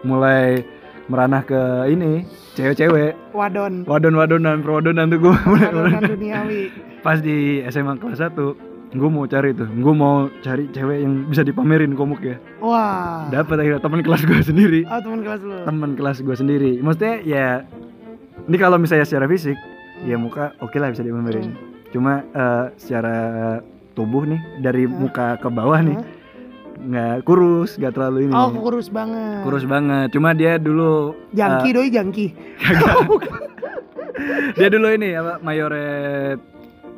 Mulai 0.00 0.64
meranah 1.08 1.42
ke 1.42 1.60
ini 1.88 2.22
cewek-cewek. 2.54 3.16
Wadon. 3.32 3.84
Wadon-wadonan 3.84 4.60
perwadonan 4.60 5.08
tuh 5.08 5.18
gue 5.18 5.34
mulai 5.44 5.68
wadonan 5.68 6.02
duniawi. 6.06 6.62
Pas 7.00 7.18
di 7.18 7.64
SMA 7.66 7.96
kelas 7.96 8.20
1 8.20 8.36
gue 8.88 9.08
mau 9.08 9.24
cari 9.24 9.52
tuh. 9.52 9.68
Gue 9.68 9.92
mau 9.92 10.14
cari 10.38 10.68
cewek 10.68 10.98
yang 11.00 11.26
bisa 11.26 11.40
dipamerin 11.42 11.92
komuk 11.92 12.20
ya. 12.20 12.36
Wah. 12.60 13.28
Dapat 13.28 13.56
akhirnya 13.58 13.80
teman 13.80 14.00
kelas 14.00 14.22
gue 14.22 14.40
sendiri. 14.42 14.80
Oh 14.84 15.00
teman 15.00 15.20
kelas 15.20 15.40
lu. 15.40 15.56
Teman 15.62 15.90
kelas 15.92 16.18
gue 16.20 16.34
sendiri. 16.34 16.72
Maksudnya 16.78 17.14
ya 17.20 17.46
ini 18.44 18.56
kalau 18.56 18.76
misalnya 18.76 19.04
secara 19.04 19.24
fisik 19.26 19.56
ya 20.04 20.16
muka 20.16 20.52
oke 20.58 20.76
lah 20.76 20.88
bisa 20.88 21.02
dipamerin. 21.02 21.52
Cuma 21.88 22.20
eh, 22.22 22.64
secara 22.76 23.16
tubuh 23.92 24.22
nih 24.24 24.38
dari 24.60 24.84
Hmm. 24.84 25.04
muka 25.04 25.34
ke 25.36 25.48
bawah 25.48 25.80
nih 25.80 25.96
Hah? 25.96 26.04
Nggak 26.78 27.26
kurus 27.26 27.74
nggak 27.74 27.92
terlalu 27.94 28.30
ini. 28.30 28.34
Oh 28.34 28.48
kurus 28.54 28.88
banget. 28.88 29.42
Kurus 29.42 29.64
banget. 29.66 30.08
Cuma 30.14 30.32
dia 30.32 30.56
dulu 30.56 31.14
jangki 31.34 31.68
doi 31.74 31.88
jangki. 31.90 32.26
Dia 34.58 34.68
dulu 34.70 34.90
ini 34.90 35.14
apa 35.14 35.38
mayoret. 35.38 36.38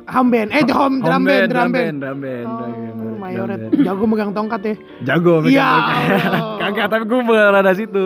Hamben. 0.09 0.49
Eh 0.49 0.65
drum 0.65 0.99
drum 0.99 1.21
band 1.23 1.47
drum 1.53 1.69
band. 1.69 1.97
drum 2.01 2.17
band 2.19 2.47
Oh, 2.49 3.15
mayoret. 3.21 3.69
Jago 3.85 4.03
megang 4.09 4.33
tongkat 4.33 4.61
ya? 4.65 4.75
Jago 5.13 5.45
megang 5.45 5.53
Ya 5.53 5.69
tongkat. 5.69 6.41
Kagak 6.61 6.87
tapi 6.89 7.03
gue 7.05 7.21
berada 7.21 7.71
situ. 7.77 8.05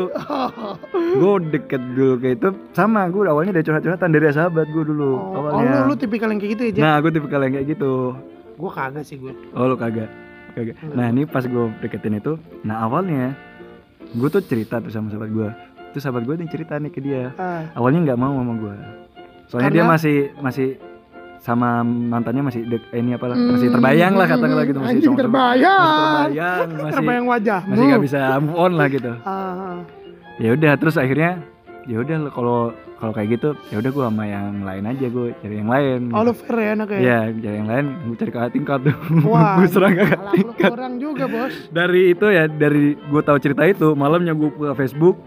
Gue 1.22 1.34
deket 1.48 1.80
dulu 1.96 2.20
kayak 2.20 2.36
itu. 2.44 2.50
Sama 2.76 3.08
gue 3.08 3.24
awalnya 3.24 3.56
dari 3.56 3.64
curhat-curhatan 3.64 4.10
dari 4.12 4.28
sahabat 4.36 4.68
gue 4.68 4.84
dulu 4.84 5.16
oh, 5.16 5.32
oh, 5.32 5.48
awalnya. 5.48 5.88
lu, 5.88 5.92
lu 5.92 5.96
tipikal 5.96 6.28
yang 6.28 6.44
kayak 6.44 6.60
gitu 6.60 6.64
ya 6.68 6.72
Jack? 6.76 6.84
nah 6.84 6.96
gue 7.00 7.12
tipikal 7.16 7.40
yang 7.48 7.54
kayak 7.56 7.68
gitu. 7.72 7.94
Gua 8.56 8.72
kagak 8.72 9.04
sih 9.04 9.20
gue 9.20 9.32
oh 9.56 9.64
lu 9.68 9.76
kagak 9.76 10.08
kagak 10.56 10.76
Hmm. 10.80 10.96
nah 10.96 11.06
ini 11.08 11.28
pas 11.28 11.44
gue 11.44 11.64
deketin 11.80 12.16
itu 12.16 12.34
nah 12.64 12.82
awalnya 12.82 13.36
gue 14.10 14.30
tuh 14.30 14.40
cerita 14.40 14.80
tuh 14.80 14.90
sama 14.90 15.12
sahabat 15.12 15.30
gue 15.30 15.50
tuh 15.92 16.00
sahabat 16.00 16.24
gue 16.24 16.36
nih 16.36 16.48
cerita 16.48 16.76
nih 16.76 16.90
ke 16.90 17.00
dia. 17.00 17.32
Ah, 17.36 17.68
awalnya 17.74 18.04
nggak 18.04 18.18
mau 18.18 18.32
sama 18.34 18.54
gue 18.56 18.76
soalnya 19.46 19.70
dia 19.70 19.84
Karena? 19.84 19.94
masih 19.94 20.18
masih 20.40 20.68
sama 21.38 21.86
mantannya 21.86 22.42
masih 22.42 22.66
dek, 22.66 22.82
eh, 22.90 23.00
ini 23.00 23.14
apa 23.14 23.30
lah 23.30 23.38
hmm, 23.38 23.54
masih 23.54 23.68
terbayang 23.70 24.14
lah 24.18 24.26
katakanlah 24.26 24.66
gitu 24.66 24.80
masih 24.82 24.92
anjing 24.98 25.14
terbayang. 25.14 25.78
Masih 25.78 26.02
terbayang 26.02 26.68
masih 26.82 26.94
terbayang 26.98 27.26
wajah 27.30 27.62
masih 27.64 27.84
nggak 27.86 28.04
bisa 28.04 28.20
move 28.42 28.58
on 28.58 28.72
lah 28.74 28.88
gitu. 28.90 29.12
Ah, 29.22 29.78
ya 30.36 30.50
udah 30.52 30.74
terus 30.76 30.96
akhirnya 30.98 31.32
ya 31.86 32.02
udah 32.02 32.18
kalau 32.34 32.60
kalau 32.98 33.12
kayak 33.14 33.38
gitu 33.38 33.50
ya 33.70 33.78
udah 33.78 33.92
gue 33.94 34.04
sama 34.04 34.24
yang 34.26 34.66
lain 34.66 34.84
aja 34.86 35.06
gue 35.06 35.28
cari 35.38 35.56
yang 35.62 35.70
lain. 35.70 36.00
Oh 36.10 36.22
lu 36.22 36.34
fair 36.34 36.58
ya 36.58 36.70
anaknya? 36.74 37.00
Ya 37.00 37.20
cari 37.30 37.56
yang 37.56 37.70
lain 37.70 37.86
gue 38.02 38.16
cari 38.18 38.32
kakak 38.34 38.52
tingkat 38.54 38.80
tuh. 38.82 38.98
Wah 39.32 39.62
gue 39.62 39.68
serang 39.70 39.94
kakak 39.94 40.22
tingkat. 40.34 40.70
kurang 40.74 40.94
juga 40.98 41.24
bos. 41.30 41.54
Dari 41.70 42.02
itu 42.12 42.26
ya 42.26 42.44
dari 42.48 42.98
gue 42.98 43.22
tahu 43.22 43.38
cerita 43.38 43.62
itu 43.64 43.94
malamnya 43.94 44.34
gue 44.34 44.50
buka 44.50 44.74
Facebook 44.74 45.22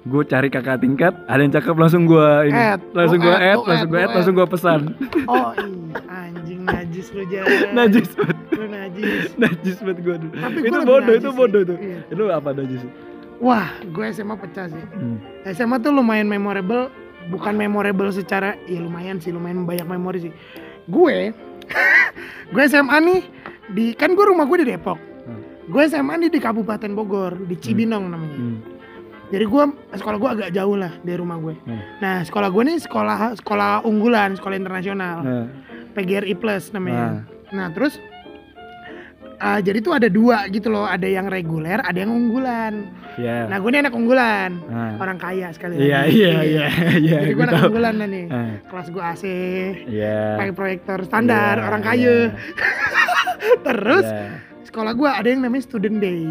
gue 0.00 0.22
cari 0.24 0.48
kakak 0.48 0.80
tingkat 0.80 1.12
ada 1.28 1.44
yang 1.44 1.52
cakep 1.52 1.76
langsung 1.76 2.08
gue 2.08 2.28
ini 2.48 2.56
Add. 2.56 2.80
langsung 2.96 3.20
gue 3.20 3.36
add, 3.36 3.44
add 3.52 3.68
langsung 3.68 3.88
gue 3.92 4.00
add 4.00 4.12
langsung 4.16 4.34
gue 4.34 4.46
pesan. 4.48 4.80
Oh 5.28 5.52
iya 5.52 6.00
anjing 6.08 6.60
najis 6.64 7.06
lu 7.12 7.22
jangan 7.28 7.68
najis 7.84 8.08
banget. 8.16 8.36
Lu 8.56 8.66
najis. 8.66 9.22
Najis 9.36 9.76
banget 9.84 9.98
gue 10.00 10.16
itu 10.64 10.78
bodoh 10.80 11.14
itu 11.14 11.30
bodoh 11.30 11.62
tuh. 11.66 11.76
Iya. 11.76 11.98
itu 12.08 12.22
apa 12.32 12.48
najis 12.56 12.80
wah 13.40 13.72
gue 13.82 14.04
SMA 14.12 14.36
pecah 14.36 14.68
sih 14.68 14.84
hmm. 14.84 15.48
SMA 15.50 15.80
tuh 15.80 15.90
lumayan 15.90 16.28
memorable 16.28 16.92
bukan 17.28 17.52
memorable 17.52 18.08
secara 18.10 18.56
ya 18.64 18.78
lumayan 18.78 19.16
sih 19.16 19.28
lumayan 19.28 19.64
banyak 19.64 19.84
memori 19.84 20.28
sih 20.28 20.32
gue 20.86 21.32
gue 22.54 22.62
SMA 22.66 22.96
nih 23.00 23.20
di 23.70 23.84
kan 23.92 24.12
gue 24.12 24.24
rumah 24.24 24.44
gue 24.44 24.62
di 24.62 24.68
Depok 24.68 24.98
Hmm. 25.20 25.44
gue 25.68 25.82
SMA 25.86 26.16
nih 26.16 26.30
di 26.32 26.40
Kabupaten 26.40 26.90
Bogor 26.96 27.44
di 27.44 27.54
Cibinong 27.54 28.08
namanya 28.08 28.34
Hmm. 28.34 28.58
jadi 29.28 29.44
gue 29.44 29.62
sekolah 29.94 30.16
gue 30.16 30.30
agak 30.32 30.50
jauh 30.50 30.74
lah 30.74 30.96
dari 31.00 31.20
rumah 31.20 31.36
gue 31.36 31.54
Hmm. 31.60 31.80
nah 32.00 32.24
sekolah 32.24 32.48
gue 32.48 32.62
nih 32.66 32.78
sekolah 32.80 33.36
sekolah 33.36 33.84
unggulan 33.84 34.34
sekolah 34.34 34.56
internasional 34.56 35.16
nah, 35.20 35.46
PGRI 35.92 36.34
Plus 36.34 36.72
namanya 36.72 37.04
nah. 37.04 37.22
nah 37.52 37.66
terus 37.70 38.00
ah, 39.40 39.58
jadi 39.58 39.78
tuh 39.80 39.96
ada 39.96 40.08
dua 40.12 40.46
gitu 40.52 40.68
loh. 40.68 40.84
Ada 40.84 41.08
yang 41.08 41.26
reguler 41.26 41.80
ada 41.80 41.96
yang 41.96 42.12
unggulan. 42.12 42.92
Ya 43.18 43.48
nah 43.48 43.56
gue 43.58 43.70
nih 43.72 43.80
anak 43.82 43.94
unggulan. 43.96 44.50
Nah. 44.68 44.94
orang 45.00 45.18
kaya 45.18 45.48
sekali. 45.50 45.80
Iya 45.80 46.06
lagi. 46.06 46.12
iya 46.14 46.32
iya 46.44 46.66
iya 47.00 47.18
jadi 47.24 47.32
gue 47.34 47.44
anak 47.48 47.62
unggulan 47.72 47.94
lah 47.98 48.08
nih. 48.08 48.26
Ah, 48.28 48.52
kelas 48.68 48.88
gue 48.92 49.02
AC 49.02 49.24
iya. 49.88 50.38
Pakai 50.38 50.54
proyektor 50.54 50.98
standar 51.08 51.56
Iya, 51.58 51.66
orang 51.66 51.82
kaya. 51.82 52.16
terus 53.66 54.06
iya. 54.06 54.38
sekolah 54.68 54.92
gue 54.94 55.08
ada 55.08 55.28
yang 55.28 55.40
namanya 55.42 55.64
student 55.64 55.98
day. 55.98 56.28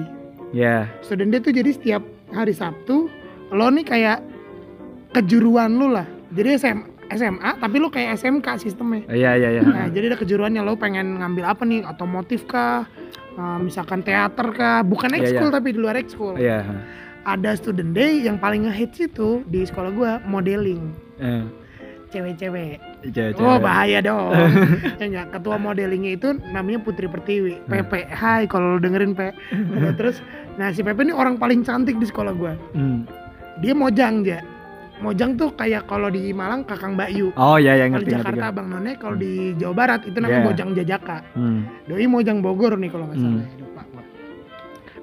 Iya. 0.49 0.89
student 1.05 1.29
day 1.29 1.41
tuh 1.45 1.53
jadi 1.53 1.69
setiap 1.69 2.01
hari 2.34 2.57
Sabtu 2.57 3.05
lo 3.49 3.67
nih 3.73 3.86
kayak 3.86 4.19
kejuruan 5.13 5.73
lu 5.77 5.89
lah. 5.89 6.05
Jadi 6.29 6.61
SM, 6.61 6.79
SMA 7.14 7.57
tapi 7.57 7.76
lu 7.82 7.89
kayak 7.89 8.18
SMK 8.18 8.47
sistemnya 8.62 9.05
iya 9.10 9.34
iya 9.36 9.49
iya 9.57 9.62
nah 9.66 9.86
jadi 9.89 10.14
ada 10.14 10.18
kejuruannya 10.18 10.62
lo 10.62 10.78
pengen 10.78 11.20
ngambil 11.20 11.45
apa 11.49 11.64
nih 11.66 11.82
otomotif 11.86 12.45
kah 12.45 12.86
Eh, 13.39 13.57
misalkan 13.64 14.03
teater 14.03 14.51
kah 14.51 14.84
bukan 14.84 15.16
Iya, 15.16 15.32
ekskul 15.32 15.47
iya. 15.47 15.55
tapi 15.55 15.68
di 15.72 15.80
luar 15.80 15.95
ekskul 15.95 16.36
iya 16.36 16.60
ada 17.24 17.55
student 17.55 17.95
day 17.95 18.20
yang 18.28 18.36
paling 18.36 18.68
ngehits 18.68 18.99
itu 18.99 19.47
di 19.47 19.64
sekolah 19.64 19.95
gue 19.95 20.12
modeling 20.28 20.91
eh, 21.24 21.47
cewek-cewek 22.12 22.84
cewek-cewek. 23.16 23.39
Oh 23.39 23.62
bahaya 23.62 24.01
dong. 24.03 24.34
ya 24.99 25.05
nggak, 25.07 25.39
ketua 25.39 25.55
modelingnya 25.62 26.18
itu 26.20 26.36
namanya 26.51 26.82
Putri 26.82 27.05
Pertiwi. 27.05 27.64
Hmm. 27.64 27.70
Pepe, 27.70 28.10
hai 28.12 28.49
kalau 28.49 28.76
lu 28.76 28.80
dengerin 28.82 29.14
Pe. 29.14 29.30
Terus, 30.01 30.20
nah 30.57 30.74
si 30.74 30.82
Pepe 30.82 31.05
ini 31.05 31.14
orang 31.14 31.38
paling 31.38 31.62
cantik 31.62 32.01
di 32.01 32.10
sekolah 32.10 32.34
gua. 32.34 32.57
Hmm. 32.74 33.05
Dia 33.62 33.78
mojang 33.78 34.26
ya. 34.26 34.41
Mojang 34.99 35.31
tuh 35.33 35.55
kayak 35.55 35.87
kalau 35.87 36.11
di 36.11 36.29
Malang 36.29 36.67
Kakang 36.67 36.93
Bayu. 36.93 37.31
Oh 37.33 37.55
iya 37.55 37.73
ya 37.73 37.87
Kalau 37.87 38.03
di 38.03 38.11
ngerti 38.11 38.11
ngerti. 38.11 38.19
Jakarta 38.19 38.35
ngerti. 38.37 38.51
Abang 38.51 38.67
None, 38.67 38.91
kalau 38.95 39.15
di 39.15 39.31
Jawa 39.55 39.73
Barat 39.73 40.01
itu 40.03 40.17
namanya 40.17 40.35
Yeah. 40.35 40.47
Mojang 40.47 40.69
Jajaka. 40.73 41.17
Hmm. 41.33 41.59
Doi 41.85 42.05
Mojang 42.05 42.37
Bogor 42.39 42.73
nih 42.75 42.89
kalau 42.89 43.05
nggak 43.07 43.17
salah. 43.17 43.39
Hmm. 43.39 43.59
Lupa 43.59 43.81
gua. 43.87 44.03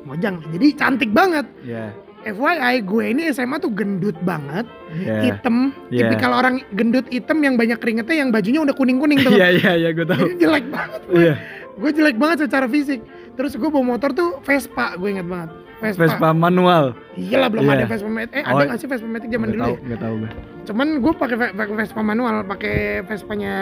Mojang. 0.05 0.35
Jadi 0.47 0.67
cantik 0.73 1.11
banget. 1.11 1.47
Iya. 1.63 1.87
FYI 2.27 2.83
gue 2.83 3.05
ini 3.07 3.23
SMA 3.31 3.57
tuh 3.57 3.71
gendut 3.71 4.19
banget, 4.21 4.67
Iya. 4.93 5.31
hitam. 5.31 5.71
Iya. 5.89 6.11
Tipikal 6.11 6.35
orang 6.35 6.59
gendut 6.75 7.07
hitam 7.07 7.39
yang 7.39 7.55
banyak 7.55 7.79
keringetnya 7.79 8.17
yang 8.19 8.35
bajunya 8.35 8.61
udah 8.61 8.75
kuning-kuning 8.75 9.23
tuh. 9.23 9.31
Iya 9.31 9.49
iya 9.55 9.73
iya 9.79 9.91
gue 9.95 10.03
tahu. 10.03 10.27
Jadi 10.27 10.35
jelek 10.37 10.67
banget 10.67 11.01
gue. 11.07 11.23
Iya. 11.23 11.35
Gue 11.73 11.91
jelek 11.95 12.17
banget 12.19 12.37
secara 12.45 12.67
fisik. 12.67 12.99
Terus 13.33 13.55
gue 13.55 13.69
bawa 13.69 13.95
motor 13.95 14.11
tuh 14.11 14.43
Vespa, 14.43 14.99
gue 14.99 15.09
inget 15.09 15.25
banget. 15.25 15.55
Vespa. 15.77 16.01
Vespa 16.03 16.29
manual. 16.31 16.97
Iya 17.15 17.37
lah 17.39 17.49
belum 17.49 17.63
Iya. 17.63 17.75
ada 17.75 17.85
Vespa 17.87 18.09
Matic. 18.09 18.33
Eh 18.33 18.43
ada 18.43 18.55
Oh, 18.55 18.65
nggak 18.65 18.79
sih 18.79 18.89
Vespa 18.89 19.07
Matic 19.07 19.29
zaman 19.29 19.49
dulu 19.51 19.63
tahu, 19.63 19.75
ya? 19.75 19.87
gak 19.87 20.01
tahu 20.01 20.15
gue. 20.17 20.31
Cuman 20.65 20.87
gue 20.99 21.13
pakai 21.15 21.37
ve- 21.37 21.55
pakai 21.55 21.75
Vespa 21.77 22.01
manual, 22.03 22.35
pakai 22.43 22.77
Vespanya 23.03 23.55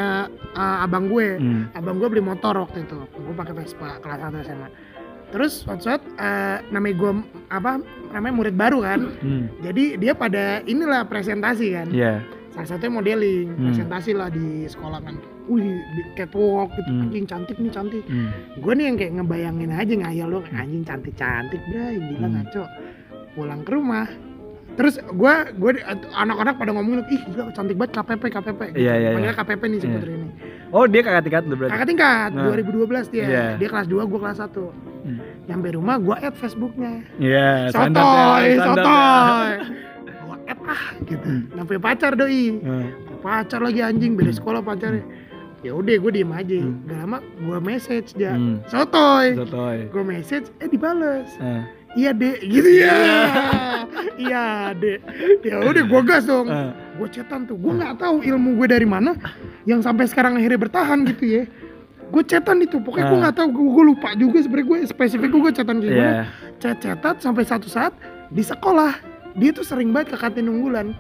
uh, 0.53 0.77
abang 0.81 1.05
gue. 1.07 1.29
Hmm. 1.35 1.63
Abang 1.73 1.97
gue 1.97 2.09
beli 2.09 2.23
motor 2.23 2.55
waktu 2.57 2.83
itu. 2.83 2.97
Gue 2.97 3.35
pakai 3.35 3.55
Vespa 3.55 3.99
kelas 3.99 4.19
1 4.23 4.41
SMA. 4.43 4.69
Terus 5.27 5.53
suatu 5.61 5.83
saat 5.85 6.03
uh, 6.15 6.63
namanya 6.69 6.95
gue 6.95 7.13
apa 7.49 7.83
namanya 8.11 8.35
murid 8.37 8.55
baru 8.55 8.79
kan. 8.81 9.01
Hmm. 9.19 9.51
Jadi 9.61 9.97
dia 9.97 10.15
pada 10.15 10.63
inilah 10.63 11.03
presentasi 11.05 11.67
kan. 11.73 11.89
Iya. 11.91 12.23
Salah 12.49 12.69
satunya 12.69 12.93
modeling, 12.93 13.47
Hmm. 13.51 13.65
presentasi 13.67 14.15
lah 14.15 14.31
di 14.31 14.65
sekolah 14.65 15.03
kan. 15.03 15.19
Wih, 15.45 15.77
catwalk 16.15 16.73
gitu, 16.73 16.89
Hmm. 16.89 17.03
anjing 17.05 17.27
cantik 17.29 17.57
nih 17.57 17.69
cantik. 17.69 18.05
Hmm. 18.09 18.33
Gue 18.57 18.73
nih 18.73 18.85
yang 18.89 18.97
kayak 18.97 19.13
ngebayangin 19.15 19.71
aja 19.71 19.95
ngayal 19.95 20.29
lo 20.29 20.41
anjing 20.51 20.81
cantik-cantik 20.83 21.61
bray, 21.69 22.01
gila 22.01 22.25
Hmm. 22.25 22.35
ngaco. 22.41 22.65
Pulang 23.35 23.61
ke 23.61 23.71
rumah. 23.71 24.09
Terus 24.75 24.99
gue 24.99 25.35
gue 25.55 25.71
anak-anak 26.11 26.55
pada 26.57 26.71
ngomongin 26.73 27.05
ih 27.07 27.21
gila 27.29 27.53
cantik 27.53 27.77
banget 27.77 27.93
KPP 27.95 28.23
KPP 28.27 28.61
gitu. 28.73 28.81
Iya, 28.81 28.95
iya. 28.97 29.09
Panggilnya 29.13 29.37
KPP 29.37 29.63
nih 29.65 29.79
si 29.79 29.87
putri 29.87 30.13
ini. 30.15 30.29
Oh 30.73 30.85
dia 30.85 31.01
kakak 31.01 31.23
tingkat 31.23 31.43
lu 31.45 31.55
berarti. 31.55 31.73
Kakak 31.77 31.87
tingkat 31.87 32.31
Nah. 32.33 32.45
2012 32.49 33.07
dia. 33.07 33.25
Iya. 33.25 33.45
Dia 33.55 33.69
kelas 33.69 33.87
2, 33.87 34.03
gue 34.03 34.19
kelas 34.19 34.39
1. 34.41 34.73
Hmm. 35.05 35.19
Nyampe 35.45 35.69
rumah 35.71 36.01
gue 36.01 36.17
add 36.17 36.35
Facebooknya. 36.35 37.05
Iya. 37.17 37.69
Sotoy, 37.69 37.85
standarnya. 37.93 38.65
sotoy. 38.65 39.53
Gue 40.25 40.37
add 40.43 40.61
ah 40.65 40.85
gitu. 41.05 41.29
Hmm. 41.29 41.43
Nyampe 41.53 41.75
pacar 41.79 42.13
doi. 42.15 42.45
Hmm. 42.57 42.87
Pacar 43.21 43.61
lagi 43.61 43.81
anjing 43.81 44.17
beda 44.17 44.33
sekolah 44.33 44.59
pacarnya. 44.59 45.05
Ya 45.65 45.73
udah 45.73 45.97
gue 45.97 46.13
diem 46.13 46.29
aja. 46.29 46.59
Hmm. 46.61 46.77
Gak 46.85 46.99
lama 47.01 47.19
gue 47.25 47.59
message 47.59 48.09
dia. 48.13 48.37
Hmm. 48.37 48.61
Sotoy. 48.69 49.33
Sotoy. 49.35 49.79
Gue 49.89 50.05
message 50.05 50.53
eh 50.61 50.69
dibales. 50.69 51.33
Eh. 51.41 51.63
Iya 51.95 52.11
dek 52.11 52.43
gitu 52.43 52.71
ya. 52.75 52.97
iya 54.19 54.45
dek. 54.83 55.01
Ya 55.41 55.57
udah 55.63 55.85
gue 55.85 56.01
gas 56.05 56.29
dong. 56.29 56.47
Eh. 56.47 56.71
Gue 56.95 57.09
chatan 57.09 57.49
tuh. 57.49 57.57
Gue 57.57 57.73
nggak 57.73 57.97
tahu 57.97 58.21
ilmu 58.21 58.61
gue 58.61 58.69
dari 58.69 58.85
mana 58.85 59.17
yang 59.65 59.81
sampai 59.81 60.05
sekarang 60.05 60.37
akhirnya 60.37 60.61
bertahan 60.61 61.01
gitu 61.09 61.25
ya. 61.25 61.43
Gue 62.13 62.23
chatan 62.23 62.61
itu. 62.61 62.77
Pokoknya 62.79 63.09
gue 63.09 63.19
Eh. 63.19 63.23
nggak 63.25 63.37
tahu. 63.41 63.49
Gue 63.49 63.85
lupa 63.89 64.13
juga 64.15 64.45
sebenarnya 64.45 64.69
gue 64.69 64.79
spesifik 64.85 65.33
gue 65.33 65.53
chatan 65.55 65.81
kayak 65.81 65.89
gimana. 65.89 66.13
Iya. 66.13 66.23
Chat 66.61 66.77
chatan 66.79 67.15
sampai 67.19 67.45
satu 67.49 67.67
saat 67.67 67.97
di 68.29 68.45
sekolah 68.45 68.93
dia 69.35 69.51
tuh 69.51 69.65
sering 69.65 69.89
banget 69.91 70.13
ke 70.13 70.17
kantin 70.21 70.45
unggulan. 70.47 70.93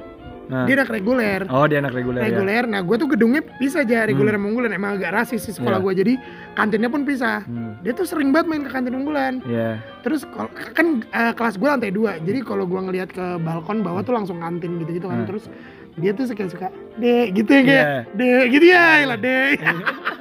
Nah. 0.44 0.64
Dia 0.64 0.76
anak 0.76 0.90
reguler. 0.90 1.40
Oh 1.48 1.64
dia 1.64 1.80
anak 1.80 1.92
reguler 1.92 2.20
ya. 2.20 2.28
reguler. 2.28 2.64
Nah, 2.64 2.80
gue 2.80 2.96
tuh 2.96 3.08
gedungnya 3.08 3.40
pisah 3.56 3.80
aja 3.80 4.04
reguler 4.04 4.32
sama 4.32 4.46
unggulan. 4.46 4.70
Emang 4.70 4.96
agak 4.96 5.10
rasis 5.10 5.40
sih 5.40 5.52
sekolah 5.52 5.78
Iya. 5.78 5.84
gue. 5.84 5.92
Jadi 5.94 6.14
kantinnya 6.52 6.88
pun 6.88 7.02
pisah. 7.02 7.40
Hmm. 7.42 7.80
Dia 7.80 7.92
tuh 7.92 8.04
sering 8.04 8.28
banget 8.28 8.46
main 8.46 8.62
ke 8.62 8.70
kantin 8.70 8.94
unggulan. 8.94 9.40
Iya. 9.42 9.80
Terus 10.00 10.22
kalau 10.26 10.46
kan 10.52 10.86
eh, 11.02 11.32
kelas 11.32 11.56
gue 11.56 11.64
lantai 11.66 11.90
dua, 11.90 12.16
jadi 12.18 12.40
kalau 12.40 12.64
gue 12.64 12.76
ngelihat 12.78 13.08
ke 13.08 13.40
balkon 13.40 13.80
bawah 13.80 14.00
tuh 14.00 14.12
langsung 14.12 14.38
kantin 14.38 14.76
gitu-gitu 14.78 15.08
kan. 15.08 15.24
Hmm. 15.24 15.28
Terus 15.28 15.48
dia 15.94 16.10
tuh 16.10 16.26
suka 16.26 16.44
suka 16.46 16.68
dek 16.96 17.26
gitu 17.32 17.50
ya 17.50 17.62
kayak 17.62 17.84
Iya. 17.86 17.98
dek 18.12 18.44
gitu 18.50 18.66
ya 18.66 18.84
lah 19.06 19.16
dek. 19.16 19.58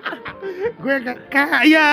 gue 0.83 0.93
kayak 0.99 1.19
kak 1.27 1.63
ya, 1.65 1.87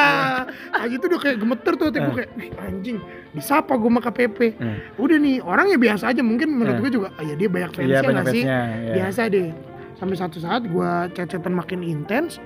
aja 0.70 0.94
tuh 0.94 1.08
udah 1.08 1.20
kayak 1.20 1.38
gemeter 1.38 1.72
tuh, 1.72 1.86
gue 1.88 2.02
Hmm. 2.02 2.12
kayak 2.12 2.30
"Wih, 2.34 2.50
anjing 2.58 2.98
disapa 3.30 3.72
gue 3.72 3.86
sama 3.86 4.00
KPP. 4.00 4.38
Hmm. 4.52 4.76
Udah 4.96 5.16
nih 5.16 5.36
orangnya 5.40 5.78
biasa 5.78 6.10
aja 6.10 6.20
mungkin 6.20 6.50
menurut 6.52 6.74
Hmm. 6.74 6.82
gue 6.82 6.90
juga, 6.92 7.08
ah, 7.12 7.22
ya 7.22 7.34
dia 7.34 7.46
banyak 7.46 7.70
Iya 7.70 7.76
fansnya 7.76 8.02
banyak 8.02 8.14
nggak 8.20 8.34
sih? 8.34 8.44
Iya. 8.44 8.60
Biasa 8.92 9.20
deh. 9.28 9.48
Sampai 9.94 10.16
satu 10.16 10.36
saat 10.36 10.62
gue 10.64 10.90
chat-chatan 11.12 11.52
makin 11.52 11.80
intens, 11.80 12.42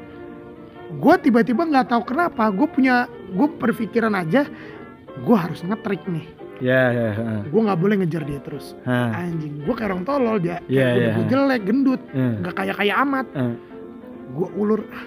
gue 0.92 1.14
tiba-tiba 1.18 1.64
nggak 1.64 1.88
tahu 1.88 2.02
kenapa, 2.06 2.50
gue 2.50 2.66
punya 2.66 3.06
gue 3.30 3.48
berpikiran 3.50 4.12
aja, 4.12 4.44
gue 5.16 5.36
harus 5.36 5.60
ngetrik 5.60 6.04
nih 6.06 6.26
Iya 6.56 6.82
iya. 6.88 7.10
heeh. 7.12 7.40
gue 7.46 7.60
nggak 7.60 7.80
boleh 7.80 7.94
ngejar 7.98 8.22
dia 8.22 8.38
terus 8.38 8.78
Hah. 8.82 9.10
anjing 9.16 9.58
gue 9.60 9.70
kayak 9.70 9.90
orang 9.90 10.02
tolol 10.02 10.38
dia 10.38 10.62
Iya, 10.64 10.86
udah 10.88 10.94
iya. 11.00 11.12
gue 11.12 11.24
jelek 11.28 11.62
gendut 11.64 12.02
nggak 12.10 12.50
kayak 12.52 12.74
kayak 12.78 12.96
amat 13.00 13.26
Eh. 13.32 13.54
gue 14.30 14.48
ulur 14.54 14.82
ah 14.88 15.02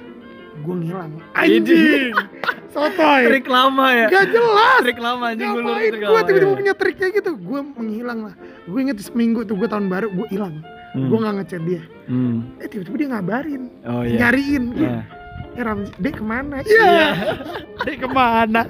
gue 0.58 0.76
ngilang 0.78 1.12
anjing 1.34 2.12
sotoy 2.74 3.22
Trik 3.28 3.48
lama 3.48 3.86
ya. 3.90 4.08
gak 4.08 4.26
jelas 4.30 4.82
Trik 4.82 5.00
lama 5.00 5.24
anjing 5.28 5.50
gue 5.50 5.62
ngapain 5.62 5.94
gue 5.94 6.20
tiba-tiba 6.24 6.54
punya 6.54 6.74
trik 6.74 6.96
kayak 6.96 7.14
gitu 7.16 7.32
gue 7.34 7.60
menghilang 7.74 8.20
lah 8.24 8.34
gue 8.64 8.80
inget 8.80 8.98
seminggu 9.00 9.42
tuh 9.44 9.56
gue 9.56 9.66
tahun 9.66 9.88
baru 9.88 10.08
gue 10.10 10.28
hilang 10.30 10.62
gue 10.94 11.18
nggak 11.18 11.36
ngechat 11.38 11.64
dia 11.64 11.84
Hmm. 12.08 12.56
eh 12.58 12.66
tiba-tiba 12.66 12.96
dia 12.96 13.10
ngabarin 13.10 13.64
Oh 13.84 14.00
iya. 14.02 14.16
nyariin 14.24 14.64
Nah. 14.72 15.04
eh 15.52 15.62
Ramzi 15.62 15.92
dek 15.94 16.14
ke 16.14 16.24
mana 16.24 16.56
Iya. 16.60 16.72
iya 16.80 17.10
dek 17.84 17.98
ke 18.00 18.08
mana 18.08 18.62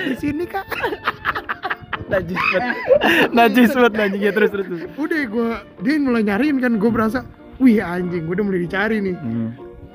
di 0.00 0.14
sini 0.14 0.44
kak 0.44 0.64
Najis 2.08 2.40
banget. 2.40 2.76
Najis 3.30 3.70
banget 3.70 3.92
anjing 4.00 4.22
ya 4.22 4.32
terus. 4.32 4.48
terus. 4.48 4.66
udah 4.96 5.20
gue 5.22 5.48
dia 5.78 5.94
mulai 5.98 6.24
nyariin 6.24 6.56
kan 6.56 6.72
gue 6.74 6.88
berasa 6.88 7.20
wih 7.58 7.76
anjing 7.78 8.24
gue 8.24 8.32
udah 8.32 8.46
mulai 8.46 8.60
dicari 8.60 8.96
nih 8.98 9.12
Hmm. 9.14 9.50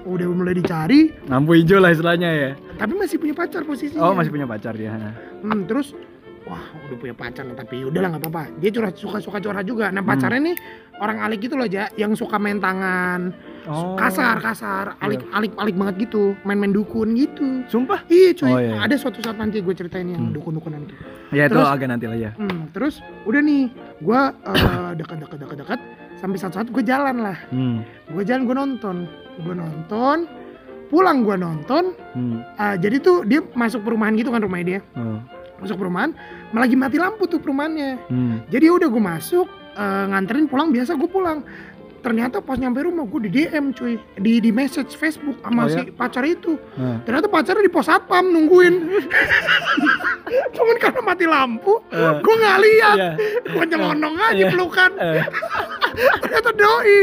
Udah 0.05 0.27
mulai 0.27 0.53
dicari 0.53 1.11
Lampu 1.25 1.53
hijau 1.53 1.77
lah 1.77 1.89
istilahnya 1.89 2.29
ya. 2.29 2.51
tapi 2.75 2.93
masih 2.93 3.17
punya 3.17 3.33
pacar 3.33 3.61
posisinya 3.61 4.01
Oh 4.01 4.11
masih 4.11 4.29
punya 4.29 4.45
pacar 4.45 4.73
dia. 4.73 4.91
hmm, 4.91 5.63
terus 5.63 5.95
wah 6.43 6.59
udah 6.81 6.97
punya 6.97 7.13
pacar 7.13 7.41
nih 7.41 7.55
tapi 7.55 7.75
udahlah 7.83 8.09
nggak 8.09 8.21
apa-apa 8.21 8.43
dia 8.57 8.69
curhat 8.69 8.93
suka 8.93 9.17
suka 9.17 9.39
curhat 9.39 9.63
juga 9.63 9.87
nah 9.87 10.01
pacarnya 10.01 10.43
nih 10.43 10.55
orang 10.95 11.17
alik 11.21 11.39
gitu 11.41 11.55
loh 11.55 11.63
aja 11.63 11.87
yang 11.95 12.11
suka 12.13 12.35
main 12.35 12.59
tangan 12.59 13.31
Oh. 13.63 13.95
kasar 13.95 14.43
kasar 14.43 14.99
alik 14.99 15.23
alik 15.31 15.55
alik 15.55 15.71
banget 15.73 15.95
gitu 16.03 16.35
main-main 16.43 16.75
dukun 16.75 17.15
gitu 17.15 17.63
Sumpah? 17.65 18.03
iya 18.11 18.35
cuy 18.35 18.51
Oh, 18.51 18.59
iya. 18.59 18.75
ada 18.77 18.91
suatu 18.93 19.23
saat 19.23 19.39
nanti 19.39 19.63
gue 19.63 19.71
ceritain 19.71 20.03
yang 20.05 20.19
Hmm. 20.21 20.35
dukun-dukunan 20.35 20.83
itu 20.83 20.91
Ya 21.31 21.47
itu 21.47 21.55
Terus- 21.55 21.71
agak 21.71 21.87
nanti 21.87 22.05
lah 22.05 22.19
ya. 22.19 22.31
hmm, 22.35 22.75
terus 22.75 22.99
udah 23.23 23.39
nih 23.39 23.71
gue 23.97 24.19
uh, 24.19 24.91
dekat-dekat 24.93 25.37
dekat-dekat 25.47 25.79
sampai 26.13 26.37
satu 26.37 26.53
saat 26.53 26.67
gue 26.67 26.83
jalan 26.83 27.23
lah 27.23 27.39
Hmm. 27.47 27.87
gue 28.05 28.19
jalan 28.21 28.43
gue 28.43 28.55
nonton 28.57 29.07
gue 29.35 29.53
nonton 29.53 30.17
pulang 30.87 31.21
gue 31.21 31.35
nonton 31.35 31.83
Hmm. 32.11 32.45
uh, 32.53 32.75
jadi 32.75 32.97
tuh 32.97 33.23
dia 33.23 33.41
masuk 33.51 33.81
perumahan 33.81 34.13
gitu 34.13 34.29
kan 34.29 34.39
rumahnya 34.39 34.65
dia 34.67 34.79
Oh. 34.93 35.17
masuk 35.57 35.77
perumahan 35.77 36.13
malah 36.49 36.63
lagi 36.63 36.75
mati 36.75 36.97
lampu 36.97 37.25
tuh 37.25 37.37
perumahannya 37.37 37.97
Hmm. 38.05 38.45
jadi 38.47 38.69
udah 38.69 38.87
gue 38.87 39.03
masuk 39.03 39.47
eh, 39.73 40.05
nganterin 40.05 40.45
pulang 40.45 40.69
biasa 40.69 40.93
gue 40.93 41.07
pulang 41.07 41.41
ternyata 41.99 42.37
pas 42.39 42.53
nyampe 42.53 42.77
rumah 42.79 43.01
gue 43.03 43.25
di 43.25 43.41
DM 43.41 43.71
cuy 43.71 43.95
di 44.13 44.37
di 44.37 44.51
message 44.51 44.93
Facebook 44.93 45.39
Oh, 45.39 45.47
sama 45.47 45.65
ya? 45.65 45.81
si 45.81 45.89
pacar 45.89 46.21
itu 46.21 46.59
Nah. 46.75 47.01
ternyata 47.01 47.25
pacarnya 47.25 47.63
di 47.63 47.71
pos 47.71 47.87
satpam 47.87 48.27
nungguin 48.27 48.75
cuman 50.53 50.75
karena 50.77 51.01
mati 51.01 51.25
lampu 51.25 51.79
Eh. 51.87 52.13
gue 52.19 52.35
nggak 52.35 52.57
lihat 52.59 52.97
Iya. 52.97 53.11
gue 53.47 53.63
nyelonong 53.65 54.15
aja 54.19 54.35
Iya. 54.35 54.49
pelukan 54.51 54.91
Eh. 54.95 55.23
ternyata 56.21 56.49
doi 56.51 56.97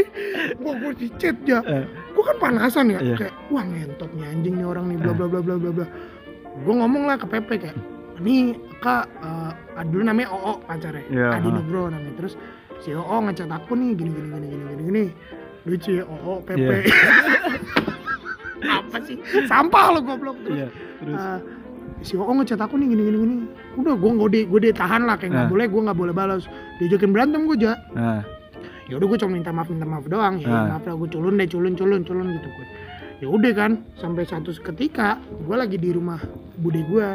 gue 0.53 0.73
gue 0.77 0.91
di 0.95 1.07
chat 1.17 1.35
ya 1.43 1.59
Eh. 1.61 1.83
Gue 2.21 2.27
kan 2.27 2.37
panasan 2.39 2.85
ya 2.87 2.99
Iya. 3.01 3.15
kayak 3.17 3.33
wah 3.49 3.63
ngentot 3.63 4.11
nih 4.13 4.25
anjing 4.27 4.55
nih 4.55 4.67
orang 4.67 4.85
nih 4.85 4.97
bla 4.99 5.09
Eh. 5.09 5.15
bla 5.15 5.25
bla 5.27 5.41
bla 5.41 5.55
bla 5.57 5.71
bla 5.73 5.85
gue 6.53 6.73
ngomong 6.75 7.03
lah 7.03 7.17
ke 7.17 7.25
Pepe 7.27 7.55
kayak 7.59 7.77
ini 8.19 8.53
kak 8.77 9.09
eh, 9.17 9.51
dulu 9.83 10.03
namanya 10.03 10.29
Oo 10.29 10.61
pacarnya 10.61 11.01
Iya, 11.09 11.27
Adi 11.33 11.49
ha. 11.49 11.55
Nugroho 11.57 11.89
namanya 11.89 12.13
terus 12.15 12.33
si 12.77 12.93
Oo 12.93 13.17
ngechat 13.19 13.49
aku 13.49 13.73
nih 13.73 13.89
gini 13.95 14.11
gini 14.11 14.27
gini 14.29 14.47
gini 14.47 14.63
gini 14.67 14.83
gini 14.83 15.03
lucu 15.63 15.89
ya 15.91 16.05
Oo 16.05 16.37
Pepe 16.39 16.85
Iya. 16.85 16.93
apa 18.77 18.97
sih 19.01 19.17
sampah 19.43 19.85
lo 19.89 19.99
goblok 20.01 20.37
terus 20.43 20.53
Iya. 20.55 20.67
Terus. 20.99 21.17
eh, 21.17 21.39
si 22.01 22.13
Oo 22.13 22.29
ngechat 22.31 22.57
aku 22.57 22.77
nih 22.77 22.87
gini 22.87 23.01
gini 23.03 23.17
gini 23.19 23.35
udah 23.75 23.93
gue 23.95 24.11
nggak 24.11 24.29
gue 24.45 24.59
deh 24.59 24.73
tahan 24.75 25.01
lah 25.03 25.15
kayak 25.15 25.31
nggak 25.31 25.45
Ah. 25.45 25.49
boleh 25.49 25.65
gue 25.65 25.81
nggak 25.81 25.97
boleh 25.97 26.13
balas 26.13 26.43
diajakin 26.77 27.09
berantem 27.09 27.41
gue 27.43 27.57
aja 27.57 27.73
Nah. 27.91 28.21
Ya 28.85 28.95
udah 28.95 29.07
gue 29.07 29.17
cuma 29.17 29.31
minta 29.33 29.49
maaf 29.49 29.67
minta 29.67 29.83
maaf 29.83 30.05
doang 30.05 30.37
ya 30.37 30.47
Ah. 30.47 30.65
maaf 30.71 30.83
lah 30.83 30.95
gue 30.95 31.09
culun 31.09 31.33
deh 31.35 31.45
culun 31.45 31.73
culun 31.73 32.01
culun 32.01 32.27
gitu 32.31 32.49
gue 32.49 32.67
ya 33.19 33.27
udah 33.27 33.51
kan 33.51 33.71
sampai 33.95 34.23
satu 34.23 34.49
ketika 34.53 35.15
gue 35.21 35.55
lagi 35.55 35.75
di 35.75 35.89
rumah 35.89 36.17
bude 36.55 36.81
gue 36.81 37.07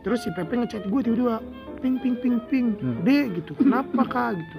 terus 0.00 0.20
si 0.20 0.30
Pepe 0.30 0.54
ngechat 0.56 0.84
gue 0.84 1.00
tiba-tiba 1.00 1.42
ping 1.78 1.96
ping 1.96 2.16
ping 2.16 2.38
ping 2.44 2.66
Hmm. 2.76 3.02
deh 3.02 3.26
gitu 3.32 3.52
kenapa 3.54 4.00
kak 4.04 4.30
gitu 4.36 4.56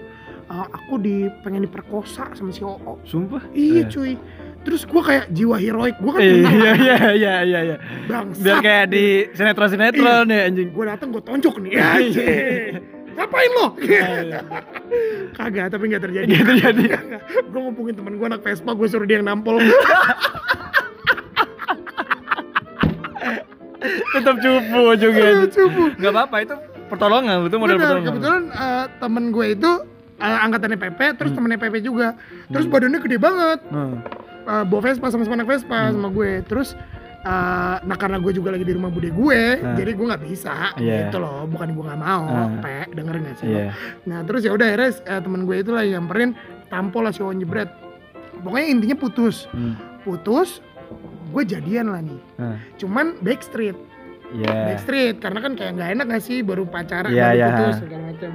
"Ah, 0.47 0.67
aku 0.67 0.97
di 0.97 1.15
pengen 1.39 1.63
diperkosa 1.63 2.27
sama 2.31 2.49
si 2.49 2.59
Oo 2.59 2.99
Sumpah? 3.01 3.39
iya 3.51 3.81
Eh. 3.81 3.87
cuy 3.87 4.13
terus 4.61 4.83
gue 4.83 4.99
kayak 4.99 5.25
jiwa 5.29 5.55
heroik 5.55 5.95
gue 5.97 6.11
kan 6.11 6.19
Iya 6.19 6.33
menang 6.35 6.53
iya 6.61 6.73
iya 6.75 6.97
iya 7.09 7.33
iya 7.41 7.59
iya. 7.63 7.77
bangsa 8.05 8.41
Biar 8.43 8.57
kayak 8.59 8.85
di 8.87 9.05
sinetron-sinetron 9.31 10.25
ya 10.27 10.39
anjing. 10.45 10.69
gue 10.69 10.85
datang 10.85 11.07
gue 11.09 11.23
tonjok 11.23 11.55
nih 11.57 11.71
anjing. 11.79 12.73
Ngapain 13.13 13.51
lo 13.53 13.67
Iya. 13.77 14.39
kagak 15.37 15.67
tapi 15.69 15.83
nggak 15.87 16.03
terjadi 16.03 16.25
Nggak 16.25 16.45
terjadi. 16.47 16.83
gue 17.51 17.59
ngomongin 17.61 17.93
temen 17.93 18.13
gue 18.15 18.27
anak 18.27 18.41
Vespa 18.41 18.71
gue 18.71 18.87
suruh 18.87 19.03
dia 19.03 19.17
yang 19.17 19.27
nampol 19.27 19.59
Tetap 24.11 24.35
cupu 24.37 24.81
juga. 24.95 25.25
Cupu. 25.47 25.83
Gak 25.97 26.11
apa-apa 26.11 26.37
itu 26.39 26.55
pertolongan, 26.85 27.47
itu 27.47 27.55
model 27.55 27.67
Bener, 27.71 27.81
pertolongan. 27.81 28.07
kebetulan 28.11 28.43
eh, 28.51 28.85
temen 28.99 29.23
gue 29.31 29.45
itu 29.49 29.71
eh, 30.19 30.37
angkatannya 30.39 30.77
PP 30.77 30.99
terus 31.15 31.29
Hmm. 31.31 31.37
temennya 31.39 31.57
PP 31.57 31.75
juga 31.81 32.07
terus 32.45 32.65
Hmm. 32.67 32.73
badannya 32.73 32.99
gede 32.99 33.17
banget 33.17 33.59
Hmm. 33.65 33.95
uh, 34.43 34.63
bawa 34.63 34.81
Vespa 34.83 35.07
sama-sama 35.07 35.33
anak 35.35 35.49
Vespa 35.49 35.73
Hmm. 35.81 35.93
sama 35.95 36.07
gue 36.11 36.31
terus 36.45 36.75
uh, 37.23 37.77
nah 37.79 37.95
karena 37.95 38.17
gue 38.17 38.31
juga 38.31 38.49
lagi 38.49 38.63
di 38.63 38.73
rumah 38.73 38.89
bude 38.89 39.09
gue 39.09 39.41
Ah. 39.57 39.73
jadi 39.73 39.91
gue 39.91 40.05
nggak 40.05 40.23
bisa 40.23 40.73
Iya. 40.75 41.07
gitu 41.07 41.17
loh 41.17 41.45
bukan 41.45 41.71
gue 41.71 41.83
nggak 41.83 42.01
mau 42.01 42.23
Ah. 42.25 42.49
pe 42.57 42.89
dengerin 42.91 43.21
gak 43.23 43.37
sih 43.37 43.47
Iya. 43.47 43.71
nah 44.03 44.19
terus 44.21 44.41
ya 44.41 44.51
udah 44.51 44.67
akhirnya 44.67 44.91
uh, 45.07 45.21
temen 45.21 45.41
gue 45.43 45.55
itu 45.57 45.69
lah 45.69 45.81
yang 45.81 46.03
nyamperin 46.03 46.33
tampol 46.67 47.01
lah 47.01 47.11
si 47.11 47.21
jebret 47.21 47.69
pokoknya 48.39 48.67
intinya 48.69 48.95
putus 48.95 49.45
Hmm. 49.49 49.77
putus 50.01 50.59
gue 51.29 51.43
jadian 51.43 51.87
lah 51.87 52.01
nih 52.01 52.19
Ah. 52.37 52.57
cuman 52.75 53.17
backstreet 53.19 53.77
Iya. 54.31 54.51
backstreet 54.69 55.15
karena 55.19 55.39
kan 55.39 55.53
kayak 55.53 55.71
nggak 55.75 55.89
enak 55.91 56.05
gak 56.09 56.23
sih 56.23 56.39
baru 56.41 56.63
pacaran 56.63 57.11
Iya, 57.11 57.25
baru 57.25 57.35
iya. 57.35 57.47
putus 57.51 57.75
segala 57.79 58.03
macam 58.07 58.31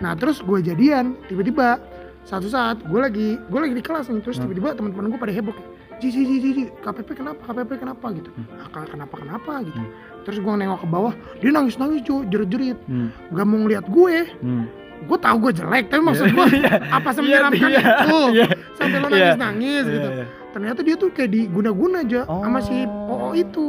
nah 0.00 0.12
terus 0.14 0.40
gue 0.40 0.58
jadian 0.60 1.12
tiba-tiba 1.24 1.76
satu 2.24 2.48
saat 2.48 2.80
gue 2.80 2.96
lagi 2.98 3.36
gue 3.38 3.60
lagi 3.60 3.74
di 3.74 3.84
kelas 3.84 4.08
nih 4.08 4.20
terus 4.20 4.36
Hmm. 4.36 4.48
tiba-tiba 4.48 4.72
teman-teman 4.74 5.08
gue 5.08 5.20
pada 5.20 5.30
heboh 5.30 5.56
Ji, 5.96 6.08
ji, 6.10 6.22
ji, 6.26 6.36
ji, 6.42 6.62
KPP 6.76 7.08
kenapa, 7.14 7.40
KPP 7.44 7.70
kenapa 7.78 8.06
gitu 8.10 8.30
Hmm. 8.30 8.46
ah, 8.54 8.68
ka- 8.68 8.88
kenapa, 8.88 9.14
kenapa 9.16 9.52
gitu 9.62 9.76
Hmm. 9.76 9.90
terus 10.22 10.38
gue 10.38 10.52
nengok 10.52 10.80
ke 10.80 10.88
bawah 10.88 11.12
dia 11.38 11.50
nangis-nangis 11.50 12.00
cuy, 12.02 12.24
jerit-jerit 12.26 12.78
Hmm. 12.84 13.08
gak 13.30 13.44
mau 13.44 13.58
ngeliat 13.58 13.86
gue 13.86 14.16
Hmm. 14.38 14.64
gue 15.00 15.18
tahu 15.18 15.36
gue 15.40 15.52
jelek 15.54 15.84
tapi 15.86 16.02
maksud 16.02 16.26
gue 16.28 16.46
Iya. 16.56 16.72
apa 16.90 17.08
semenyeramkan 17.10 17.68
Iya, 17.68 17.80
itu 17.80 18.18
iya. 18.36 18.46
sampai 18.74 18.96
lo 18.96 19.06
Iya. 19.06 19.12
nangis-nangis 19.32 19.84
gitu 19.86 20.08
Iya, 20.08 20.16
iya. 20.16 20.26
ternyata 20.50 20.80
dia 20.80 20.94
tuh 20.94 21.08
kayak 21.10 21.30
diguna-guna 21.30 21.96
aja 22.00 22.20
sama 22.24 22.58
si 22.58 22.76
Oh. 22.84 23.28
OO 23.28 23.28
itu 23.34 23.66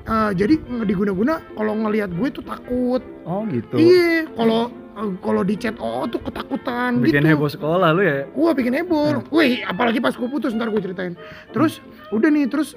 Eh, 0.00 0.32
jadi 0.34 0.56
diguna-guna 0.82 1.38
kalau 1.52 1.76
ngelihat 1.76 2.10
gue 2.10 2.28
tuh 2.32 2.42
takut 2.42 2.98
Oh 3.22 3.44
gitu. 3.46 3.76
iya 3.76 4.26
kalau 4.32 4.72
kalau 5.20 5.42
di 5.42 5.54
chat 5.56 5.76
OO 5.80 6.06
tuh 6.10 6.20
ketakutan 6.22 7.00
Bikin 7.00 7.24
gitu 7.24 7.30
heboh 7.32 7.50
sekolah 7.50 7.88
lu 7.96 8.02
ya. 8.04 8.28
Wah 8.36 8.52
bikin 8.52 8.74
heboh. 8.76 9.20
Hmm. 9.20 9.34
Wih, 9.34 9.64
apalagi 9.64 9.98
pas 9.98 10.12
gue 10.12 10.28
putus 10.28 10.52
ntar 10.52 10.68
gue 10.68 10.80
ceritain. 10.82 11.16
Terus 11.50 11.80
udah 12.12 12.28
nih 12.28 12.46
terus 12.46 12.76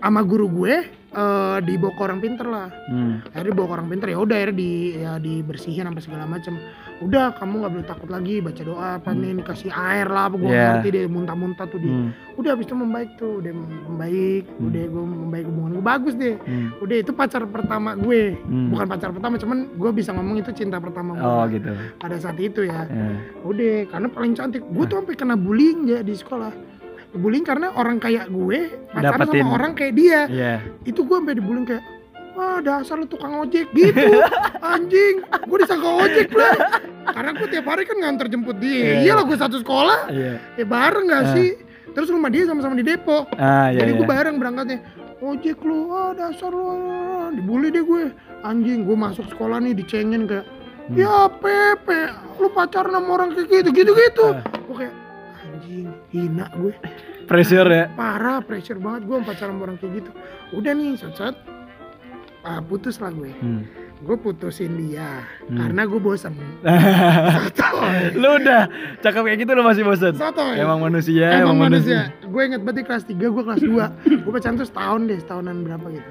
sama 0.00 0.20
guru 0.24 0.48
gue 0.48 1.03
eh 1.14 1.58
dibawa 1.62 1.92
ke 1.92 2.02
orang 2.02 2.18
pinter 2.18 2.44
lah. 2.44 2.68
Hmm. 2.86 3.22
Akhirnya 3.24 3.50
dibawa 3.50 3.66
ke 3.66 3.74
orang 3.74 3.88
pinter 3.88 4.06
ya 4.08 4.18
udah 4.18 4.36
akhirnya 4.36 4.56
di 4.56 4.70
ya 4.96 5.12
dibersihin 5.16 5.86
sampai 5.86 6.02
segala 6.02 6.24
macam. 6.24 6.58
Udah 6.96 7.34
kamu 7.34 7.54
nggak 7.56 7.72
boleh 7.72 7.86
takut 7.86 8.08
lagi 8.08 8.34
baca 8.38 8.62
doa 8.62 8.88
apa 8.98 9.10
Hmm. 9.10 9.20
nih 9.20 9.30
dikasih 9.36 9.70
air 9.70 10.06
lah 10.06 10.26
apa 10.26 10.36
gue 10.36 10.46
Iya. 10.46 10.66
ngerti 10.74 10.88
deh 10.90 11.04
muntah-muntah 11.06 11.66
tuh 11.66 11.78
di. 11.78 11.88
Hmm. 11.88 12.10
Udah 12.34 12.50
habis 12.50 12.66
itu 12.66 12.74
membaik 12.74 13.10
tuh, 13.14 13.38
udah 13.38 13.52
membaik, 13.84 14.44
Hmm. 14.48 14.66
udah 14.66 14.82
gue 14.84 15.04
membaik 15.04 15.44
hubungan 15.44 15.70
gue 15.72 15.84
bagus 15.84 16.14
deh. 16.14 16.34
Hmm. 16.36 16.68
Udah 16.78 16.96
itu 16.96 17.12
pacar 17.12 17.42
pertama 17.44 17.94
gue. 17.94 18.34
Hmm. 18.40 18.68
Bukan 18.68 18.86
pacar 18.88 19.10
pertama, 19.10 19.34
cuman 19.36 19.58
gue 19.70 19.90
bisa 19.92 20.10
ngomong 20.10 20.36
itu 20.36 20.50
cinta 20.50 20.78
pertama 20.78 21.14
gue. 21.14 21.22
Oh 21.24 21.44
gitu. 21.46 21.70
Pada 21.96 22.16
saat 22.16 22.36
itu 22.36 22.62
ya 22.62 22.84
Ya. 22.84 23.06
udah 23.42 23.86
karena 23.88 24.08
paling 24.08 24.32
cantik 24.32 24.62
gue 24.62 24.84
tuh 24.84 24.96
sampai 24.96 25.14
kena 25.14 25.34
bullying 25.34 25.86
ya 25.86 26.00
di 26.00 26.12
sekolah 26.12 26.73
bullying 27.14 27.42
karena 27.42 27.70
orang 27.72 27.96
kayak 27.96 28.26
gue 28.26 28.58
pacaran 28.88 29.22
Dapetin. 29.22 29.40
sama 29.40 29.52
orang 29.54 29.72
kayak 29.72 29.92
dia 29.94 30.20
Iya. 30.26 30.54
itu 30.82 31.00
gue 31.00 31.16
sampai 31.16 31.34
dibullying 31.34 31.64
kayak 31.64 31.84
wah 32.32 32.58
dasar 32.58 32.96
lu 32.96 33.06
tukang 33.06 33.38
ojek 33.38 33.70
gitu 33.70 34.02
anjing 34.66 35.22
gue 35.22 35.56
disangka 35.56 35.88
ojek 36.00 36.28
lah 36.30 36.54
karena 37.06 37.30
gue 37.32 37.48
tiap 37.48 37.66
hari 37.66 37.82
kan 37.82 37.96
nganter 37.96 38.26
jemput 38.26 38.58
dia 38.58 38.74
Iya. 38.74 38.94
iya 39.00 39.12
lah 39.14 39.24
gue 39.24 39.36
satu 39.36 39.56
sekolah 39.56 40.10
Iya. 40.10 40.32
ya 40.54 40.64
bareng 40.64 41.06
gak 41.06 41.22
Ah. 41.22 41.32
sih 41.32 41.48
terus 41.88 42.10
rumah 42.10 42.26
dia 42.26 42.42
sama-sama 42.44 42.74
di 42.74 42.82
Depok 42.82 43.30
Ah 43.32 43.70
iya. 43.70 43.80
jadi 43.80 43.90
gue 43.92 44.02
iya. 44.02 44.10
bareng 44.10 44.36
berangkatnya 44.36 44.78
ojek 45.20 45.58
lu 45.60 45.78
ah 45.90 46.10
dasar 46.12 46.50
lu 46.50 46.64
ah." 46.66 47.30
dibully 47.30 47.70
deh 47.70 47.80
gue 47.80 48.10
anjing 48.42 48.82
gue 48.82 48.96
masuk 48.96 49.26
sekolah 49.28 49.58
nih 49.58 49.72
dicengin 49.72 50.26
kayak 50.26 50.46
Hmm. 50.84 51.00
ya 51.00 51.32
Pepe 51.32 52.12
lu 52.36 52.50
pacaran 52.50 52.92
sama 52.92 53.08
orang 53.14 53.32
kayak 53.32 53.48
gitu 53.48 53.70
gitu 53.72 53.92
gitu 53.94 54.26
Ah. 54.28 54.44
gue 54.44 54.76
kayak 54.76 54.94
anjing 55.64 55.88
hina 56.10 56.46
gue 56.52 56.72
Pressure 57.24 57.64
ya. 57.66 57.84
parah 57.90 58.38
pressure 58.38 58.76
banget 58.76 59.02
gue 59.04 59.16
pacaran 59.18 59.50
sama 59.50 59.62
orang 59.64 59.76
kayak 59.76 59.92
gitu 59.96 60.10
udah 60.52 60.72
nih 60.72 60.92
saat 60.94 61.14
saat 61.16 61.36
ah, 62.42 62.60
putus 62.60 63.00
lah 63.00 63.08
gue 63.10 63.32
Hmm. 63.34 63.64
gue 63.96 64.16
putusin 64.18 64.76
dia 64.78 65.24
Hmm. 65.42 65.56
karena 65.56 65.82
gue 65.84 65.96
bosan 65.98 66.36
lu 68.14 68.28
udah 68.36 68.68
cakep 69.00 69.22
kayak 69.22 69.38
gitu 69.38 69.50
lu 69.52 69.62
masih 69.62 69.82
bosen. 69.82 70.12
sotoy 70.12 70.56
Emang 70.56 70.78
manusia, 70.78 71.28
emang 71.34 71.56
manusia 71.58 72.12
gue 72.20 72.42
inget 72.42 72.60
banget 72.60 72.84
kelas 72.84 73.04
3 73.04 73.16
gue 73.16 73.42
kelas 73.42 73.62
2 73.62 74.20
gue 74.20 74.30
pacaran 74.30 74.56
tuh 74.56 74.66
setahun 74.66 75.00
deh 75.06 75.18
setahunan 75.18 75.56
berapa 75.62 75.86
gitu 75.90 76.10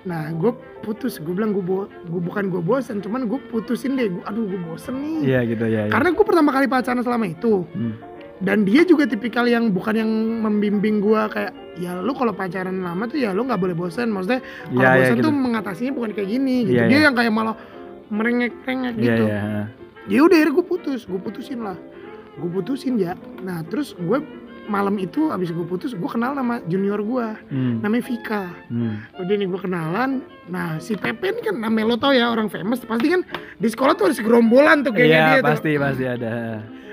nah 0.00 0.30
gue 0.30 0.50
putus 0.80 1.18
gue 1.18 1.30
bilang 1.30 1.50
gue 1.52 1.60
bo 1.60 1.86
gue 1.86 2.20
bukan 2.20 2.48
gue 2.48 2.58
bosan 2.58 2.98
cuman 2.98 3.26
gue 3.26 3.38
putusin 3.46 3.94
deh 3.94 4.08
gue 4.08 4.22
aduh 4.24 4.42
gue 4.42 4.60
bosen 4.60 4.94
nih 4.96 5.18
Iya 5.28 5.40
gitu 5.44 5.64
ya. 5.64 5.82
ya. 5.84 5.90
karena 5.90 6.08
gue 6.10 6.24
pertama 6.24 6.50
kali 6.50 6.66
pacaran 6.66 6.98
selama 7.00 7.26
itu 7.28 7.62
Hmm. 7.68 7.94
Dan 8.38 8.62
dia 8.62 8.86
juga 8.86 9.04
tipikal 9.04 9.44
yang 9.50 9.74
bukan 9.74 9.94
yang 9.98 10.10
membimbing 10.42 11.02
gua 11.02 11.26
kayak 11.26 11.50
ya 11.74 11.98
lu 11.98 12.14
kalau 12.14 12.30
pacaran 12.30 12.82
lama 12.82 13.06
tuh 13.10 13.18
ya 13.18 13.34
lu 13.34 13.42
nggak 13.46 13.58
boleh 13.58 13.74
bosan 13.74 14.10
maksudnya 14.10 14.42
kalau 14.70 14.78
Iya 14.78 14.88
iya 14.88 14.98
bosan 15.02 15.16
gitu. 15.18 15.26
tuh 15.26 15.32
mengatasinya 15.34 15.92
bukan 15.94 16.10
kayak 16.14 16.28
gini 16.30 16.56
gitu 16.66 16.74
Iya, 16.78 16.86
dia 16.86 16.98
iya. 16.98 17.04
yang 17.10 17.14
kayak 17.18 17.32
malah 17.34 17.56
merengek-rengek 18.08 18.94
Iya 18.98 19.02
gitu 19.04 19.24
iya. 19.26 19.42
ya 20.08 20.20
udah 20.24 20.36
akhirnya 20.38 20.54
gue 20.54 20.66
putus 20.66 21.00
gue 21.04 21.20
putusin 21.20 21.60
lah 21.60 21.76
gue 22.38 22.50
putusin 22.50 22.94
ya 22.96 23.12
nah 23.42 23.60
terus 23.66 23.92
gue 23.98 24.18
malam 24.68 24.94
itu 24.94 25.28
abis 25.28 25.48
gue 25.48 25.64
putus 25.64 25.90
gue 25.90 26.06
kenal 26.06 26.32
nama 26.32 26.60
junior 26.62 27.00
gua 27.00 27.40
Hmm. 27.48 27.80
namanya 27.80 28.04
Vika 28.04 28.44
Hmm. 28.68 29.00
udah 29.16 29.34
nih 29.34 29.46
gue 29.46 29.60
kenalan 29.60 30.10
nah 30.46 30.76
si 30.76 30.92
Pepe 30.94 31.30
ini 31.30 31.40
kan 31.42 31.56
namanya 31.56 31.86
lo 31.86 31.96
tau 31.96 32.12
ya 32.12 32.28
orang 32.28 32.46
famous 32.46 32.80
pasti 32.80 33.08
kan 33.08 33.24
di 33.54 33.66
sekolah 33.66 33.92
tuh 33.94 34.04
ada 34.06 34.14
segerombolan 34.14 34.80
tuh 34.80 34.92
kayaknya 34.92 35.16
Iya 35.16 35.26
dia 35.26 35.40
tuh 35.40 35.48
pasti 35.50 35.70
pasti 35.74 36.04
ada. 36.06 36.32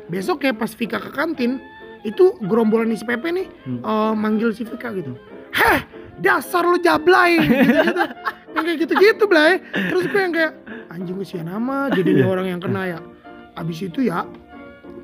besok 0.05 0.38
kayak 0.39 0.55
pas 0.55 0.71
Vika 0.71 0.97
ke 0.97 1.09
kantin 1.09 1.59
itu 2.01 2.38
gerombolan 2.39 2.89
si 2.91 3.03
Pepe 3.03 3.30
nih 3.30 3.47
Hmm. 3.63 3.80
eh, 3.80 4.13
manggil 4.13 4.49
si 4.49 4.63
Vika 4.63 4.89
gitu 4.91 5.13
heh 5.51 5.80
dasar 6.17 6.63
lu 6.63 6.78
jablay 6.78 7.36
gitu-gitu 7.38 8.03
yang 8.55 8.63
kayak 8.63 8.80
gitu-gitu 8.82 9.23
blay 9.26 9.59
terus 9.73 10.03
gue 10.05 10.15
yang 10.17 10.32
kayak 10.32 10.53
anjing 10.88 11.11
gue 11.13 11.28
nama 11.41 11.88
jadi 11.89 12.11
Iya. 12.13 12.26
orang 12.26 12.47
yang 12.47 12.61
kena 12.61 12.82
ya 12.88 12.99
abis 13.53 13.84
itu 13.84 13.99
ya 14.01 14.23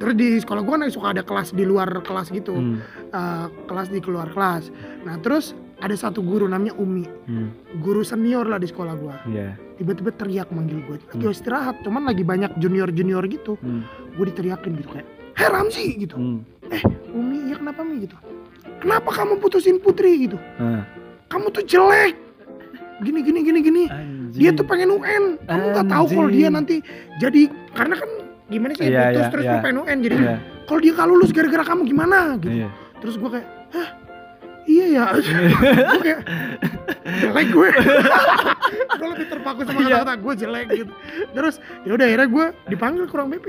terus 0.02 0.18
di 0.18 0.28
sekolah 0.36 0.60
gue 0.60 0.74
kan 0.74 0.90
suka 0.90 1.08
ada 1.14 1.22
kelas 1.22 1.54
di 1.54 1.62
luar 1.62 2.02
kelas 2.02 2.34
gitu 2.34 2.58
Hmm. 2.58 2.82
Eh, 3.08 3.46
kelas 3.70 3.88
di 3.88 4.02
keluar 4.02 4.26
kelas 4.28 4.74
nah 5.04 5.16
terus 5.16 5.54
ada 5.78 5.94
satu 5.94 6.20
guru 6.20 6.46
namanya 6.46 6.74
Umi 6.76 7.06
Hmm. 7.30 7.54
guru 7.78 8.02
senior 8.02 8.44
lah 8.44 8.58
di 8.58 8.66
sekolah 8.66 8.98
gue 8.98 9.16
Iya. 9.30 9.54
tiba-tiba 9.78 10.10
teriak 10.12 10.50
manggil 10.50 10.82
gue 10.82 10.98
lagi 10.98 11.22
Hmm. 11.22 11.30
istirahat 11.30 11.80
cuman 11.82 12.02
lagi 12.04 12.26
banyak 12.26 12.58
junior 12.58 12.90
junior 12.90 13.22
gitu 13.24 13.62
Hmm. 13.62 13.86
gue 14.12 14.26
diteriakin 14.26 14.74
gitu 14.76 14.90
kayak 14.90 15.06
heh 15.38 15.48
Ramzi 15.48 15.86
gitu 15.96 16.18
Hmm. 16.18 16.42
Umi, 17.12 17.52
ya 17.52 17.60
kenapa 17.60 17.84
Mi 17.84 18.00
gitu? 18.00 18.16
Kenapa 18.80 19.12
kamu 19.12 19.38
putusin 19.38 19.76
Putri 19.78 20.24
gitu? 20.24 20.40
Ah. 20.56 20.88
Kamu 21.28 21.52
tuh 21.52 21.62
jelek. 21.62 22.16
Gini 23.04 23.20
gini 23.20 23.44
gini 23.44 23.60
gini. 23.60 23.84
Anjing. 23.86 24.40
Dia 24.40 24.56
tuh 24.56 24.64
pengen 24.64 24.96
UN. 24.96 25.36
Kamu 25.44 25.66
nggak 25.70 25.88
tahu 25.92 26.06
kalau 26.08 26.30
dia 26.32 26.48
nanti 26.48 26.80
jadi 27.20 27.52
karena 27.76 28.00
kan 28.00 28.10
gimana 28.52 28.72
sih 28.74 28.84
Iya, 28.86 29.02
putus 29.06 29.16
iya, 29.18 29.32
terus 29.32 29.44
iya. 29.44 29.52
dia 29.52 29.64
pengen 29.64 29.78
UN 29.80 29.98
jadi 30.02 30.16
Iya. 30.18 30.36
kalau 30.64 30.80
dia 30.80 30.92
nggak 30.92 31.08
lulus 31.08 31.30
gara-gara 31.32 31.64
kamu 31.66 31.82
gimana 31.86 32.18
gitu. 32.36 32.52
Iya. 32.54 32.70
Terus 33.00 33.16
gue 33.16 33.30
kayak, 33.32 33.48
hah 33.72 33.90
iya 34.64 34.86
ya. 34.92 35.04
gue 35.90 36.02
kayak 36.02 36.20
jelek 37.02 37.48
gue. 37.50 37.70
gue 39.00 39.08
lebih 39.10 39.28
terpaku 39.28 39.60
sama 39.64 39.80
Iya. 39.80 39.88
kata-kata 39.98 40.14
gue 40.18 40.34
jelek 40.38 40.68
gitu. 40.76 40.94
Terus 41.32 41.56
ya 41.82 41.92
udah 41.92 42.06
akhirnya 42.06 42.28
gue 42.30 42.46
dipanggil 42.68 43.06
kurang 43.08 43.28
BP 43.30 43.48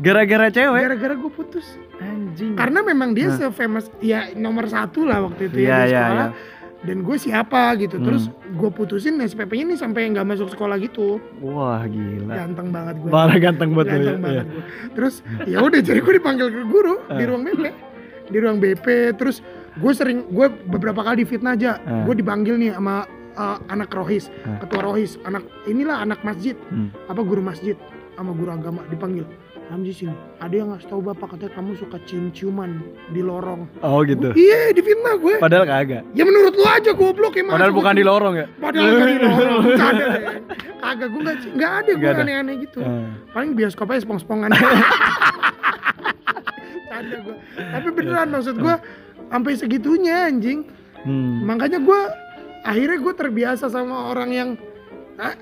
Gara-gara 0.00 0.48
cewek. 0.48 0.80
gara-gara 0.80 1.14
gue 1.14 1.28
putus. 1.30 1.66
Anjing. 1.98 2.56
Karena 2.56 2.80
memang 2.80 3.12
dia 3.12 3.28
Nah. 3.28 3.36
se-famous 3.36 3.92
ya 4.00 4.32
nomor 4.32 4.64
satu 4.64 5.04
lah 5.04 5.20
waktu 5.22 5.46
itu 5.46 5.60
Iya 5.60 5.68
ya 5.68 5.76
di 5.76 5.90
iya 5.90 6.00
sekolah. 6.00 6.26
iya. 6.26 6.58
Dan 6.80 7.04
gue 7.04 7.16
siapa 7.16 7.76
gitu. 7.76 8.00
Hmm. 8.00 8.06
Terus 8.08 8.22
gue 8.50 8.70
putusin 8.70 9.20
SPP 9.20 9.52
ini 9.58 9.76
sampai 9.76 10.08
nggak 10.08 10.24
masuk 10.24 10.48
sekolah 10.48 10.80
gitu. 10.80 11.20
Wah 11.38 11.84
gila. 11.84 12.32
Ganteng 12.34 12.68
banget 12.70 12.94
gue. 12.96 13.10
Parah 13.10 13.36
ganteng 13.36 13.70
banget 13.70 13.86
ya. 13.86 13.96
Ganteng 13.98 14.18
banget 14.18 14.36
Iya. 14.36 14.44
gue. 14.48 14.62
Terus 14.96 15.14
ya 15.44 15.58
udah 15.60 15.80
jadi 15.80 16.00
gue 16.00 16.14
dipanggil 16.16 16.46
ke 16.48 16.62
guru 16.64 16.94
di 17.06 17.22
Ah. 17.22 17.28
ruang 17.28 17.42
BP. 17.44 17.62
Di 18.26 18.38
ruang 18.38 18.58
BP 18.58 18.86
terus 19.14 19.44
gue 19.76 19.92
sering 19.92 20.24
gue 20.26 20.46
beberapa 20.66 21.00
kali 21.02 21.22
difitnah 21.22 21.52
aja. 21.52 21.76
Ah. 21.80 22.02
Gue 22.02 22.16
dipanggil 22.16 22.56
nih 22.56 22.72
sama 22.72 23.04
uh, 23.30 23.56
anak 23.66 23.92
rohis, 23.92 24.32
Ah. 24.42 24.58
ketua 24.58 24.80
rohis, 24.82 25.20
anak 25.22 25.44
inilah 25.64 26.00
anak 26.00 26.20
masjid, 26.20 26.56
Hmm. 26.66 26.88
apa 27.06 27.20
guru 27.20 27.40
masjid 27.40 27.76
sama 28.12 28.32
guru 28.32 28.50
agama 28.50 28.80
dipanggil. 28.86 29.24
Ramzi 29.70 29.94
sini, 29.94 30.10
ada 30.42 30.50
yang 30.50 30.74
ngasih 30.74 30.90
tahu 30.90 30.98
bapak 31.00 31.30
katanya 31.30 31.54
kamu 31.54 31.78
suka 31.78 32.02
cium-ciuman 32.02 32.82
di 33.08 33.22
lorong. 33.22 33.70
Oh 33.80 34.02
gitu. 34.02 34.34
Iya, 34.34 34.74
difitnah 34.74 35.14
gue. 35.14 35.38
Padahal 35.38 35.62
kagak. 35.62 36.02
Ya 36.10 36.26
menurut 36.26 36.58
lu 36.58 36.66
aja 36.66 36.90
goblok 36.90 37.38
emang. 37.38 37.54
Padahal 37.54 37.70
bukan 37.70 37.94
di 37.94 38.02
lorong 38.02 38.34
ya. 38.34 38.46
Padahal 38.58 38.90
nggak 38.90 39.06
di 39.06 39.20
lorong. 39.22 39.60
Bercanda 39.62 40.04
deh. 40.10 40.22
Kagak 40.76 41.08
gue 41.08 41.20
nggak 41.22 41.36
nggak 41.54 41.72
ada 41.72 41.90
gue 41.94 42.10
ada. 42.10 42.22
aneh-aneh 42.26 42.54
gitu. 42.60 42.78
Eh, 42.82 43.06
Paling 43.30 43.50
bioskopnya 43.54 44.02
spong-spongan. 44.02 44.50
Canda 46.90 47.16
gue. 47.30 47.36
Tapi 47.54 47.88
beneran 47.94 48.28
maksud 48.28 48.58
gue 48.58 48.74
sampai 49.30 49.52
segitunya 49.54 50.26
anjing. 50.26 50.66
hmm. 51.06 51.46
Makanya 51.46 51.78
gue 51.78 52.00
akhirnya 52.66 52.98
gue 52.98 53.14
terbiasa 53.14 53.70
sama 53.70 54.10
orang 54.10 54.30
yang 54.34 54.48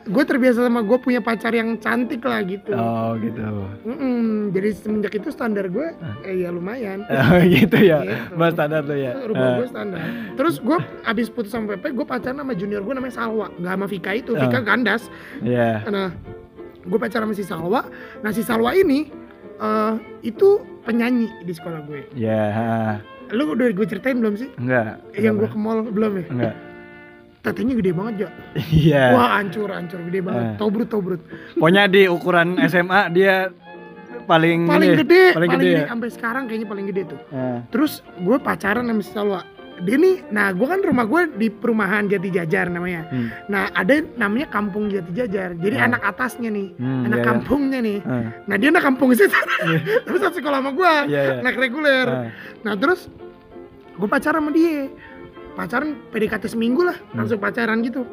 gue 0.04 0.24
terbiasa 0.24 0.66
sama 0.66 0.82
gue 0.82 0.98
punya 0.98 1.20
pacar 1.20 1.50
yang 1.50 1.78
cantik 1.78 2.18
lah 2.20 2.42
gitu. 2.42 2.72
Oh 2.72 3.14
gitu. 3.16 3.38
Mm-mm, 3.84 4.50
jadi 4.50 4.74
semenjak 4.74 5.14
itu 5.14 5.30
standar 5.30 5.66
gue 5.66 5.94
eh 6.22 6.42
ya 6.42 6.50
lumayan. 6.50 7.06
Oh 7.10 7.38
gitu 7.40 7.78
ya. 7.78 8.02
Gitu. 8.02 8.34
Mas 8.34 8.52
standar 8.52 8.82
tuh 8.82 8.98
ya. 8.98 9.14
Rumah 9.20 9.46
Eh, 9.46 9.54
gue 9.56 9.66
standar. 9.68 9.98
Terus 10.34 10.54
gue 10.58 10.78
abis 11.04 11.26
putus 11.28 11.50
sama 11.50 11.74
Pepe, 11.74 11.92
gue 11.92 12.02
pacaran 12.02 12.36
sama 12.36 12.52
junior 12.52 12.82
gue 12.82 12.90
namanya 12.90 13.14
Salwa, 13.16 13.46
nggak 13.52 13.72
sama 13.72 13.86
Vika 13.86 14.12
itu, 14.12 14.32
Vika 14.32 14.58
Ah. 14.58 14.64
kandas. 14.64 15.02
Iya. 15.38 15.86
Nah, 15.86 16.10
gue 16.80 16.98
pacaran 16.98 17.24
sama 17.24 17.34
si 17.34 17.44
Salwa. 17.44 17.80
Nah 18.18 18.30
si 18.30 18.42
Salwa 18.42 18.72
ini 18.72 19.08
eh, 19.56 19.92
itu 20.22 20.58
penyanyi 20.82 21.30
di 21.42 21.52
sekolah 21.52 21.82
gue. 21.84 22.02
Ya. 22.14 22.98
Lu 23.28 23.52
udah 23.52 23.68
gue 23.68 23.86
ceritain 23.86 24.16
belum 24.16 24.34
sih? 24.34 24.48
Enggak. 24.56 25.04
yang 25.14 25.36
gue 25.36 25.46
ke 25.46 25.54
mall 25.54 25.84
belum 25.84 26.12
ya? 26.16 26.26
Enggak. 26.30 26.54
Tetenya 27.38 27.74
gede 27.74 27.92
banget 27.92 28.14
ya. 28.18 28.28
Iya. 28.68 29.04
Wah 29.12 29.28
hancur 29.36 29.68
hancur 29.68 30.00
gede 30.04 30.20
banget. 30.20 30.44
Ah. 30.44 30.54
Tobrut 30.56 30.88
tobrut. 30.88 31.22
Pokoknya 31.54 31.86
di 31.86 32.04
ukuran 32.04 32.58
SMA 32.64 33.00
dia 33.10 33.48
paling 34.24 34.66
Paling 34.66 34.90
ini, 34.90 34.98
gede, 34.98 35.22
paling 35.32 35.50
gede 35.52 35.70
ya. 35.72 35.86
sampai 35.86 36.08
sekarang 36.10 36.42
kayaknya 36.44 36.66
paling 36.66 36.86
gede 36.86 37.02
tuh. 37.06 37.20
Eh, 37.30 37.58
Terus 37.70 37.92
gue 38.18 38.36
pacaran 38.36 38.84
sama 38.84 39.00
si 39.00 39.10
Salwa. 39.10 39.40
Dia 39.78 39.94
nih, 39.94 40.26
nah 40.28 40.50
gue 40.50 40.66
kan 40.66 40.82
rumah 40.82 41.06
gue 41.06 41.38
di 41.38 41.48
perumahan 41.48 42.04
Jati 42.04 42.28
Jajar 42.28 42.66
namanya. 42.66 43.06
hmm. 43.06 43.46
Nah 43.46 43.70
ada 43.70 43.94
namanya 44.18 44.50
kampung 44.50 44.90
Jati 44.90 45.14
Jajar. 45.14 45.54
Jadi 45.54 45.76
Ah. 45.76 45.86
anak 45.86 46.02
atasnya 46.04 46.50
nih, 46.50 46.74
Hmm, 46.74 47.06
anak 47.06 47.14
iya, 47.14 47.16
iya. 47.16 47.28
kampungnya 47.30 47.78
nih. 47.80 47.98
Eh, 48.02 48.24
Nah 48.44 48.56
dia 48.58 48.68
anak 48.68 48.82
kampung 48.84 49.14
situ. 49.14 49.30
terus 50.04 50.18
satu 50.18 50.34
sekolah 50.34 50.58
sama 50.58 50.70
gue, 50.72 50.92
Iya, 51.06 51.20
iya. 51.22 51.34
anak 51.40 51.54
reguler. 51.54 52.06
Eh, 52.10 52.28
Nah 52.60 52.74
terus 52.74 53.06
gue 53.94 54.08
pacaran 54.08 54.38
sama 54.40 54.50
dia. 54.50 54.90
Pacaran 55.58 55.98
PDKT 56.08 56.44
seminggu 56.48 56.86
lah, 56.86 56.94
Hmm. 56.94 57.18
langsung 57.18 57.36
pacaran 57.36 57.82
gitu. 57.82 58.06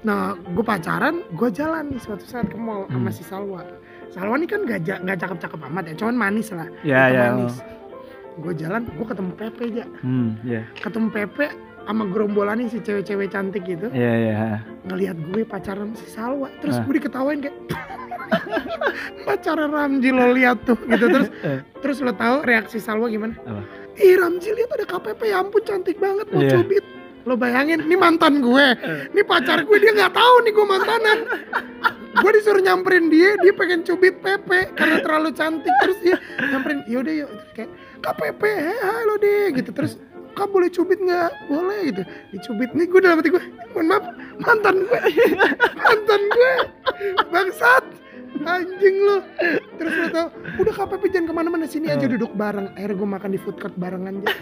Nah 0.00 0.32
gue 0.34 0.64
pacaran, 0.64 1.20
gue 1.28 1.48
jalan 1.50 1.92
nih 1.92 2.00
suatu 2.00 2.24
saat 2.24 2.48
ke 2.48 2.56
mall 2.56 2.88
sama 2.88 2.98
Hmm. 3.02 3.12
si 3.12 3.22
Salwa. 3.22 3.60
Salwa 4.08 4.34
ini 4.34 4.48
kan 4.48 4.64
gak, 4.64 4.80
nggak 5.04 5.18
cakep-cakep 5.18 5.60
amat 5.62 5.84
ya, 5.86 5.94
cuman 5.94 6.16
manis 6.16 6.48
lah. 6.50 6.64
Kita 6.80 6.88
iya. 7.06 7.28
Manis. 7.30 7.60
Gue 8.36 8.52
jalan, 8.54 8.84
gue 8.86 9.06
ketemu 9.06 9.32
Pepe 9.34 9.62
aja. 9.66 9.84
Hmm, 10.00 10.40
iya. 10.42 10.64
Ketemu 10.74 11.08
Pepe 11.10 11.46
sama 11.82 12.02
gerombolan 12.06 12.64
si 12.66 12.80
cewek-cewek 12.80 13.28
cantik 13.28 13.62
gitu. 13.62 13.92
Iya, 13.92 14.12
iya. 14.16 14.38
ngelihat 14.84 15.16
gue 15.20 15.42
pacaran 15.44 15.92
sama 15.92 15.96
si 15.96 16.08
Salwa 16.08 16.48
terus 16.56 16.76
Ah. 16.76 16.82
gue 16.82 16.94
diketawain 16.94 17.38
kayak 17.40 17.56
pacaran 19.26 19.70
Ramji 19.70 20.10
lo 20.10 20.32
lihat 20.32 20.62
tuh 20.62 20.78
gitu 20.80 21.06
terus 21.06 21.28
Eh. 21.42 21.60
terus 21.76 21.98
lo 22.00 22.10
tahu 22.12 22.42
reaksi 22.42 22.78
Salwa 22.78 23.06
gimana 23.06 23.34
Apa? 23.40 23.62
Ih 23.98 24.14
Ramji 24.14 24.50
lihat 24.50 24.70
ada 24.72 24.86
KPP 24.86 25.20
ya 25.24 25.36
ampun 25.38 25.62
cantik 25.62 25.96
banget 25.96 26.26
mau 26.28 26.38
Iya. 26.38 26.52
cubit 26.54 26.84
lo 27.22 27.34
bayangin 27.34 27.82
ini 27.82 27.96
mantan 27.96 28.38
gue. 28.38 28.66
Eh. 28.76 29.10
ini 29.10 29.22
pacar 29.22 29.58
gue 29.60 29.76
dia 29.76 29.90
nggak 29.90 30.14
tahu 30.14 30.34
nih 30.40 30.52
gue 30.52 30.62
mantanan 30.64 31.18
gue 32.16 32.30
disuruh 32.32 32.60
nyamperin 32.60 33.08
dia 33.08 33.34
dia 33.36 33.52
pengen 33.52 33.82
cubit 33.82 34.14
Pepe 34.16 34.70
karena 34.72 35.00
terlalu 35.00 35.30
cantik. 35.32 35.74
Terus 35.82 35.98
dia 36.00 36.16
nyamperin 36.40 36.86
yaudah 36.86 37.14
yuk. 37.16 37.28
Terus 37.28 37.50
kayak 37.52 37.70
KPP 37.98 38.42
hei 38.46 38.78
halo 38.80 39.14
deh 39.16 39.44
gitu. 39.52 39.70
Terus 39.72 39.98
kak 40.32 40.46
boleh 40.46 40.68
cubit 40.68 40.96
nggak? 40.98 41.30
Boleh 41.46 41.78
gitu. 41.84 42.02
Dicubit 42.30 42.70
nih 42.72 42.86
gue 42.86 43.00
dalam 43.00 43.18
hati 43.18 43.28
gue 43.28 43.42
mohon 43.72 43.86
maaf 43.86 44.04
mantan 44.38 44.76
gue 44.80 45.00
mantan 45.76 46.22
gue 46.22 46.52
bangsat 47.26 47.84
anjing 48.38 48.96
lu. 48.98 49.16
Terus 49.76 49.92
lo 49.94 50.06
tau 50.08 50.26
udah 50.56 50.74
KPP 50.74 51.02
jangan 51.08 51.26
ke 51.26 51.34
mana-mana. 51.34 51.64
Sini 51.64 51.86
aja 51.86 52.02
Eh. 52.02 52.10
duduk 52.10 52.32
bareng. 52.32 52.72
Akhirnya 52.72 52.96
gue 52.96 53.08
makan 53.10 53.30
di 53.30 53.38
food 53.38 53.56
court 53.56 53.74
barengan 53.74 54.18
aja 54.18 54.28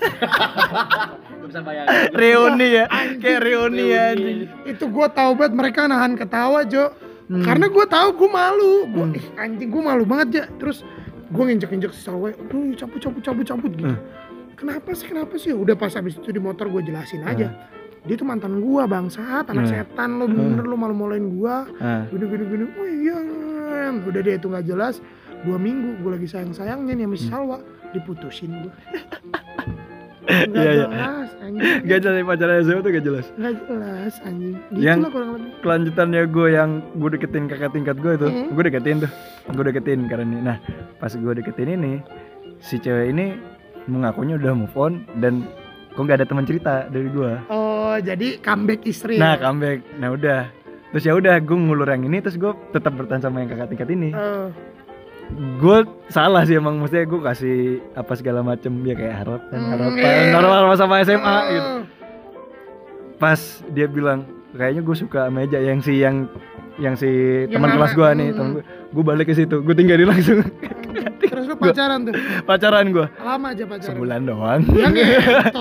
Gak 1.35 1.47
bisa 1.47 1.61
bayangin. 1.61 2.11
Reuni 2.13 2.69
ya. 2.73 2.85
Kayak 3.17 3.41
reuni 3.43 3.85
ya 3.87 4.03
anjing. 4.11 4.39
itu 4.65 4.85
gue 4.85 5.07
tahu 5.09 5.31
banget 5.35 5.53
mereka 5.55 5.81
nahan 5.85 6.15
ketawa 6.15 6.65
Jo. 6.65 6.91
Hmm. 7.25 7.41
karena 7.41 7.67
gue 7.67 7.85
tahu 7.87 8.09
gue 8.15 8.31
malu. 8.31 8.75
Gue 8.87 9.05
Hmm. 9.07 9.17
ih, 9.17 9.27
anjing 9.35 9.69
gue 9.69 9.83
malu 9.83 10.05
banget 10.05 10.29
ya 10.31 10.45
terus 10.55 10.85
gue 11.27 11.43
nginjek 11.43 11.73
injek 11.73 11.91
si 11.91 12.01
Salwe 12.01 12.33
aduh 12.33 12.73
cabut 12.75 13.01
cabut 13.01 13.21
cabut 13.21 13.45
cabut. 13.45 13.73
Gitu. 13.73 13.89
Hmm. 13.89 14.01
kenapa 14.55 14.91
sih 14.93 15.07
kenapa 15.07 15.35
sih? 15.35 15.51
Udah 15.51 15.73
pas 15.73 15.91
habis 15.91 16.15
itu 16.15 16.29
di 16.29 16.39
motor 16.39 16.69
gue 16.69 16.83
jelasin 16.83 17.23
aja. 17.23 17.49
Dia 18.05 18.15
tuh 18.15 18.23
mantan 18.23 18.61
gue 18.61 18.83
bangsat 18.85 19.49
anak 19.49 19.65
Hmm. 19.65 19.73
setan 19.73 20.11
lo 20.15 20.29
bener 20.29 20.63
lo 20.63 20.77
malu 20.77 20.93
maluin 20.93 21.33
gue 21.33 21.57
Ah, 21.81 22.05
gini 22.07 22.25
gini 22.27 22.45
gini. 22.47 22.65
Oh 22.71 22.87
iya 22.87 23.17
udah 23.87 24.21
deh 24.21 24.35
itu 24.35 24.47
nggak 24.47 24.65
jelas 24.65 24.95
dua 25.43 25.57
minggu 25.57 26.01
gue 26.01 26.11
lagi 26.11 26.27
sayang 26.27 26.51
sayangnya 26.51 26.95
nih 26.95 27.05
sama 27.05 27.15
si 27.15 27.23
Hmm. 27.23 27.31
Salwa 27.31 27.59
diputusin 27.91 28.51
gue 28.59 28.73
Iya, 30.25 30.49
nggak 30.49 30.65
iya. 30.65 30.87
jelas 30.89 31.31
anjing 31.37 31.63
Gak 31.85 31.99
jelas 32.01 32.17
pacaran 32.25 32.57
SMA 32.59 32.81
tuh 32.81 32.91
gak 32.91 33.05
jelas. 33.05 33.27
nggak 33.35 33.55
jelas 33.61 34.15
anjing 34.23 34.57
gitu 34.67 34.81
Yang- 34.81 34.99
lah 34.99 35.11
kurang 35.13 35.31
lebih 35.31 35.51
Kelanjutannya 35.61 36.23
gue 36.27 36.49
yang 36.51 36.71
gue 36.95 37.11
deketin 37.13 37.45
kakak 37.47 37.71
tingkat 37.71 37.97
gue 37.99 38.13
itu, 38.15 38.27
Hmm. 38.27 38.49
gue 38.51 38.63
deketin 38.65 38.97
tuh, 39.01 39.11
gue 39.47 39.65
deketin 39.67 40.01
karena 40.07 40.25
ini. 40.27 40.39
Nah, 40.43 40.57
pas 40.97 41.13
gue 41.13 41.33
deketin 41.35 41.69
ini, 41.71 41.93
si 42.59 42.77
cewek 42.79 43.13
ini 43.13 43.37
mengakunya 43.85 44.35
udah 44.35 44.53
move 44.55 44.73
on 44.75 44.93
dan 45.15 45.45
kok 45.91 46.01
nggak 46.01 46.19
ada 46.19 46.27
teman 46.27 46.45
cerita 46.45 46.75
dari 46.87 47.07
gue. 47.07 47.33
oh 47.47 47.97
jadi 47.97 48.41
comeback 48.41 48.81
istri 48.83 49.17
Nah, 49.17 49.37
comeback. 49.37 49.85
Nah 49.95 50.09
udah. 50.11 50.41
Terus 50.95 51.05
ya 51.05 51.13
udah, 51.13 51.35
gue 51.37 51.57
ngulur 51.57 51.89
yang 51.89 52.07
ini, 52.07 52.23
terus 52.23 52.39
gue 52.39 52.55
tetap 52.71 52.95
bertahan 52.95 53.19
sama 53.19 53.43
yang 53.43 53.51
kakak 53.51 53.69
tingkat 53.69 53.91
ini. 53.91 54.15
Eh, 54.15 54.47
Gue 55.57 55.83
salah 56.07 56.45
sih 56.45 56.55
emang, 56.55 56.77
maksudnya 56.77 57.03
gue 57.03 57.19
kasih 57.19 57.59
apa 57.93 58.13
segala 58.13 58.45
macem 58.45 58.71
ya 58.83 58.93
kayak 58.93 59.17
harapan, 59.19 59.57
Hmm, 59.57 59.71
harapan, 59.73 59.97
iya. 59.99 60.31
harapan 60.31 60.77
sama 60.77 60.95
SMA 61.01 61.19
eh, 61.35 61.45
gitu. 61.51 61.71
Pas 63.17 63.41
dia 63.69 63.87
bilang 63.89 64.23
kayaknya 64.53 64.83
gue 64.83 64.97
suka 64.97 65.27
meja 65.29 65.59
yang 65.59 65.81
si 65.81 65.97
yang 65.97 66.29
yang 66.77 66.93
si 66.93 67.09
teman 67.49 67.73
kelas 67.73 67.93
gue 67.93 68.09
nih, 68.15 68.29
Hmm. 68.31 68.53
gue, 68.53 68.63
gue 68.93 69.03
balik 69.03 69.27
ke 69.27 69.35
situ, 69.35 69.57
gue 69.59 69.75
tinggalin 69.75 70.07
langsung. 70.07 70.45
Terus 71.25 71.45
lu 71.49 71.57
pacaran 71.57 72.05
tuh? 72.05 72.15
Pacaran 72.45 72.87
gue 72.93 73.07
lama 73.19 73.47
aja 73.49 73.65
pacaran? 73.65 73.91
Sebulan 73.91 74.21
doang, 74.23 74.61
ya 74.71 74.87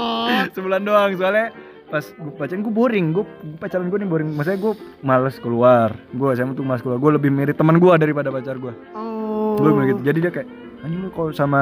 sebulan 0.55 0.81
doang 0.83 1.09
soalnya 1.15 1.49
pas 1.93 2.01
gue 2.01 2.33
pacaran 2.33 2.65
gue 2.65 2.73
boring, 2.73 3.13
gue 3.13 3.25
pacaran 3.55 3.85
gue 3.85 3.99
nih 4.01 4.09
boring, 4.09 4.29
maksudnya 4.33 4.57
gue 4.57 4.73
males 4.99 5.37
keluar, 5.37 5.93
gue 6.09 6.27
SMA 6.33 6.57
tuh 6.57 6.65
males 6.65 6.81
keluar, 6.81 6.97
gue 6.97 7.11
lebih 7.13 7.29
mirip 7.29 7.53
teman 7.53 7.77
gue 7.77 7.93
daripada 7.95 8.33
pacar 8.33 8.57
gue, 8.57 8.73
oh. 8.97 9.53
Gue 9.53 9.69
bilang 9.69 9.87
gitu, 9.87 10.01
jadi 10.01 10.17
dia 10.19 10.31
kayak 10.33 10.47
anjing 10.81 11.05
lu 11.05 11.09
kalau 11.13 11.29
sama 11.29 11.61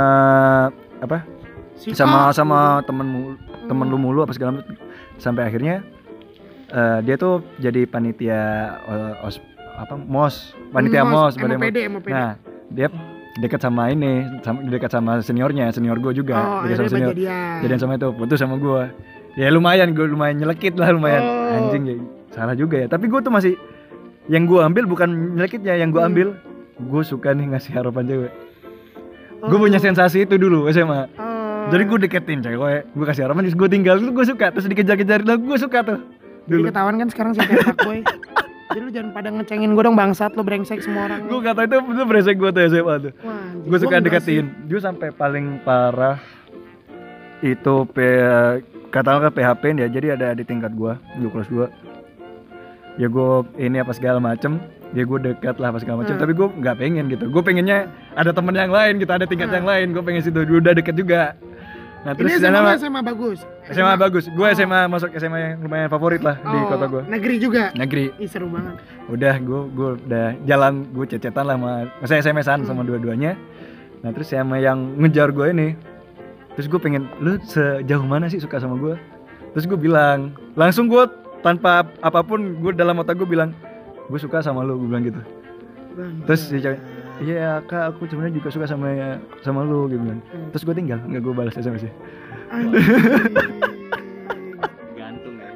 apa? 0.98 1.28
Si 1.76 1.92
sama 1.92 2.30
A. 2.30 2.32
sama 2.32 2.80
temen 2.82 3.36
temen 3.68 3.86
Hmm. 3.86 3.92
lu 3.92 3.98
mulu 4.00 4.24
apa 4.24 4.32
segala 4.32 4.60
macam. 4.60 4.76
Sampai 5.18 5.44
akhirnya 5.44 5.84
eh, 6.70 7.00
dia 7.04 7.16
tuh 7.18 7.44
jadi 7.58 7.84
panitia 7.84 8.40
eh, 8.82 9.26
os 9.28 9.44
apa 9.76 10.00
mos. 10.00 10.56
Panitia 10.72 11.04
Hmm, 11.04 11.12
mos. 11.12 11.34
balai 11.36 11.58
MOPD, 11.58 11.78
mos. 11.90 11.94
MOPD. 12.00 12.12
nah 12.12 12.32
dia 12.70 12.88
dekat 13.40 13.60
sama 13.60 13.90
ini 13.90 14.24
sama 14.40 14.64
dekat 14.64 14.92
sama 14.92 15.12
seniornya 15.20 15.68
senior 15.72 16.00
gue 16.00 16.14
juga. 16.16 16.36
Oh 16.38 16.60
dekat 16.64 16.88
sama 16.88 16.92
senior. 16.92 17.14
jadian 17.60 17.80
sama 17.82 17.94
itu 17.98 18.08
putus 18.14 18.38
sama 18.40 18.56
gue 18.56 18.82
ya 19.34 19.48
lumayan 19.48 19.92
gue 19.92 20.06
lumayan 20.06 20.36
nyelekit 20.38 20.76
lah 20.76 20.90
lumayan 20.90 21.22
Oh. 21.22 21.58
anjing 21.62 21.84
ya 21.86 21.96
salah 22.30 22.54
juga 22.54 22.78
ya 22.78 22.88
tapi 22.88 23.06
gue 23.06 23.20
tuh 23.20 23.30
masih 23.30 23.54
yang 24.26 24.44
gue 24.44 24.58
ambil 24.58 24.84
bukan 24.86 25.10
nyelekitnya 25.36 25.76
yang 25.76 25.90
gue 25.90 26.00
Hmm. 26.00 26.10
ambil 26.10 26.28
gue 26.78 27.02
suka 27.02 27.32
nih 27.32 27.48
ngasih 27.50 27.72
harapan 27.74 28.04
cewek 28.06 28.32
Oh. 29.38 29.48
gue 29.48 29.58
punya 29.60 29.78
sensasi 29.78 30.24
itu 30.24 30.36
dulu 30.36 30.68
SMA 30.68 31.08
Oh. 31.14 31.70
jadi 31.70 31.84
gue 31.84 31.98
deketin 32.02 32.40
cewek, 32.42 32.90
gue 32.90 33.06
kasih 33.06 33.24
harapan 33.24 33.46
terus 33.46 33.56
gue 33.56 33.70
tinggal 33.70 33.96
itu 33.98 34.10
gue 34.10 34.26
suka 34.28 34.46
terus 34.50 34.66
dikejar-kejar 34.66 35.22
lah 35.22 35.36
gue 35.36 35.58
suka 35.58 35.80
tuh 35.82 36.00
Jadi 36.42 36.52
dulu. 36.58 36.66
ketahuan 36.68 36.96
kan 36.98 37.08
sekarang 37.08 37.32
siapa 37.34 37.52
yang 37.52 37.78
boy 37.78 38.00
jadi 38.72 38.82
lu 38.82 38.90
jangan 38.90 39.12
pada 39.12 39.30
ngecengin 39.30 39.72
gue 39.72 39.84
dong 39.84 39.94
bangsat 39.94 40.32
lu 40.32 40.42
brengsek 40.42 40.80
semua 40.80 41.06
orang 41.06 41.28
Gue 41.28 41.40
kata 41.40 41.60
itu 41.62 41.76
itu 41.78 42.04
beresek 42.04 42.36
gue 42.36 42.50
tuh 42.50 42.62
SMA 42.66 42.96
tuh. 43.02 43.12
Gue 43.62 43.78
suka 43.78 44.00
deketin. 44.00 44.48
Gue 44.64 44.80
sampai 44.80 45.12
paling 45.12 45.60
parah 45.62 46.24
itu 47.42 47.76
P 47.86 47.98
katakanlah 48.92 49.32
PHP 49.32 49.64
ya. 49.76 49.88
Jadi 49.90 50.08
ada 50.12 50.28
di 50.32 50.44
tingkat 50.44 50.72
gue, 50.72 50.92
di 51.16 51.26
kelas 51.26 51.48
gue. 51.48 51.68
Ya 52.96 53.08
gue 53.08 53.30
ini 53.58 53.80
apa 53.80 53.92
segala 53.92 54.20
macem 54.20 54.60
ya 54.92 55.02
gue 55.02 55.20
dekat 55.24 55.56
lah 55.56 55.72
apa 55.72 55.80
segala 55.80 56.04
macem 56.04 56.14
Hmm. 56.14 56.22
tapi 56.22 56.36
gue 56.36 56.48
nggak 56.54 56.76
pengen 56.76 57.08
gitu 57.08 57.32
gue 57.32 57.40
pengennya 57.40 57.88
ada 58.12 58.30
temen 58.30 58.52
yang 58.52 58.68
lain 58.68 59.00
gitu 59.00 59.08
ada 59.08 59.24
tingkat 59.24 59.48
Hmm. 59.48 59.58
yang 59.58 59.66
lain 59.66 59.86
gue 59.90 60.04
pengen 60.04 60.20
situ 60.20 60.36
udah 60.36 60.76
deket 60.76 61.00
juga 61.00 61.40
nah 62.02 62.12
terus 62.12 62.28
Ini 62.28 62.36
di 62.36 62.44
SMA, 62.44 62.60
mah- 62.60 62.76
SMA 62.76 63.02
bagus 63.02 63.40
SMA 63.66 63.94
bagus 63.96 64.24
gue 64.28 64.44
Oh. 64.44 64.52
SMA 64.52 64.80
masuk 64.90 65.16
SMA 65.16 65.38
yang 65.40 65.54
lumayan 65.62 65.88
favorit 65.88 66.20
lah 66.20 66.36
di 66.36 66.52
Oh, 66.52 66.68
kota 66.68 66.86
gue 66.90 67.02
negeri 67.08 67.36
juga 67.40 67.72
negeri 67.72 68.12
Ih 68.18 68.28
seru 68.28 68.52
banget 68.52 68.76
udah 69.08 69.36
gue 69.40 69.62
gue 69.72 69.90
udah 70.04 70.28
jalan 70.44 70.74
gue 70.92 71.06
cecetan 71.08 71.46
lah 71.46 71.56
sama 71.56 71.72
saya 72.04 72.20
SMS-an 72.22 72.60
sama 72.68 72.84
Hmm. 72.84 72.90
dua-duanya 72.92 73.40
nah 74.02 74.12
terus 74.12 74.28
sama 74.28 74.60
yang 74.60 75.00
ngejar 75.00 75.32
gue 75.32 75.48
ini 75.50 75.68
terus 76.56 76.68
gue 76.68 76.80
pengen 76.80 77.08
lu 77.24 77.40
sejauh 77.44 78.04
mana 78.04 78.28
sih 78.28 78.40
suka 78.40 78.60
sama 78.60 78.76
gue 78.76 78.96
terus 79.52 79.68
gue 79.68 79.80
bilang 79.80 80.36
langsung 80.56 80.88
gue 80.92 81.04
tanpa 81.42 81.84
apa 82.06 82.22
pun 82.22 82.60
gue 82.62 82.72
dalam 82.76 83.00
otak 83.02 83.18
gue 83.18 83.26
bilang 83.26 83.52
gue 84.08 84.20
suka 84.20 84.44
sama 84.44 84.62
lu 84.62 84.78
gue 84.78 84.88
bilang 84.92 85.04
gitu. 85.08 85.22
Terus 86.28 86.42
si 86.48 86.60
cewek 86.62 86.80
iya 87.22 87.62
kak 87.66 87.94
aku 87.96 88.08
sebenarnya 88.10 88.38
juga 88.42 88.50
suka 88.50 88.66
sama 88.70 89.18
sama 89.42 89.64
lu 89.66 89.90
gitu 89.90 90.02
bilang. 90.04 90.22
Terus 90.54 90.64
gue 90.68 90.76
tinggal 90.76 91.00
nggak 91.04 91.22
gue 91.24 91.34
balas 91.34 91.56
sms 91.58 91.84
nya 91.88 91.94
Gantung 94.96 95.36
ya. 95.40 95.50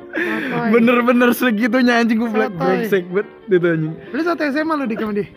bener-bener 0.72 1.30
segitunya 1.36 2.00
anjing 2.02 2.18
gue 2.20 2.30
bilang 2.32 2.52
brengsek 2.56 3.04
banget 3.12 3.28
gitu 3.52 3.68
anjing. 3.68 3.94
Lu 4.16 4.22
satu 4.24 4.42
SMA 4.50 4.74
lu 4.80 4.86
di 4.88 4.96
kamu 4.98 5.14
dia? 5.22 5.28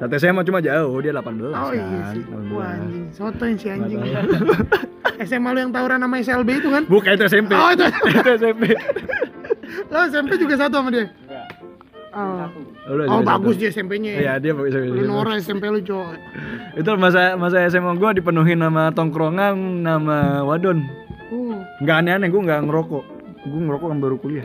Tante 0.00 0.16
saya 0.18 0.34
mah 0.34 0.42
cuma 0.42 0.58
jauh 0.58 0.98
dia 0.98 1.14
18 1.14 1.22
Oh 1.22 1.70
kan 1.70 1.70
iya 1.70 2.00
sih. 2.10 2.22
18. 2.26 2.56
Wah 2.58 2.68
anjing, 2.74 3.06
soto 3.14 3.44
si 3.54 3.66
anjing. 3.70 4.00
SMA 5.20 5.48
lu 5.50 5.58
yang 5.60 5.72
tawuran 5.72 5.98
sama 5.98 6.16
SLB 6.18 6.48
itu 6.56 6.68
kan? 6.68 6.82
bukan 6.86 7.10
itu 7.12 7.24
SMP 7.26 7.50
Oh 7.52 7.70
itu. 7.70 7.84
itu 8.10 8.30
SMP 8.36 8.62
Lo 9.88 9.98
SMP 10.04 10.30
juga 10.36 10.54
satu 10.58 10.78
sama 10.78 10.90
dia? 10.90 11.08
Enggak. 11.08 11.48
Oh, 12.12 12.44
oh 12.84 13.20
SMP 13.20 13.24
bagus 13.24 13.54
dia 13.56 13.68
SMP-nya. 13.72 14.12
iya 14.14 14.32
dia 14.36 14.52
bagus 14.52 14.76
Lu 14.76 15.02
Nora 15.02 15.36
SMP 15.36 15.64
lu 15.66 15.80
cowok. 15.80 16.12
itu 16.72 16.88
masa 16.96 17.34
masa 17.34 17.64
SMA 17.66 17.92
gue 17.94 18.20
dipenuhin 18.20 18.58
nama 18.58 18.88
tongkrongan 18.90 19.56
nama 19.80 20.40
wadon 20.42 20.84
Uh, 21.32 21.56
nggak 21.80 21.96
aneh-aneh 21.98 22.28
gue 22.28 22.42
nggak 22.42 22.60
ngerokok 22.62 23.04
gue 23.42 23.60
ngerokok 23.64 23.86
kan 23.88 23.98
baru 23.98 24.16
kuliah 24.16 24.44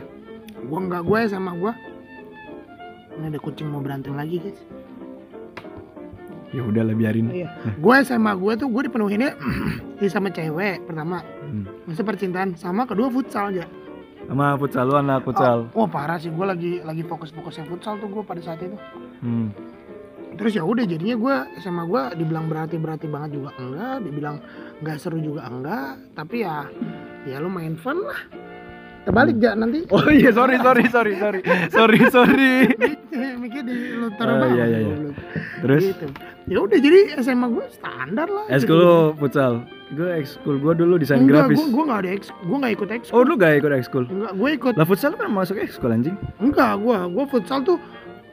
gua 0.64 0.80
enggak 0.80 1.04
gue 1.04 1.20
sama 1.28 1.52
gua. 1.52 1.76
Ini 3.12 3.28
ada 3.28 3.36
kucing 3.36 3.68
mau 3.68 3.78
berantem 3.78 4.16
lagi 4.16 4.40
guys. 4.40 4.56
Ya 6.48 6.62
udahlah 6.64 6.94
biarin 6.94 7.28
Iya. 7.28 7.48
Gue 7.76 7.96
sama 8.02 8.32
gue 8.32 8.52
tuh 8.56 8.68
gue 8.68 8.82
dipenuhinnya 8.88 9.36
ya 10.02 10.08
sama 10.08 10.28
cewek 10.28 10.84
pertama. 10.84 11.20
Hmm. 11.44 11.64
Masa 11.84 12.02
percintaan 12.02 12.56
sama 12.56 12.84
kedua 12.84 13.08
futsal 13.08 13.52
aja. 13.52 13.64
sama 14.28 14.60
futsal 14.60 14.84
lu 14.84 14.92
anak 14.94 15.24
futsal 15.24 15.72
Oh, 15.72 15.84
wah 15.84 15.88
parah 15.88 16.20
sih 16.20 16.28
gue 16.28 16.44
lagi 16.44 16.72
lagi 16.84 17.00
fokus-fokusnya 17.00 17.64
futsal 17.64 17.96
tuh 17.96 18.08
gue 18.08 18.20
pada 18.20 18.40
saat 18.40 18.60
itu. 18.60 18.76
hmm. 19.20 19.48
Terus 20.38 20.54
ya 20.54 20.62
udah 20.62 20.84
jadinya 20.84 21.16
gue 21.16 21.34
sama 21.58 21.82
gue 21.82 22.02
dibilang 22.14 22.46
berarti 22.46 22.78
berarti 22.78 23.10
banget 23.10 23.40
juga 23.40 23.50
enggak, 23.58 24.06
dibilang 24.06 24.36
nggak 24.78 24.96
seru 24.96 25.18
juga 25.18 25.48
enggak. 25.48 25.98
Tapi 26.14 26.36
ya 26.44 26.68
ya 27.24 27.40
lu 27.40 27.50
main 27.50 27.74
fun 27.74 27.98
lah. 27.98 28.20
Terbalik 29.08 29.36
ja 29.38 29.52
nanti. 29.52 29.88
oh 29.88 30.04
iya 30.06 30.28
sorry 30.30 30.56
sorry 30.58 30.84
sorry 30.86 31.12
sorry 31.16 31.40
sorry 31.70 31.98
sorry 32.14 32.52
Mikir 33.38 33.62
di 33.64 33.74
lu 33.94 34.12
taruh 34.14 34.34
Oh, 34.34 34.38
bawah, 34.38 34.52
iya, 34.52 34.64
iya, 34.68 34.78
iya. 34.84 34.94
terus 35.58 35.82
Gitu. 35.88 36.06
Ya 36.46 36.58
udah 36.60 36.76
jadi 36.76 36.98
SMA 37.18 37.46
gue 37.46 37.64
standar 37.70 38.24
lah. 38.26 38.44
ekskul 38.48 38.76
lu 38.76 38.92
futsal 39.16 39.64
gue 39.90 40.08
ekskul 40.14 40.56
gue 40.56 40.72
dulu 40.74 40.94
desain 40.96 41.20
Enggak, 41.20 41.48
grafis 41.48 41.56
gue 41.58 41.68
gue 41.70 41.84
nggak 41.86 41.98
ada 41.98 42.10
eks, 42.10 42.28
gue 42.30 42.56
nggak 42.58 42.72
ikut 42.74 42.88
ekskul. 42.90 43.14
oh 43.14 43.22
lu 43.22 43.34
gak 43.34 43.52
ikut 43.56 43.72
ekskul 43.74 44.04
Enggak, 44.06 44.32
gue 44.34 44.48
ikut. 44.54 44.72
lah 44.74 44.84
futsal 44.84 45.12
kan 45.14 45.28
masuk 45.30 45.56
ekskul 45.56 45.88
anjing 45.88 46.16
Enggak, 46.36 46.76
gue 46.76 46.96
gue 47.08 47.24
futsal 47.26 47.60
tuh 47.62 47.76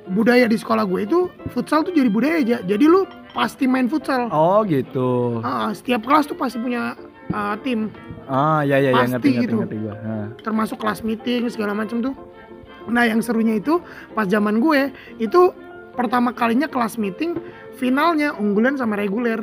budaya 0.07 0.45
di 0.45 0.53
sekolah 0.53 0.83
gue 0.83 0.99
itu 1.01 1.19
futsal 1.49 1.81
tuh 1.81 1.89
jadi 1.89 2.07
budaya 2.07 2.35
aja. 2.37 2.57
Jadi 2.61 2.85
lu 2.85 3.03
pasti 3.31 3.65
main 3.65 3.87
futsal. 3.87 4.27
oh 4.29 4.61
gitu 4.63 5.39
Ah, 5.39 5.71
setiap 5.71 6.03
kelas 6.03 6.25
tuh 6.25 6.35
pasti 6.35 6.55
punya 6.57 6.93
ah, 7.31 7.55
tim, 7.61 7.89
ah 8.27 8.61
ya 8.61 8.77
ya 8.77 8.91
ya 8.91 9.03
ngerti 9.07 9.29
ngerti 9.33 9.43
gitu. 9.47 9.55
ngerti 9.63 9.77
gue 9.81 9.93
nah. 9.95 10.27
termasuk 10.41 10.77
kelas 10.77 11.01
meeting 11.01 11.47
segala 11.49 11.73
macam 11.73 12.01
tuh. 12.03 12.15
Nah, 12.85 13.01
yang 13.01 13.17
serunya 13.17 13.57
itu 13.57 13.81
pas 14.13 14.29
zaman 14.29 14.61
gue 14.61 14.93
itu 15.17 15.49
pertama 15.97 16.29
kalinya 16.29 16.69
kelas 16.69 17.01
meeting 17.01 17.33
finalnya 17.75 18.35
unggulan 18.35 18.77
sama 18.77 18.93
reguler. 18.93 19.41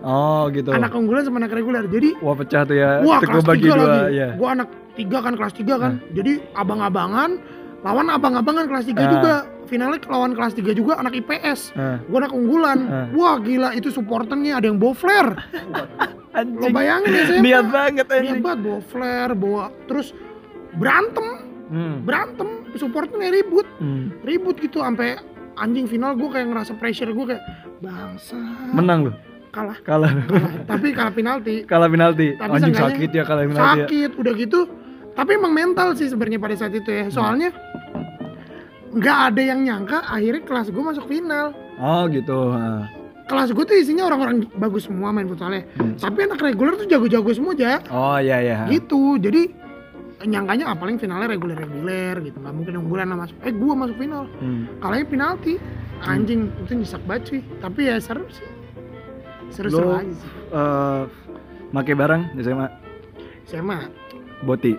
oh 0.00 0.48
gitu 0.48 0.72
Anak 0.72 0.96
unggulan 0.96 1.28
sama 1.28 1.44
anak 1.44 1.52
reguler. 1.52 1.84
Jadi 1.84 2.16
wah 2.24 2.32
pecah 2.32 2.64
tuh 2.64 2.72
ya 2.72 3.04
wah 3.04 3.20
kelas 3.20 3.44
gua 3.44 3.52
bagi 3.52 3.68
tiga 3.68 3.74
dua 3.76 3.84
lagi. 3.84 4.16
ya 4.16 4.28
Gue 4.32 4.48
anak 4.48 4.68
tiga 4.96 5.18
kan 5.20 5.32
kelas 5.36 5.52
tiga 5.52 5.74
kan. 5.76 5.92
Jadi 6.16 6.32
abang-abangan 6.56 7.30
lawan 7.84 8.06
abang-abangan 8.08 8.64
kelas 8.64 8.84
tiga 8.88 9.02
Ah. 9.04 9.10
juga. 9.12 9.34
Finalnya 9.70 10.02
lawan 10.04 10.34
kelas 10.34 10.52
tiga 10.52 10.74
juga 10.74 10.98
anak 10.98 11.14
IPS. 11.16 11.72
Ah, 11.72 12.02
Gue 12.02 12.18
anak 12.18 12.34
unggulan. 12.34 12.78
Ah. 12.84 13.06
Wah 13.14 13.38
gila 13.38 13.70
itu 13.70 13.88
supporternya 13.88 14.58
ada 14.58 14.66
yang 14.66 14.76
bawa 14.76 14.92
flare. 14.92 15.32
Lo 16.58 16.66
bayangin 16.68 17.10
ya 17.10 17.22
saya. 17.26 17.40
niat 17.40 17.66
banget 17.68 18.06
Niat 18.06 18.38
banget 18.38 18.60
bawa 18.60 18.80
flare, 18.84 19.32
bawa 19.34 19.64
terus 19.84 20.14
berantem, 20.72 21.26
hmm. 21.68 21.94
berantem, 22.02 22.48
supporternya 22.74 23.30
ribut, 23.30 23.66
Hmm. 23.78 24.14
ribut 24.22 24.54
gitu 24.56 24.78
sampai 24.78 25.18
anjing 25.54 25.84
final 25.84 26.14
gue 26.14 26.28
kayak 26.28 26.46
ngerasa 26.46 26.72
pressure 26.74 27.10
gue 27.10 27.26
kayak 27.28 27.42
bangsa 27.78 28.38
menang 28.70 29.10
lu 29.10 29.12
kalah, 29.50 29.76
kalah 29.82 30.08
kalah. 30.24 30.52
tapi 30.64 30.94
kalah 30.94 31.12
penalti 31.12 31.66
kalah 31.66 31.90
penalti 31.90 32.32
Tapi 32.32 32.48
anjing 32.54 32.72
sakit 32.72 33.10
ya 33.10 33.22
kalah 33.26 33.44
penalti 33.44 33.60
ya. 33.60 33.84
sakit 33.84 34.10
udah 34.16 34.32
gitu 34.38 34.60
tapi 35.12 35.30
emang 35.34 35.52
mental 35.52 35.92
sih 35.92 36.06
sebenarnya 36.06 36.38
pada 36.38 36.54
saat 36.54 36.72
itu 36.72 36.86
ya 36.86 37.10
soalnya 37.10 37.50
nggak 38.90 39.18
ada 39.32 39.42
yang 39.42 39.60
nyangka 39.62 40.02
akhirnya 40.02 40.42
kelas 40.42 40.66
gue 40.74 40.82
masuk 40.82 41.04
final. 41.06 41.54
Oh 41.78 42.04
gitu 42.10 42.52
ah. 42.52 42.84
kelas 43.30 43.54
gue 43.54 43.62
tuh 43.62 43.78
isinya 43.78 44.10
orang-orang 44.10 44.42
bagus 44.58 44.90
semua 44.90 45.14
main 45.14 45.30
futsalnya. 45.30 45.62
Hmm. 45.78 45.94
tapi 45.94 46.26
anak 46.26 46.42
reguler 46.42 46.74
tuh 46.74 46.90
jago-jago 46.90 47.30
semua 47.30 47.54
aja 47.54 47.78
oh 47.86 48.18
iya 48.18 48.42
iya 48.42 48.56
gitu. 48.66 49.14
Jadi 49.22 49.54
nyangkanya 50.26 50.74
ah, 50.74 50.76
paling 50.76 50.98
finalnya 50.98 51.32
reguler-reguler 51.38 52.18
gitu. 52.26 52.42
Nggak 52.42 52.54
mungkin 52.58 52.74
unggulan 52.82 53.06
lah 53.14 53.18
masuk 53.24 53.36
eh 53.46 53.54
gua 53.54 53.74
masuk 53.78 53.96
final. 53.96 54.26
Hmm. 54.42 54.66
kalahnya 54.82 55.06
penalti. 55.06 55.54
Anjing 56.00 56.50
itu 56.64 56.72
nyesek 56.74 57.02
banget 57.06 57.22
sih. 57.30 57.40
Tapi 57.62 57.80
ya 57.86 57.96
seru 58.02 58.26
sih. 58.32 58.48
Seru-seru 59.54 59.94
aja 59.94 60.10
sih. 60.10 60.30
Eh, 60.50 61.02
make 61.70 61.94
barang 61.94 62.34
di 62.34 62.40
SMA 62.42 62.66
SMA 63.46 63.78
boti. 64.42 64.74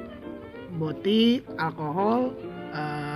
Boti 0.75 1.39
alkohol 1.55 2.35
eh 2.71 3.10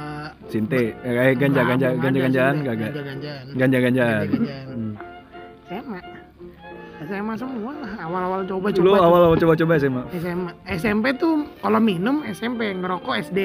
sinte 0.46 0.94
eh, 0.96 1.34
ganja 1.34 1.62
ganja 1.62 1.90
ganja 1.94 2.20
ganjaan 2.22 2.56
ganja 2.62 2.88
ganjaan 2.94 3.44
ganja 3.54 3.78
ganjaan. 3.80 4.26
Hmm. 4.68 4.94
SMA 5.66 6.00
SMA 7.06 7.34
semua. 7.36 7.74
Awal-awal 8.00 8.38
lu 8.42 8.48
coba-coba 8.48 8.72
tuh. 8.72 8.96
awal 8.98 9.22
awal 9.26 9.38
coba 9.38 9.54
coba 9.54 9.74
SMA 9.76 10.02
SMA 10.16 10.52
SMP 10.72 11.06
tuh 11.14 11.34
kalau 11.60 11.78
minum 11.78 12.24
SMP 12.26 12.72
ngerokok 12.72 13.14
SD 13.26 13.40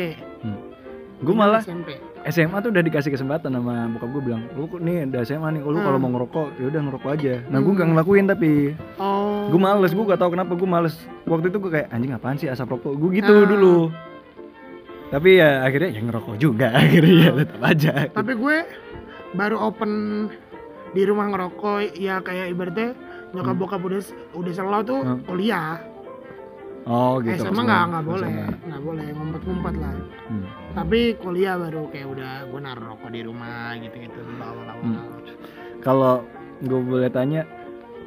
gue 1.21 1.27
Minum 1.27 1.37
malah 1.37 1.61
SMP 1.61 2.01
SMA 2.23 2.57
tuh 2.61 2.69
udah 2.69 2.81
dikasih 2.81 3.13
kesempatan 3.13 3.49
sama 3.51 3.89
bokap 3.91 4.09
gue 4.11 4.23
bilang 4.23 4.45
lu 4.53 4.69
nih 4.79 5.05
udah 5.05 5.21
SMA 5.23 5.49
nih? 5.53 5.61
Lu 5.63 5.77
kalau 5.77 5.97
Hmm. 5.97 6.05
mau 6.07 6.11
ngerokok 6.15 6.49
ya 6.57 6.65
udah 6.69 6.81
ngerokok 6.85 7.11
aja. 7.11 7.35
Nah 7.47 7.59
gue 7.59 7.69
Hmm. 7.69 7.81
gak 7.81 7.89
ngelakuin 7.91 8.25
tapi 8.27 8.51
oh. 8.97 9.49
gue 9.49 9.57
males 9.59 9.93
gue 9.93 10.05
gak 10.07 10.17
tau 10.17 10.29
kenapa 10.29 10.53
gue 10.53 10.69
males. 10.69 10.95
Waktu 11.25 11.49
itu 11.49 11.59
gue 11.59 11.71
kayak 11.71 11.89
anjing 11.91 12.13
apaan 12.13 12.37
sih 12.37 12.47
asap 12.47 12.69
rokok? 12.71 12.93
Gue 12.95 13.11
gitu 13.15 13.35
Ah. 13.35 13.45
dulu 13.47 13.89
tapi 15.11 15.37
ya 15.37 15.63
akhirnya 15.63 15.91
ya 15.91 16.01
ngerokok 16.01 16.37
juga 16.37 16.69
akhirnya 16.83 17.15
ya 17.17 17.29
Oh. 17.29 17.37
tetap 17.37 17.61
aja 17.61 17.93
tapi 18.09 18.33
gue 18.35 18.57
baru 19.33 19.57
open 19.61 19.93
di 20.91 21.03
rumah 21.03 21.27
ngerokok 21.29 21.95
ya 21.95 22.19
kayak 22.19 22.47
ibaratnya 22.49 22.95
nyokap 23.31 23.53
Hmm. 23.53 23.61
bokap 23.61 23.81
udah 23.81 24.01
udah 24.35 24.53
selalu 24.53 24.83
tuh 24.85 25.01
Hmm. 25.01 25.21
kuliah 25.25 25.79
oh 26.83 27.19
gitu 27.21 27.43
SMA 27.45 27.63
nggak 27.63 27.83
nggak 27.89 28.05
boleh 28.05 28.31
nggak 28.61 28.83
boleh 28.83 29.07
ngumpet-ngumpet 29.13 29.75
lah 29.77 29.95
Hmm. 30.27 30.47
tapi 30.73 31.01
kuliah 31.17 31.55
baru 31.57 31.83
kayak 31.89 32.09
udah 32.09 32.33
gue 32.45 32.61
naruh 32.61 32.85
rokok 32.89 33.11
di 33.11 33.21
rumah 33.21 33.75
gitu-gitu 33.77 34.19
dulu 34.19 34.41
awal-awal 34.41 34.83
Hmm. 34.83 34.99
kalau 35.79 36.15
gue 36.61 36.81
boleh 36.81 37.09
tanya 37.09 37.47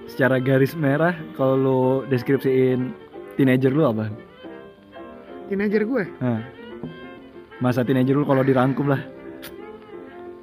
secara 0.05 0.37
garis 0.37 0.71
merah 0.73 1.15
kalau 1.33 1.55
lu 1.55 1.79
deskripsiin 2.05 2.91
teenager 3.35 3.71
lu 3.71 3.83
apa 3.85 4.11
teenager 5.47 5.83
gue 5.83 6.03
Nah. 6.19 6.41
Masa 7.63 7.87
teenager 7.87 8.19
lu 8.19 8.27
kalau 8.27 8.43
dirangkum 8.43 8.91
lah. 8.91 8.99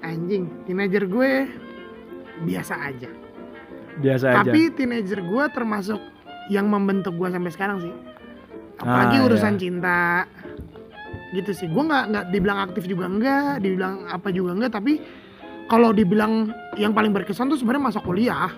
Anjing 0.00 0.48
teenager 0.64 1.04
gue 1.04 1.44
biasa 2.48 2.74
aja. 2.88 3.12
Biasa 4.00 4.24
aja. 4.32 4.48
Tapi 4.48 4.72
teenager 4.72 5.20
gue 5.20 5.44
termasuk 5.52 6.00
yang 6.48 6.72
membentuk 6.72 7.12
gue 7.20 7.28
sampai 7.28 7.52
sekarang 7.52 7.78
sih. 7.84 7.92
Apalagi 8.80 9.16
Ah, 9.20 9.24
urusan 9.28 9.54
iya. 9.54 9.60
cinta. 9.60 10.00
Gitu 11.36 11.52
sih. 11.52 11.68
Gue 11.68 11.84
nggak 11.84 12.04
nggak 12.08 12.24
dibilang 12.32 12.58
aktif 12.64 12.88
juga 12.88 13.04
enggak 13.04 13.60
dibilang 13.60 14.08
apa 14.08 14.32
juga 14.32 14.56
enggak 14.56 14.72
tapi 14.80 15.04
kalau 15.68 15.92
dibilang 15.92 16.48
yang 16.80 16.96
paling 16.96 17.12
berkesan 17.12 17.52
tuh 17.52 17.60
sebenarnya 17.60 17.92
masa 17.92 18.00
kuliah. 18.00 18.48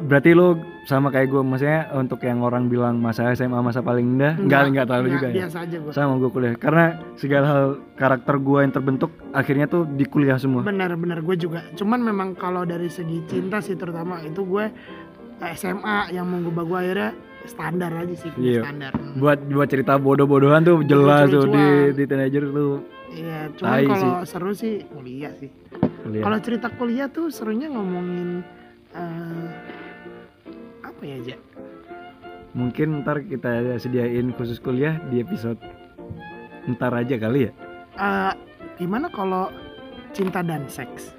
Berarti 0.00 0.32
lu 0.32 0.56
sama 0.80 1.12
kayak 1.12 1.28
gue 1.28 1.42
maksudnya 1.44 1.92
untuk 1.92 2.24
yang 2.24 2.40
orang 2.40 2.66
bilang 2.66 2.96
masa 2.98 3.28
SMA 3.32 3.60
masa 3.60 3.84
paling 3.84 4.16
indah 4.16 4.32
enggak 4.34 4.60
enggak 4.64 4.84
terlalu 4.88 5.06
enggak, 5.06 5.16
juga 5.20 5.28
ya. 5.28 5.34
biasa 5.44 5.56
aja 5.60 5.76
gue 5.76 5.92
sama 5.92 6.12
gue 6.16 6.30
kuliah. 6.32 6.54
Karena 6.56 6.84
segala 7.14 7.44
hal 7.46 7.64
karakter 7.94 8.34
gue 8.36 8.58
yang 8.64 8.72
terbentuk 8.72 9.10
akhirnya 9.30 9.66
tuh 9.66 9.84
di 9.84 10.04
kuliah 10.04 10.36
semua. 10.36 10.64
Benar-benar 10.64 11.20
gue 11.20 11.36
juga. 11.36 11.60
Cuman 11.76 12.00
memang 12.00 12.28
kalau 12.32 12.64
dari 12.64 12.88
segi 12.88 13.20
cinta 13.28 13.60
sih 13.60 13.76
terutama 13.76 14.24
itu 14.24 14.40
gue 14.40 14.66
SMA 15.54 16.12
yang 16.12 16.24
mengubah 16.24 16.64
gue 16.64 16.78
akhirnya 16.80 17.10
standar 17.44 17.92
aja 17.96 18.14
sih 18.16 18.30
Iya. 18.36 18.60
standar. 18.64 18.92
Buat 19.16 19.38
buat 19.48 19.68
cerita 19.68 19.96
bodoh-bodohan 19.96 20.60
tuh 20.60 20.84
jelas 20.84 21.28
tuh 21.28 21.48
di 21.48 21.66
di 21.94 22.04
teenager 22.04 22.44
tuh. 22.48 22.84
Iya 23.10 23.50
cuman 23.56 23.78
kalau 23.88 24.12
seru 24.24 24.52
sih 24.52 24.84
kuliah 24.88 25.32
sih. 25.36 25.48
Kuliah. 26.04 26.24
Kalau 26.24 26.38
cerita 26.40 26.68
kuliah 26.72 27.08
tuh 27.08 27.28
serunya 27.28 27.68
ngomongin 27.68 28.44
eh, 28.92 29.46
apa 31.00 31.08
ya 31.08 31.16
aja? 31.16 31.36
mungkin 32.52 33.00
ntar 33.00 33.24
kita 33.24 33.48
sediain 33.80 34.36
khusus 34.36 34.60
kuliah 34.60 35.00
di 35.08 35.24
episode 35.24 35.56
ntar 36.68 36.92
aja 36.92 37.16
kali 37.16 37.48
ya? 37.48 37.50
Eh, 37.96 38.32
gimana 38.76 39.08
kalau 39.08 39.48
cinta 40.12 40.44
dan 40.44 40.68
seks? 40.68 41.16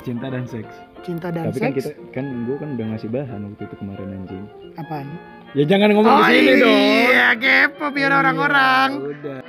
Cinta 0.00 0.32
dan 0.32 0.48
seks. 0.48 0.72
Cinta 1.04 1.28
dan 1.28 1.52
tapi 1.52 1.60
kan 1.60 1.70
seks? 1.70 1.76
kita 1.76 1.90
kan 2.14 2.24
gue 2.48 2.56
kan 2.56 2.68
udah 2.72 2.86
ngasih 2.88 3.12
bahan 3.12 3.52
waktu 3.52 3.62
itu 3.68 3.74
kemarin 3.76 4.08
anjing. 4.16 4.44
Apaan? 4.80 5.06
Ya 5.52 5.64
jangan 5.68 5.92
ngomong 5.92 6.08
oh 6.08 6.24
di 6.24 6.32
sini 6.32 6.52
dong. 6.56 6.72
iya 6.72 7.28
kepo 7.36 7.86
biar 7.92 8.08
Iya, 8.08 8.18
orang-orang. 8.24 8.88
udah 8.96 9.40